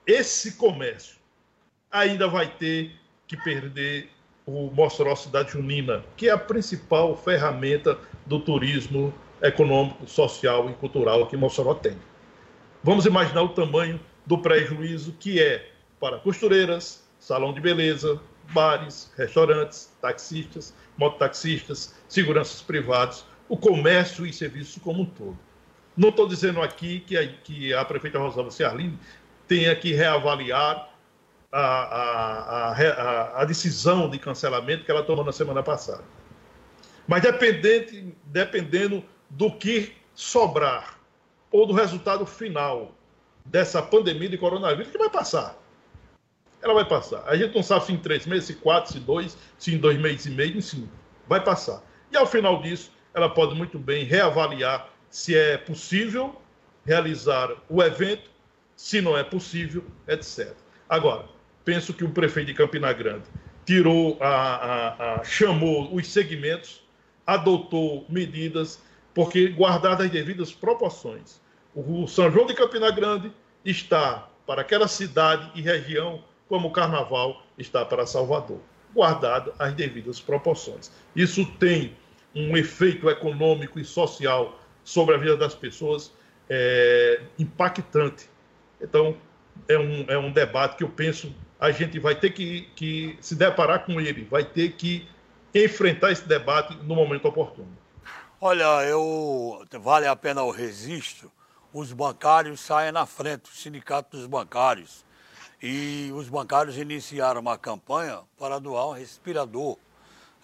esse 0.07 0.53
comércio 0.53 1.17
ainda 1.91 2.27
vai 2.27 2.47
ter 2.47 2.91
que 3.27 3.37
perder 3.37 4.09
o 4.47 4.71
Mossoró 4.71 5.15
Cidade 5.15 5.51
Junina, 5.51 6.03
que 6.17 6.27
é 6.27 6.31
a 6.31 6.37
principal 6.39 7.15
ferramenta 7.15 7.99
do 8.25 8.39
turismo 8.39 9.13
econômico, 9.43 10.07
social 10.07 10.67
e 10.71 10.73
cultural 10.73 11.27
que 11.27 11.37
Mossoró 11.37 11.75
tem. 11.75 11.95
Vamos 12.81 13.05
imaginar 13.05 13.43
o 13.43 13.49
tamanho 13.49 13.99
do 14.25 14.39
prejuízo 14.39 15.13
que 15.19 15.39
é 15.39 15.69
para 15.99 16.17
costureiras, 16.17 17.07
salão 17.19 17.53
de 17.53 17.61
beleza, 17.61 18.19
bares, 18.51 19.11
restaurantes, 19.17 19.91
taxistas, 20.01 20.73
mototaxistas, 20.97 21.95
seguranças 22.07 22.61
privados, 22.61 23.25
o 23.47 23.57
comércio 23.57 24.25
e 24.25 24.33
serviços 24.33 24.81
como 24.81 25.03
um 25.03 25.05
todo. 25.05 25.37
Não 25.95 26.09
estou 26.09 26.27
dizendo 26.27 26.61
aqui 26.61 27.01
que 27.01 27.17
a, 27.17 27.27
que 27.27 27.73
a 27.73 27.85
prefeita 27.85 28.19
Rosalba 28.19 28.51
Ciarline 28.51 28.97
tenha 29.47 29.75
que 29.75 29.93
reavaliar 29.93 30.91
a, 31.51 31.59
a, 31.59 32.71
a, 32.71 33.41
a, 33.41 33.45
decisão 33.45 34.09
de 34.09 34.17
cancelamento 34.17 34.83
que 34.83 34.89
ela 34.89 35.03
tomou 35.03 35.23
na 35.23 35.31
semana 35.31 35.61
passada. 35.61 36.03
Mas 37.07 37.21
dependente, 37.21 38.15
dependendo 38.25 39.03
do 39.29 39.51
que 39.51 39.93
sobrar 40.15 40.99
ou 41.51 41.67
do 41.67 41.73
resultado 41.73 42.25
final 42.25 42.95
dessa 43.45 43.81
pandemia 43.81 44.29
de 44.29 44.37
coronavírus 44.37 44.91
que 44.91 44.97
vai 44.97 45.09
passar. 45.09 45.55
Ela 46.63 46.73
vai 46.73 46.85
passar. 46.85 47.23
A 47.27 47.35
gente 47.35 47.53
não 47.53 47.61
sabe 47.61 47.85
se 47.85 47.93
em 47.93 47.97
três 47.97 48.25
meses, 48.25 48.45
se 48.45 48.55
quatro, 48.55 48.91
se 48.91 48.99
dois, 48.99 49.37
se 49.57 49.73
em 49.73 49.77
dois 49.77 49.99
meses 49.99 50.25
e 50.25 50.29
meio, 50.29 50.57
enfim, 50.57 50.89
vai 51.27 51.43
passar. 51.43 51.83
E 52.11 52.17
ao 52.17 52.25
final 52.25 52.61
disso, 52.61 52.91
ela 53.13 53.29
pode 53.29 53.53
muito 53.53 53.77
bem 53.77 54.05
reavaliar 54.05 54.89
se 55.09 55.35
é 55.35 55.57
possível 55.57 56.41
realizar 56.85 57.49
o 57.69 57.81
evento, 57.83 58.29
se 58.75 59.01
não 59.01 59.17
é 59.17 59.23
possível, 59.23 59.83
etc. 60.07 60.55
Agora, 60.89 61.25
penso 61.63 61.93
que 61.93 62.03
o 62.03 62.09
prefeito 62.09 62.47
de 62.47 62.53
Campina 62.53 62.91
Grande 62.93 63.25
tirou, 63.65 64.17
a, 64.19 64.27
a, 64.27 65.19
a 65.19 65.23
chamou 65.23 65.93
os 65.93 66.07
segmentos, 66.07 66.83
adotou 67.25 68.05
medidas, 68.09 68.81
porque 69.13 69.49
guardadas 69.49 70.07
as 70.07 70.11
devidas 70.11 70.51
proporções 70.51 71.43
o 71.75 72.07
São 72.07 72.31
João 72.31 72.45
de 72.45 72.53
Campina 72.53 72.91
Grande 72.91 73.31
está 73.65 74.29
para 74.45 74.61
aquela 74.61 74.87
cidade 74.87 75.51
e 75.55 75.61
região 75.61 76.23
como 76.53 76.67
o 76.67 76.71
Carnaval 76.71 77.41
está 77.57 77.83
para 77.83 78.05
Salvador, 78.05 78.59
guardado 78.93 79.51
as 79.57 79.73
devidas 79.73 80.19
proporções. 80.19 80.91
Isso 81.15 81.43
tem 81.53 81.97
um 82.35 82.55
efeito 82.55 83.09
econômico 83.09 83.79
e 83.79 83.83
social 83.83 84.59
sobre 84.83 85.15
a 85.15 85.17
vida 85.17 85.35
das 85.35 85.55
pessoas 85.55 86.13
é, 86.47 87.21
impactante. 87.39 88.29
Então, 88.79 89.17
é 89.67 89.79
um, 89.79 90.05
é 90.07 90.15
um 90.15 90.31
debate 90.31 90.77
que 90.77 90.83
eu 90.83 90.89
penso 90.89 91.33
a 91.59 91.71
gente 91.71 91.97
vai 91.97 92.13
ter 92.13 92.29
que, 92.29 92.69
que 92.75 93.17
se 93.19 93.33
deparar 93.33 93.83
com 93.83 93.99
ele, 93.99 94.23
vai 94.25 94.43
ter 94.43 94.73
que 94.73 95.07
enfrentar 95.55 96.11
esse 96.11 96.27
debate 96.27 96.75
no 96.83 96.93
momento 96.93 97.27
oportuno. 97.27 97.75
Olha, 98.39 98.85
eu 98.85 99.65
vale 99.81 100.05
a 100.05 100.15
pena 100.15 100.43
o 100.43 100.51
registro 100.51 101.31
os 101.73 101.91
bancários 101.91 102.59
saem 102.59 102.91
na 102.91 103.07
frente, 103.07 103.49
o 103.49 103.55
sindicato 103.55 104.15
dos 104.15 104.27
bancários. 104.27 105.03
E 105.65 106.11
os 106.11 106.27
bancários 106.27 106.77
iniciaram 106.77 107.39
uma 107.39 107.57
campanha 107.57 108.19
para 108.37 108.59
doar 108.59 108.89
um 108.89 108.91
respirador 108.91 109.77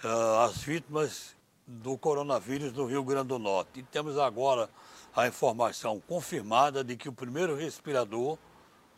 uh, 0.02 0.40
às 0.46 0.60
vítimas 0.60 1.36
do 1.68 1.98
coronavírus 1.98 2.72
no 2.72 2.86
Rio 2.86 3.04
Grande 3.04 3.28
do 3.28 3.38
Norte. 3.38 3.82
E 3.82 3.84
temos 3.84 4.18
agora 4.18 4.70
a 5.14 5.28
informação 5.28 6.02
confirmada 6.08 6.86
de 6.86 6.96
que 6.96 7.10
o 7.10 7.12
primeiro 7.12 7.54
respirador, 7.54 8.38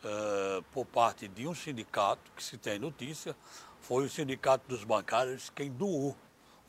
uh, 0.04 0.62
por 0.70 0.86
parte 0.86 1.26
de 1.26 1.48
um 1.48 1.56
sindicato, 1.56 2.30
que 2.36 2.44
se 2.44 2.56
tem 2.56 2.78
notícia, 2.78 3.34
foi 3.80 4.04
o 4.04 4.08
Sindicato 4.08 4.68
dos 4.68 4.84
Bancários 4.84 5.50
quem 5.50 5.72
doou 5.72 6.16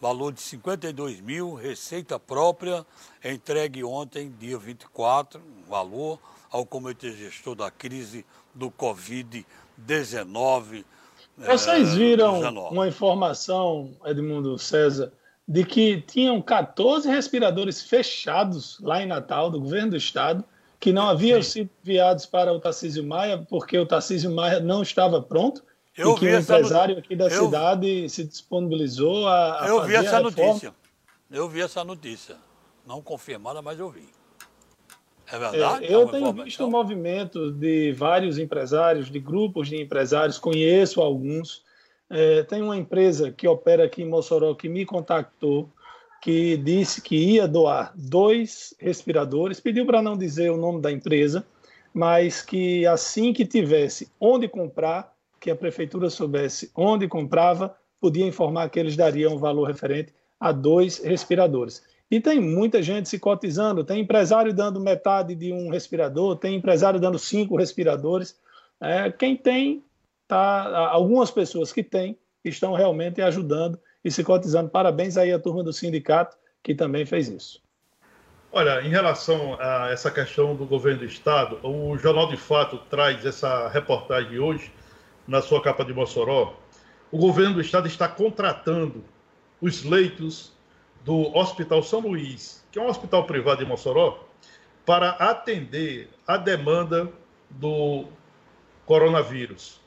valor 0.04 0.34
de 0.34 0.42
52 0.42 1.22
mil, 1.22 1.54
receita 1.54 2.20
própria, 2.20 2.86
entregue 3.24 3.86
ontem, 3.86 4.30
dia 4.38 4.58
24, 4.58 5.42
valor 5.66 6.20
ao 6.54 6.66
Comitê 6.68 7.12
Gestor 7.14 7.56
da 7.56 7.72
Crise 7.72 8.24
do 8.54 8.70
Covid-19. 8.70 10.86
Vocês 11.36 11.90
é, 11.90 11.96
viram 11.96 12.40
uma 12.70 12.88
informação, 12.88 13.98
Edmundo 14.06 14.60
César, 14.60 15.12
de 15.48 15.66
que 15.66 16.00
tinham 16.02 16.40
14 16.40 17.10
respiradores 17.10 17.82
fechados 17.82 18.78
lá 18.82 19.02
em 19.02 19.08
Natal, 19.08 19.50
do 19.50 19.60
governo 19.60 19.90
do 19.92 19.98
estado, 19.98 20.44
que 20.80 20.94
não 20.94 21.10
haviam 21.10 21.42
Sim. 21.42 21.50
sido 21.50 21.72
enviados 21.84 22.28
para 22.28 22.54
o 22.54 22.60
Tarcísio 22.60 23.04
Maia, 23.04 23.44
porque 23.50 23.80
o 23.80 23.88
Tarcísio 23.88 24.32
Maia 24.32 24.60
não 24.60 24.84
estava 24.84 25.20
pronto 25.20 25.64
eu 25.98 26.12
e 26.12 26.20
que 26.20 26.28
o 26.28 26.40
empresário 26.40 27.00
aqui 27.00 27.16
da 27.16 27.30
eu... 27.30 27.46
cidade 27.46 28.08
se 28.10 28.26
disponibilizou 28.26 29.28
a, 29.28 29.64
a 29.64 29.68
Eu 29.68 29.82
vi 29.84 29.96
essa 29.96 30.20
notícia. 30.20 30.72
Eu 31.32 31.50
vi 31.50 31.62
essa 31.62 31.84
notícia. 31.84 32.38
Não 32.86 33.02
confirmada, 33.02 33.60
mas 33.60 33.80
eu 33.80 33.90
vi. 33.90 34.08
É 35.34 35.40
verdade? 35.40 35.86
É, 35.86 35.92
eu 35.92 36.04
é 36.04 36.12
tenho 36.12 36.32
visto 36.32 36.70
movimentos 36.70 37.56
de 37.56 37.92
vários 37.94 38.38
empresários, 38.38 39.10
de 39.10 39.20
grupos 39.20 39.68
de 39.68 39.82
empresários, 39.82 40.38
conheço 40.38 41.02
alguns. 41.02 41.64
É, 42.08 42.44
tem 42.44 42.62
uma 42.62 42.78
empresa 42.78 43.32
que 43.32 43.48
opera 43.48 43.86
aqui 43.86 44.04
em 44.04 44.08
Mossoró 44.08 44.54
que 44.54 44.70
me 44.70 44.86
contactou, 44.86 45.68
que 46.22 46.56
disse 46.58 47.02
que 47.02 47.16
ia 47.16 47.48
doar 47.48 47.92
dois 47.96 48.76
respiradores, 48.80 49.60
pediu 49.60 49.88
para 49.88 50.04
não 50.04 50.16
dizer 50.16 50.52
o 50.52 50.58
nome 50.58 50.80
da 50.82 50.92
empresa, 50.92 51.44
mas 51.92 52.44
que 52.44 52.86
assim 52.86 53.34
que 53.34 53.44
tivesse 53.44 54.12
onde 54.20 54.48
comprar, 54.48 55.16
que 55.40 55.50
a 55.50 55.56
prefeitura 55.56 56.12
soubesse 56.12 56.70
onde 56.76 57.08
comprava, 57.08 57.76
podia 58.00 58.28
informar 58.28 58.70
que 58.70 58.80
eles 58.80 58.96
dariam 58.96 59.34
um 59.34 59.40
valor 59.40 59.66
referente 59.66 60.14
a 60.40 60.52
dois 60.52 61.00
respiradores. 61.00 61.82
E 62.14 62.22
tem 62.22 62.40
muita 62.40 62.80
gente 62.80 63.10
se 63.10 63.18
cotizando, 63.18 63.84
tem 63.84 64.02
empresário 64.02 64.54
dando 64.54 64.80
metade 64.80 65.34
de 65.34 65.52
um 65.52 65.72
respirador, 65.72 66.36
tem 66.36 66.56
empresário 66.56 67.00
dando 67.00 67.18
cinco 67.18 67.58
respiradores. 67.58 68.40
É, 68.80 69.10
quem 69.12 69.36
tem, 69.36 69.84
tá, 70.28 70.90
algumas 70.90 71.32
pessoas 71.32 71.74
que 71.74 71.82
têm, 71.82 72.16
estão 72.46 72.74
realmente 72.74 73.20
ajudando 73.20 73.80
e 74.06 74.12
se 74.12 74.24
cotizando. 74.24 74.70
Parabéns 74.70 75.18
aí 75.18 75.34
à 75.34 75.40
turma 75.40 75.64
do 75.64 75.74
sindicato 75.74 76.38
que 76.62 76.76
também 76.76 77.04
fez 77.04 77.30
isso. 77.30 77.60
Olha, 78.52 78.80
em 78.84 78.90
relação 78.90 79.58
a 79.60 79.90
essa 79.90 80.12
questão 80.12 80.56
do 80.56 80.68
governo 80.68 81.00
do 81.00 81.06
Estado, 81.06 81.60
o 81.64 81.98
Jornal 81.98 82.28
de 82.28 82.38
Fato 82.38 82.78
traz 82.92 83.26
essa 83.26 83.68
reportagem 83.70 84.38
hoje, 84.38 84.72
na 85.28 85.42
sua 85.42 85.64
capa 85.64 85.84
de 85.84 85.96
Mossoró. 85.96 86.60
O 87.12 87.18
governo 87.18 87.56
do 87.56 87.62
Estado 87.62 87.88
está 87.88 88.08
contratando 88.08 89.04
os 89.60 89.84
leitos 89.84 90.54
do 91.04 91.36
Hospital 91.36 91.84
São 91.84 92.00
Luís, 92.00 92.64
que 92.72 92.80
é 92.80 92.82
um 92.82 92.88
hospital 92.88 93.26
privado 93.26 93.64
de 93.64 93.70
Mossoró, 93.70 94.26
para 94.86 95.12
atender 95.12 96.10
a 96.28 96.38
demanda 96.38 97.12
do 97.50 98.06
coronavírus. 98.86 99.80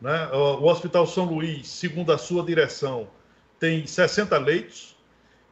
Né? 0.00 0.28
O 0.32 0.64
Hospital 0.64 1.06
São 1.06 1.24
Luís, 1.26 1.68
segundo 1.68 2.12
a 2.12 2.18
sua 2.18 2.42
direção, 2.42 3.08
tem 3.58 3.86
60 3.86 4.36
leitos. 4.38 4.92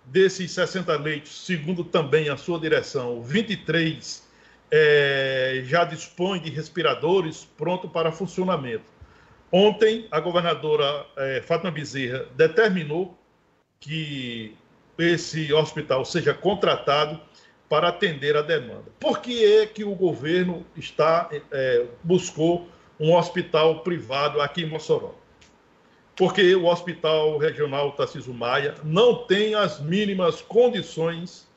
Desses 0.05 0.51
60 0.53 0.97
leitos, 0.97 1.45
segundo 1.47 1.85
também 1.85 2.31
a 2.31 2.37
sua 2.37 2.59
direção, 2.59 3.23
23 3.23 4.27
é, 4.71 5.63
já 5.65 5.85
dispõe 5.85 6.41
de 6.41 6.51
respiradores 6.51 7.45
pronto 7.57 7.89
para 7.89 8.11
funcionamento. 8.11 8.85
Ontem, 9.53 10.09
a 10.11 10.19
governadora 10.19 11.07
é, 11.17 11.43
Fátima 11.43 11.71
Bezerra 11.71 12.27
determinou 12.35 13.17
que 13.79 14.57
esse 15.01 15.53
hospital 15.53 16.05
seja 16.05 16.35
contratado 16.35 17.21
para 17.69 17.89
atender 17.89 18.37
a 18.37 18.43
demanda. 18.43 18.91
Por 18.99 19.21
que 19.21 19.45
é 19.45 19.67
que 19.67 19.85
o 19.85 19.95
governo 19.95 20.67
está 20.77 21.31
é, 21.53 21.87
buscou 22.03 22.69
um 22.99 23.15
hospital 23.15 23.81
privado 23.81 24.41
aqui 24.41 24.63
em 24.63 24.69
Mossoró? 24.69 25.15
Porque 26.17 26.55
o 26.55 26.67
Hospital 26.67 27.39
Regional 27.39 27.93
Tarcísio 27.93 28.35
Maia 28.35 28.75
não 28.85 29.25
tem 29.25 29.55
as 29.55 29.81
mínimas 29.81 30.43
condições 30.43 31.49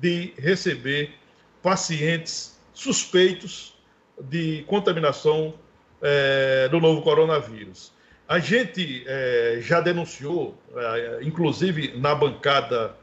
de 0.00 0.32
receber 0.38 1.12
pacientes 1.62 2.58
suspeitos 2.72 3.74
de 4.20 4.64
contaminação 4.66 5.54
é, 6.00 6.68
do 6.68 6.80
novo 6.80 7.02
coronavírus. 7.02 7.92
A 8.28 8.38
gente 8.38 9.04
é, 9.06 9.58
já 9.62 9.80
denunciou, 9.80 10.54
é, 10.76 11.20
inclusive 11.22 11.96
na 11.96 12.14
bancada 12.14 12.94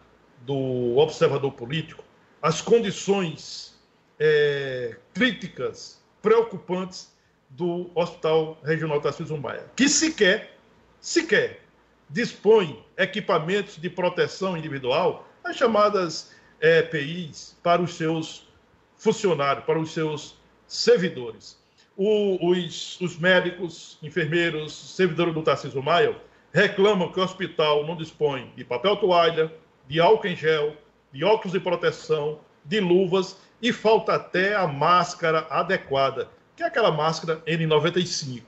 do 0.41 0.97
Observador 0.97 1.51
Político, 1.51 2.03
as 2.39 2.61
condições 2.61 3.75
é, 4.19 4.95
críticas, 5.15 5.99
preocupantes 6.21 7.11
do 7.49 7.89
Hospital 7.95 8.59
Regional 8.63 9.01
Tarcísio 9.01 9.35
Maia, 9.35 9.65
que 9.75 9.89
sequer, 9.89 10.57
sequer 10.99 11.61
dispõe 12.07 12.85
equipamentos 12.95 13.77
de 13.77 13.89
proteção 13.89 14.55
individual, 14.55 15.27
as 15.43 15.55
chamadas 15.55 16.31
EPIs, 16.61 17.57
para 17.63 17.81
os 17.81 17.95
seus 17.95 18.47
funcionários, 18.95 19.65
para 19.65 19.79
os 19.79 19.91
seus 19.91 20.37
servidores. 20.67 21.57
O, 21.97 22.51
os, 22.51 22.99
os, 22.99 23.17
médicos, 23.17 23.97
enfermeiros, 24.03 24.73
servidores 24.73 25.33
do 25.33 25.41
Tarcísio 25.41 25.81
Maia 25.81 26.15
reclamam 26.51 27.11
que 27.11 27.19
o 27.19 27.23
hospital 27.23 27.85
não 27.85 27.95
dispõe 27.95 28.51
de 28.55 28.65
papel 28.65 28.97
toalha, 28.97 29.53
de 29.87 29.99
álcool 29.99 30.27
em 30.27 30.35
gel, 30.35 30.75
de 31.11 31.23
óculos 31.23 31.53
de 31.53 31.59
proteção, 31.59 32.39
de 32.65 32.79
luvas 32.79 33.37
e 33.61 33.71
falta 33.71 34.13
até 34.13 34.55
a 34.55 34.67
máscara 34.67 35.47
adequada, 35.49 36.29
que 36.55 36.63
é 36.63 36.65
aquela 36.65 36.91
máscara 36.91 37.41
N95. 37.47 38.43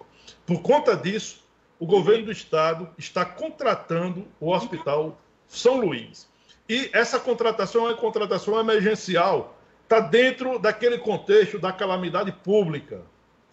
Por 0.45 0.62
conta 0.62 0.95
disso, 0.95 1.43
o 1.80 1.86
governo 1.86 2.26
do 2.26 2.32
estado 2.32 2.89
está 2.98 3.24
contratando 3.24 4.28
o 4.39 4.52
Hospital 4.52 5.20
São 5.48 5.80
Luís. 5.80 6.28
E 6.68 6.89
essa 6.91 7.20
contratação 7.20 7.89
é 7.89 7.93
contratação 7.93 8.60
emergencial, 8.60 9.58
está 9.84 10.00
dentro 10.02 10.60
daquele 10.60 10.98
contexto 10.98 11.58
da 11.58 11.72
calamidade 11.72 12.32
pública. 12.32 13.02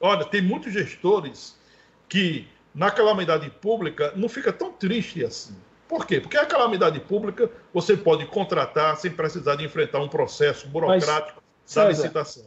Olha, 0.05 0.23
tem 0.23 0.43
muitos 0.43 0.71
gestores 0.71 1.59
que 2.11 2.47
na 2.75 2.91
calamidade 2.91 3.49
pública 3.49 4.13
não 4.15 4.29
fica 4.29 4.53
tão 4.53 4.71
triste 4.71 5.25
assim. 5.25 5.57
Por 5.89 6.07
quê? 6.07 6.21
Porque 6.21 6.37
a 6.37 6.45
calamidade 6.45 7.01
pública 7.01 7.51
você 7.73 7.97
pode 7.97 8.27
contratar 8.27 8.99
sem 8.99 9.11
precisar 9.11 9.57
de 9.57 9.65
enfrentar 9.65 10.01
um 10.01 10.09
processo 10.09 10.69
burocrático 10.69 11.43
Mas, 11.63 11.75
da 11.75 11.89
licitação. 11.89 12.45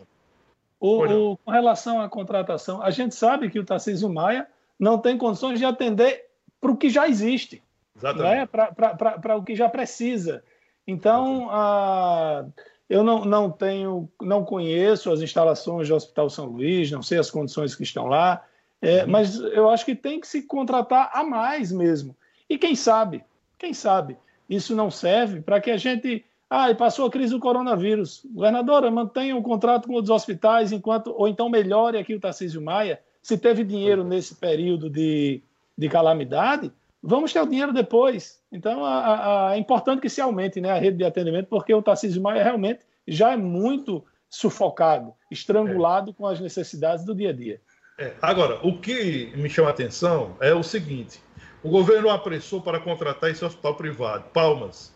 O, 0.79 1.03
o, 1.03 1.37
com 1.37 1.49
relação 1.49 1.99
à 1.99 2.07
contratação, 2.07 2.79
a 2.83 2.91
gente 2.91 3.15
sabe 3.15 3.49
que 3.49 3.57
o 3.57 3.65
Tarcísio 3.65 4.07
Maia 4.07 4.47
não 4.79 4.99
tem 4.99 5.17
condições 5.17 5.57
de 5.57 5.65
atender 5.65 6.25
para 6.61 6.69
o 6.69 6.77
que 6.77 6.91
já 6.91 7.09
existe, 7.09 7.63
né? 7.99 8.45
para 8.45 9.35
o 9.35 9.43
que 9.43 9.55
já 9.55 9.67
precisa. 9.67 10.43
Então, 10.85 11.49
a, 11.49 12.45
eu 12.89 13.03
não, 13.03 13.25
não 13.25 13.51
tenho, 13.51 14.09
não 14.21 14.45
conheço 14.45 15.11
as 15.11 15.21
instalações 15.21 15.89
do 15.89 15.95
Hospital 15.95 16.29
São 16.29 16.45
Luís, 16.45 16.89
não 16.91 17.01
sei 17.01 17.19
as 17.19 17.29
condições 17.29 17.75
que 17.75 17.83
estão 17.83 18.07
lá, 18.07 18.43
é, 18.81 19.03
uhum. 19.03 19.11
mas 19.11 19.35
eu 19.35 19.69
acho 19.69 19.85
que 19.85 19.95
tem 19.95 20.19
que 20.19 20.27
se 20.27 20.43
contratar 20.43 21.11
a 21.13 21.23
mais 21.23 21.71
mesmo. 21.71 22.15
E 22.49 22.57
quem 22.57 22.75
sabe, 22.75 23.23
quem 23.57 23.73
sabe, 23.73 24.17
isso 24.49 24.75
não 24.75 24.89
serve 24.89 25.41
para 25.41 25.59
que 25.59 25.71
a 25.71 25.77
gente. 25.77 26.23
Ah, 26.49 26.71
e 26.71 26.75
passou 26.75 27.05
a 27.05 27.11
crise 27.11 27.33
do 27.33 27.41
coronavírus. 27.41 28.25
Governadora, 28.33 28.89
mantenha 28.89 29.35
o 29.35 29.39
um 29.39 29.43
contrato 29.43 29.85
com 29.85 29.95
os 29.95 30.09
hospitais 30.09 30.71
enquanto, 30.71 31.13
ou 31.13 31.27
então 31.27 31.49
melhore 31.49 31.97
aqui 31.97 32.15
o 32.15 32.19
Tarcísio 32.21 32.61
Maia. 32.61 33.01
Se 33.21 33.37
teve 33.37 33.65
dinheiro 33.65 34.05
nesse 34.05 34.35
período 34.35 34.89
de, 34.89 35.41
de 35.77 35.89
calamidade, 35.89 36.71
vamos 37.01 37.31
ter 37.31 37.41
o 37.41 37.47
dinheiro 37.47 37.73
depois. 37.73 38.39
Então, 38.51 38.83
a, 38.83 39.49
a, 39.49 39.55
é 39.55 39.59
importante 39.59 40.01
que 40.01 40.09
se 40.09 40.21
aumente 40.21 40.59
né, 40.59 40.71
a 40.71 40.79
rede 40.79 40.97
de 40.97 41.03
atendimento, 41.03 41.47
porque 41.47 41.73
o 41.73 41.81
Tarcísio 41.81 42.21
Maia 42.21 42.43
realmente 42.43 42.81
já 43.07 43.33
é 43.33 43.37
muito 43.37 44.03
sufocado, 44.29 45.13
estrangulado 45.31 46.11
é. 46.11 46.13
com 46.13 46.27
as 46.27 46.39
necessidades 46.39 47.05
do 47.05 47.15
dia 47.15 47.29
a 47.29 47.33
dia. 47.33 47.61
É. 47.99 48.13
Agora, 48.21 48.59
o 48.65 48.77
que 48.77 49.31
me 49.35 49.49
chama 49.49 49.69
a 49.69 49.71
atenção 49.71 50.35
é 50.39 50.53
o 50.53 50.61
seguinte: 50.61 51.19
o 51.63 51.69
governo 51.69 52.09
apressou 52.09 52.61
para 52.61 52.79
contratar 52.79 53.31
esse 53.31 53.43
hospital 53.43 53.75
privado. 53.75 54.25
Palmas. 54.33 54.95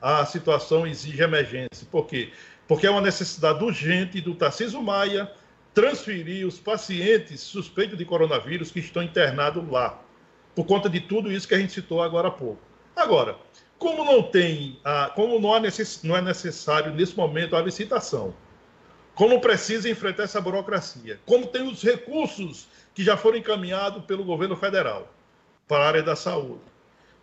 A 0.00 0.24
situação 0.24 0.86
exige 0.86 1.20
emergência. 1.22 1.86
Por 1.90 2.06
quê? 2.06 2.30
Porque 2.68 2.86
é 2.86 2.90
uma 2.90 3.00
necessidade 3.00 3.62
urgente 3.64 4.20
do 4.20 4.34
Tarcísio 4.34 4.80
Maia 4.80 5.30
transferir 5.74 6.46
os 6.46 6.58
pacientes 6.58 7.40
suspeitos 7.40 7.98
de 7.98 8.04
coronavírus 8.04 8.70
que 8.70 8.78
estão 8.78 9.02
internados 9.02 9.68
lá 9.68 10.00
por 10.58 10.66
conta 10.66 10.90
de 10.90 10.98
tudo 10.98 11.30
isso 11.30 11.46
que 11.46 11.54
a 11.54 11.58
gente 11.60 11.72
citou 11.72 12.02
agora 12.02 12.26
há 12.26 12.32
pouco. 12.32 12.60
Agora, 12.96 13.36
como 13.78 14.04
não 14.04 14.24
tem, 14.24 14.76
como 15.14 15.38
não, 15.38 15.56
necess, 15.60 16.02
não 16.02 16.16
é 16.16 16.20
necessário 16.20 16.92
nesse 16.92 17.16
momento 17.16 17.54
a 17.54 17.62
licitação, 17.62 18.34
como 19.14 19.40
precisa 19.40 19.88
enfrentar 19.88 20.24
essa 20.24 20.40
burocracia, 20.40 21.20
como 21.24 21.46
tem 21.46 21.62
os 21.62 21.80
recursos 21.80 22.66
que 22.92 23.04
já 23.04 23.16
foram 23.16 23.38
encaminhados 23.38 24.04
pelo 24.04 24.24
governo 24.24 24.56
federal 24.56 25.14
para 25.68 25.84
a 25.84 25.86
área 25.86 26.02
da 26.02 26.16
saúde, 26.16 26.64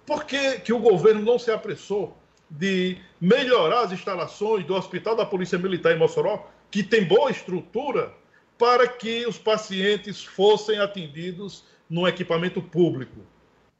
por 0.06 0.24
que, 0.24 0.60
que 0.60 0.72
o 0.72 0.80
governo 0.80 1.22
não 1.22 1.38
se 1.38 1.52
apressou 1.52 2.18
de 2.50 2.98
melhorar 3.20 3.82
as 3.82 3.92
instalações 3.92 4.66
do 4.66 4.76
Hospital 4.76 5.14
da 5.14 5.26
Polícia 5.26 5.60
Militar 5.60 5.94
em 5.94 6.00
Mossoró, 6.00 6.50
que 6.72 6.82
tem 6.82 7.04
boa 7.04 7.30
estrutura, 7.30 8.14
para 8.58 8.88
que 8.88 9.28
os 9.28 9.38
pacientes 9.38 10.24
fossem 10.24 10.80
atendidos 10.80 11.66
num 11.90 12.08
equipamento 12.08 12.62
público. 12.62 13.20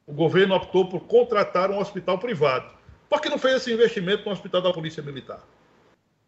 O 0.06 0.14
governo 0.14 0.56
optou 0.56 0.88
por 0.88 1.02
contratar 1.02 1.72
um 1.72 1.80
hospital 1.80 2.20
privado. 2.20 2.72
Por 3.10 3.22
que 3.22 3.30
não 3.30 3.38
fez 3.38 3.58
esse 3.58 3.74
investimento 3.74 4.26
no 4.26 4.32
hospital 4.32 4.62
da 4.62 4.72
Polícia 4.72 5.02
Militar? 5.02 5.42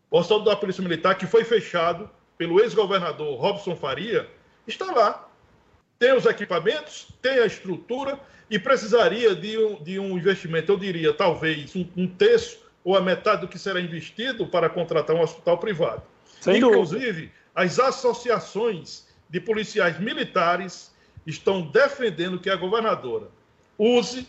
O 0.09 0.17
hospital 0.17 0.43
da 0.43 0.55
Polícia 0.55 0.81
Militar, 0.81 1.15
que 1.15 1.27
foi 1.27 1.43
fechado 1.43 2.09
pelo 2.37 2.59
ex-governador 2.59 3.39
Robson 3.39 3.75
Faria, 3.75 4.27
está 4.65 4.91
lá. 4.91 5.29
Tem 5.99 6.13
os 6.13 6.25
equipamentos, 6.25 7.07
tem 7.21 7.39
a 7.39 7.45
estrutura 7.45 8.19
e 8.49 8.57
precisaria 8.57 9.35
de 9.35 9.57
um, 9.57 9.83
de 9.83 9.99
um 9.99 10.17
investimento, 10.17 10.71
eu 10.71 10.77
diria, 10.77 11.13
talvez 11.13 11.75
um, 11.75 11.85
um 11.97 12.07
terço 12.07 12.65
ou 12.83 12.95
a 12.95 13.01
metade 13.01 13.41
do 13.41 13.47
que 13.47 13.59
será 13.59 13.81
investido 13.81 14.47
para 14.47 14.69
contratar 14.69 15.15
um 15.15 15.21
hospital 15.21 15.57
privado. 15.57 16.01
Sem 16.39 16.57
Inclusive, 16.57 17.05
dúvida. 17.05 17.31
as 17.53 17.79
associações 17.79 19.05
de 19.29 19.41
policiais 19.41 19.99
militares 19.99 20.95
estão 21.27 21.61
defendendo 21.61 22.39
que 22.39 22.49
a 22.49 22.55
governadora 22.55 23.27
use, 23.77 24.27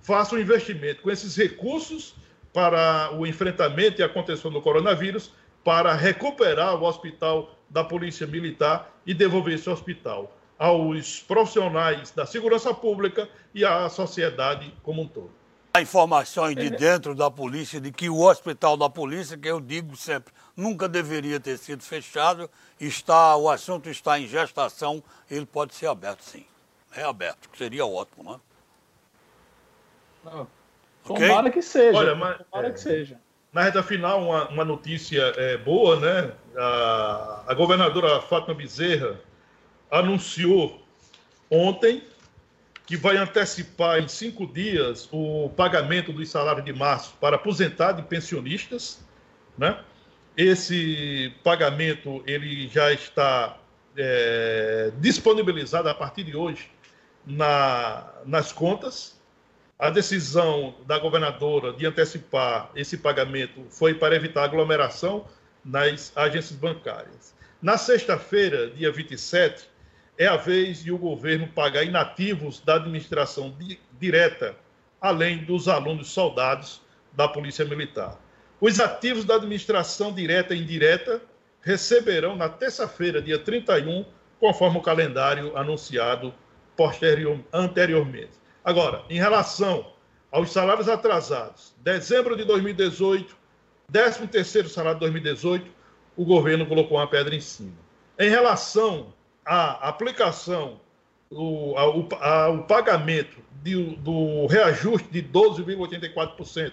faça 0.00 0.34
um 0.34 0.38
investimento 0.38 1.02
com 1.02 1.10
esses 1.10 1.36
recursos 1.36 2.14
para 2.52 3.12
o 3.14 3.26
enfrentamento 3.26 4.00
e 4.00 4.04
a 4.04 4.08
contenção 4.08 4.50
do 4.50 4.62
coronavírus, 4.62 5.32
para 5.64 5.92
recuperar 5.92 6.76
o 6.76 6.84
hospital 6.84 7.54
da 7.68 7.84
Polícia 7.84 8.26
Militar 8.26 8.90
e 9.04 9.12
devolver 9.12 9.54
esse 9.54 9.68
hospital. 9.68 10.34
aos 10.58 11.20
profissionais 11.20 12.10
da 12.10 12.26
segurança 12.26 12.74
pública 12.74 13.28
e 13.54 13.64
à 13.64 13.88
sociedade 13.88 14.74
como 14.82 15.02
um 15.02 15.06
todo. 15.06 15.37
Informações 15.80 16.54
de 16.54 16.70
dentro 16.70 17.14
da 17.14 17.30
polícia 17.30 17.80
de 17.80 17.90
que 17.92 18.08
o 18.08 18.20
hospital 18.20 18.76
da 18.76 18.88
polícia, 18.88 19.36
que 19.36 19.48
eu 19.48 19.60
digo 19.60 19.96
sempre, 19.96 20.32
nunca 20.56 20.88
deveria 20.88 21.38
ter 21.38 21.56
sido 21.58 21.82
fechado, 21.82 22.50
está, 22.80 23.36
o 23.36 23.48
assunto 23.48 23.88
está 23.88 24.18
em 24.18 24.26
gestação, 24.26 25.02
ele 25.30 25.46
pode 25.46 25.74
ser 25.74 25.86
aberto 25.86 26.22
sim. 26.22 26.44
É 26.94 27.02
aberto, 27.02 27.48
que 27.48 27.58
seria 27.58 27.84
ótimo, 27.86 28.32
né? 28.32 28.40
Não. 30.24 30.46
Tomara 31.04 31.40
okay? 31.40 31.52
que 31.52 31.62
seja. 31.62 31.96
Olha, 31.96 32.14
mas, 32.14 32.38
tomara 32.50 32.68
é, 32.68 32.70
que 32.72 32.80
seja. 32.80 33.20
Na 33.52 33.62
reta 33.62 33.82
final, 33.82 34.22
uma, 34.22 34.48
uma 34.48 34.64
notícia 34.64 35.32
é, 35.36 35.56
boa, 35.56 35.98
né? 35.98 36.32
A, 36.56 37.44
a 37.46 37.54
governadora 37.54 38.20
Fátima 38.22 38.54
Bezerra 38.54 39.18
anunciou 39.90 40.82
ontem 41.50 42.02
que 42.88 42.96
vai 42.96 43.18
antecipar 43.18 43.98
em 43.98 44.08
cinco 44.08 44.46
dias 44.46 45.10
o 45.12 45.50
pagamento 45.50 46.10
dos 46.10 46.30
salários 46.30 46.64
de 46.64 46.72
março 46.72 47.12
para 47.20 47.36
aposentados 47.36 48.02
e 48.02 48.06
pensionistas, 48.06 49.06
né? 49.58 49.78
Esse 50.34 51.30
pagamento 51.44 52.22
ele 52.26 52.66
já 52.68 52.90
está 52.90 53.58
é, 53.94 54.90
disponibilizado 55.00 55.86
a 55.86 55.94
partir 55.94 56.24
de 56.24 56.34
hoje 56.34 56.70
na, 57.26 58.10
nas 58.24 58.52
contas. 58.52 59.20
A 59.78 59.90
decisão 59.90 60.74
da 60.86 60.98
governadora 60.98 61.74
de 61.74 61.84
antecipar 61.84 62.70
esse 62.74 62.96
pagamento 62.96 63.66
foi 63.68 63.92
para 63.92 64.16
evitar 64.16 64.44
aglomeração 64.44 65.26
nas 65.62 66.10
agências 66.16 66.58
bancárias. 66.58 67.34
Na 67.60 67.76
sexta-feira, 67.76 68.70
dia 68.70 68.90
27, 68.90 69.68
é 70.18 70.26
a 70.26 70.36
vez 70.36 70.82
de 70.82 70.90
o 70.90 70.98
governo 70.98 71.46
pagar 71.46 71.84
inativos 71.84 72.60
da 72.60 72.74
administração 72.74 73.54
di 73.56 73.78
direta, 74.00 74.56
além 75.00 75.44
dos 75.44 75.68
alunos 75.68 76.08
soldados 76.08 76.82
da 77.12 77.28
Polícia 77.28 77.64
Militar. 77.64 78.18
Os 78.60 78.80
ativos 78.80 79.24
da 79.24 79.36
administração 79.36 80.12
direta 80.12 80.54
e 80.54 80.60
indireta 80.60 81.22
receberão 81.62 82.34
na 82.34 82.48
terça-feira, 82.48 83.22
dia 83.22 83.38
31, 83.38 84.04
conforme 84.40 84.78
o 84.78 84.82
calendário 84.82 85.56
anunciado 85.56 86.34
posterior, 86.76 87.38
anteriormente. 87.52 88.32
Agora, 88.64 89.04
em 89.08 89.18
relação 89.18 89.92
aos 90.32 90.50
salários 90.50 90.88
atrasados, 90.88 91.74
dezembro 91.78 92.36
de 92.36 92.44
2018, 92.44 93.36
13 93.92 94.26
terceiro 94.26 94.68
salário 94.68 94.98
de 94.98 95.06
2018, 95.06 95.70
o 96.16 96.24
governo 96.24 96.66
colocou 96.66 96.98
uma 96.98 97.06
pedra 97.06 97.34
em 97.34 97.40
cima. 97.40 97.72
Em 98.18 98.28
relação 98.28 99.12
a 99.48 99.88
aplicação, 99.88 100.78
o, 101.30 101.74
a, 101.74 102.26
a, 102.28 102.48
o 102.50 102.64
pagamento 102.64 103.38
de, 103.62 103.96
do 103.96 104.46
reajuste 104.46 105.08
de 105.10 105.22
12,84% 105.22 106.72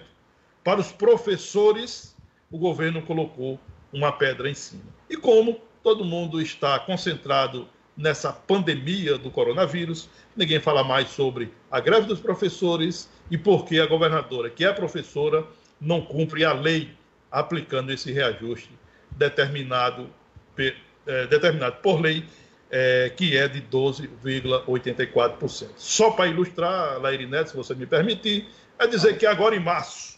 para 0.62 0.78
os 0.78 0.92
professores, 0.92 2.14
o 2.50 2.58
governo 2.58 3.00
colocou 3.00 3.58
uma 3.90 4.12
pedra 4.12 4.50
em 4.50 4.54
cima. 4.54 4.82
E 5.08 5.16
como 5.16 5.58
todo 5.82 6.04
mundo 6.04 6.38
está 6.38 6.78
concentrado 6.78 7.66
nessa 7.96 8.30
pandemia 8.30 9.16
do 9.16 9.30
coronavírus, 9.30 10.10
ninguém 10.36 10.60
fala 10.60 10.84
mais 10.84 11.08
sobre 11.08 11.54
a 11.70 11.80
greve 11.80 12.06
dos 12.06 12.20
professores 12.20 13.08
e 13.30 13.38
por 13.38 13.64
que 13.64 13.80
a 13.80 13.86
governadora, 13.86 14.50
que 14.50 14.66
é 14.66 14.72
professora, 14.72 15.46
não 15.80 16.02
cumpre 16.02 16.44
a 16.44 16.52
lei 16.52 16.90
aplicando 17.32 17.90
esse 17.90 18.12
reajuste 18.12 18.70
determinado, 19.12 20.10
eh, 20.58 21.26
determinado 21.26 21.76
por 21.76 22.02
lei 22.02 22.22
é, 22.70 23.10
que 23.14 23.36
é 23.36 23.46
de 23.48 23.60
12,84%. 23.62 25.70
Só 25.76 26.10
para 26.10 26.28
ilustrar, 26.28 27.00
Laire 27.00 27.28
se 27.46 27.56
você 27.56 27.74
me 27.74 27.86
permitir, 27.86 28.46
é 28.78 28.86
dizer 28.86 29.18
que 29.18 29.26
agora 29.26 29.56
em 29.56 29.60
março, 29.60 30.16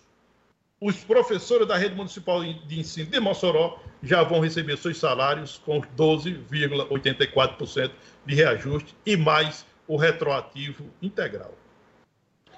os 0.81 0.97
professores 0.97 1.67
da 1.67 1.77
rede 1.77 1.95
municipal 1.95 2.43
de 2.43 2.79
ensino 2.79 3.11
de 3.11 3.19
Mossoró 3.19 3.81
já 4.03 4.23
vão 4.23 4.39
receber 4.41 4.77
seus 4.79 4.99
salários 4.99 5.61
com 5.65 5.81
12,84% 5.81 7.91
de 8.25 8.35
reajuste 8.35 8.95
e 9.05 9.17
mais 9.17 9.67
o 9.87 9.97
retroativo 9.97 10.85
integral. 11.03 11.53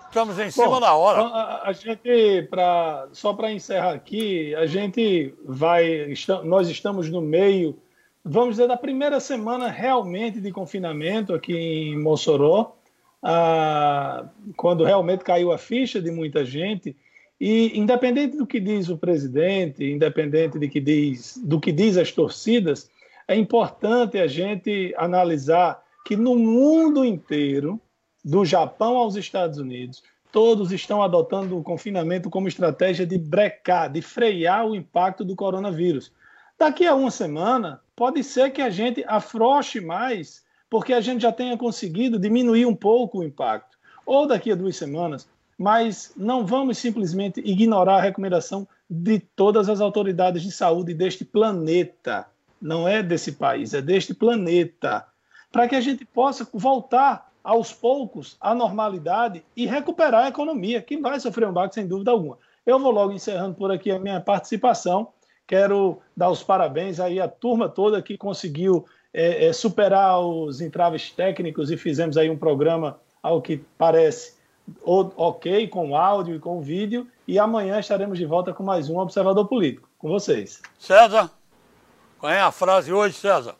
Estamos 0.09 0.38
em 0.41 0.51
cima 0.51 0.66
Bom, 0.66 0.80
da 0.80 0.93
hora. 0.95 1.22
A, 1.22 1.68
a 1.68 1.72
gente, 1.72 2.43
pra, 2.51 3.07
só 3.12 3.32
para 3.32 3.53
encerrar 3.53 3.93
aqui, 3.93 4.53
a 4.57 4.66
gente 4.66 5.32
vai. 5.45 6.12
Nós 6.45 6.68
estamos 6.68 7.09
no 7.09 7.20
meio 7.20 7.78
vamos 8.25 8.57
dizer, 8.57 8.68
da 8.68 8.77
primeira 8.77 9.21
semana 9.21 9.68
realmente 9.68 10.41
de 10.41 10.53
confinamento 10.53 11.35
aqui 11.35 11.57
em 11.57 11.99
Mossoró, 11.99 12.77
ah, 13.23 14.29
quando 14.57 14.85
realmente 14.85 15.25
caiu 15.25 15.53
a 15.53 15.59
ficha 15.59 16.01
de 16.01 16.11
muita 16.11 16.45
gente. 16.45 16.97
E 17.41 17.79
independente 17.79 18.37
do 18.37 18.47
que 18.47 18.61
diz 18.61 18.89
o 18.89 18.99
presidente, 18.99 19.85
independente 19.85 20.59
de 20.59 20.68
que 20.68 20.81
diz, 20.81 21.39
do 21.43 21.59
que 21.59 21.73
diz 21.73 21.97
as 21.97 22.12
torcidas, 22.12 22.91
é 23.27 23.35
importante 23.35 24.18
a 24.18 24.27
gente 24.27 24.95
analisar 24.97 25.83
que 26.05 26.16
no 26.16 26.37
mundo 26.37 27.05
inteiro, 27.05 27.81
do 28.23 28.45
Japão 28.45 28.97
aos 28.99 29.16
Estados 29.16 29.59
Unidos, 29.59 30.03
todos 30.31 30.73
estão 30.73 31.03
adotando 31.03 31.59
o 31.59 31.62
confinamento 31.62 32.29
como 32.29 32.49
estratégia 32.49 33.07
de 33.07 33.16
brecar, 33.16 33.91
de 33.91 34.03
frear 34.03 34.66
o 34.66 34.75
impacto 34.75 35.25
do 35.25 35.35
coronavírus. 35.35 36.12
Daqui 36.61 36.87
a 36.87 36.95
uma 36.95 37.11
semana, 37.11 37.81
pode 37.97 38.23
ser 38.23 38.51
que 38.51 38.61
a 38.61 38.69
gente 38.69 39.03
afrouxe 39.09 39.81
mais, 39.81 40.45
porque 40.69 40.93
a 40.93 41.01
gente 41.01 41.23
já 41.23 41.33
tenha 41.33 41.57
conseguido 41.57 42.19
diminuir 42.19 42.67
um 42.67 42.77
pouco 42.77 43.21
o 43.21 43.25
impacto. 43.25 43.79
Ou 44.05 44.27
daqui 44.27 44.53
a 44.53 44.55
duas 44.55 44.77
semanas, 44.77 45.27
mas 45.57 46.13
não 46.15 46.45
vamos 46.45 46.77
simplesmente 46.77 47.41
ignorar 47.41 47.97
a 47.97 48.01
recomendação 48.03 48.69
de 48.91 49.21
todas 49.21 49.71
as 49.71 49.81
autoridades 49.81 50.43
de 50.43 50.53
saúde 50.53 50.93
deste 50.93 51.25
planeta. 51.25 52.27
Não 52.61 52.87
é 52.87 53.03
desse 53.03 53.33
país, 53.33 53.73
é 53.73 53.81
deste 53.81 54.13
planeta. 54.13 55.07
Para 55.51 55.67
que 55.67 55.75
a 55.75 55.81
gente 55.81 56.05
possa 56.05 56.47
voltar 56.53 57.33
aos 57.43 57.73
poucos 57.73 58.37
à 58.39 58.55
normalidade 58.55 59.43
e 59.57 59.67
recuperar 59.67 60.27
a 60.27 60.29
economia, 60.29 60.83
que 60.83 60.99
vai 60.99 61.19
sofrer 61.21 61.49
um 61.49 61.55
baque 61.55 61.75
sem 61.75 61.89
dúvida 61.89 62.11
alguma. 62.11 62.37
Eu 62.67 62.79
vou 62.79 62.93
logo 62.93 63.15
encerrando 63.15 63.55
por 63.55 63.73
aqui 63.73 63.91
a 63.91 63.99
minha 63.99 64.21
participação 64.21 65.09
Quero 65.51 66.01
dar 66.16 66.30
os 66.30 66.44
parabéns 66.44 67.01
aí 67.01 67.18
à 67.18 67.26
turma 67.26 67.68
toda 67.68 68.01
que 68.01 68.16
conseguiu 68.16 68.86
é, 69.12 69.46
é, 69.46 69.53
superar 69.53 70.20
os 70.20 70.61
entraves 70.61 71.11
técnicos 71.11 71.72
e 71.72 71.76
fizemos 71.76 72.16
aí 72.16 72.30
um 72.30 72.38
programa 72.38 73.01
ao 73.20 73.42
que 73.42 73.57
parece 73.76 74.36
ok 74.84 75.66
com 75.66 75.90
o 75.90 75.96
áudio 75.96 76.36
e 76.36 76.38
com 76.38 76.59
o 76.59 76.62
vídeo. 76.62 77.05
E 77.26 77.36
amanhã 77.36 77.80
estaremos 77.80 78.16
de 78.16 78.24
volta 78.24 78.53
com 78.53 78.62
mais 78.62 78.88
um 78.88 78.96
Observador 78.98 79.48
Político. 79.48 79.88
Com 79.98 80.09
vocês. 80.09 80.62
César, 80.78 81.28
qual 82.20 82.30
é 82.30 82.40
a 82.40 82.53
frase 82.53 82.92
hoje, 82.92 83.16
César? 83.16 83.57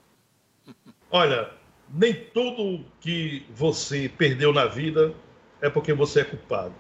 Olha, 1.11 1.51
nem 1.93 2.15
tudo 2.15 2.85
que 3.01 3.45
você 3.53 4.09
perdeu 4.09 4.53
na 4.53 4.67
vida 4.67 5.13
é 5.61 5.69
porque 5.69 5.93
você 5.93 6.21
é 6.21 6.25
culpado. 6.25 6.73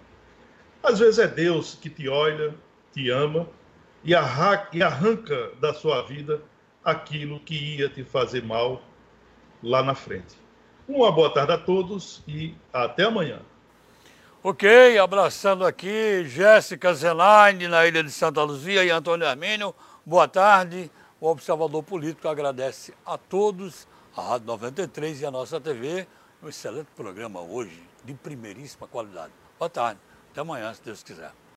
Às 0.80 1.00
vezes 1.00 1.18
é 1.18 1.26
Deus 1.26 1.74
que 1.74 1.90
te 1.90 2.08
olha, 2.08 2.54
te 2.92 3.10
ama 3.10 3.48
e 4.02 4.14
arranca 4.14 5.50
da 5.60 5.74
sua 5.74 6.02
vida 6.02 6.42
aquilo 6.84 7.38
que 7.40 7.76
ia 7.76 7.88
te 7.88 8.02
fazer 8.02 8.42
mal 8.42 8.82
lá 9.62 9.82
na 9.82 9.94
frente. 9.94 10.36
Uma 10.88 11.12
boa 11.12 11.32
tarde 11.32 11.52
a 11.52 11.58
todos 11.58 12.22
e 12.26 12.54
até 12.72 13.04
amanhã. 13.04 13.40
Ok, 14.42 14.98
abraçando 14.98 15.66
aqui 15.66 16.24
Jéssica 16.24 16.94
Zelaine, 16.94 17.68
na 17.68 17.86
Ilha 17.86 18.02
de 18.02 18.10
Santa 18.10 18.42
Luzia, 18.42 18.82
e 18.82 18.90
Antônio 18.90 19.28
Armínio. 19.28 19.74
Boa 20.04 20.26
tarde. 20.26 20.90
O 21.20 21.28
Observador 21.28 21.82
Político 21.82 22.26
agradece 22.26 22.94
a 23.04 23.18
todos, 23.18 23.86
a 24.16 24.22
Rádio 24.22 24.46
93 24.46 25.20
e 25.20 25.26
a 25.26 25.30
nossa 25.30 25.60
TV. 25.60 26.08
Um 26.42 26.48
excelente 26.48 26.88
programa 26.96 27.40
hoje, 27.40 27.82
de 28.02 28.14
primeiríssima 28.14 28.88
qualidade. 28.88 29.32
Boa 29.58 29.68
tarde. 29.68 30.00
Até 30.32 30.40
amanhã, 30.40 30.72
se 30.72 30.82
Deus 30.82 31.02
quiser. 31.02 31.40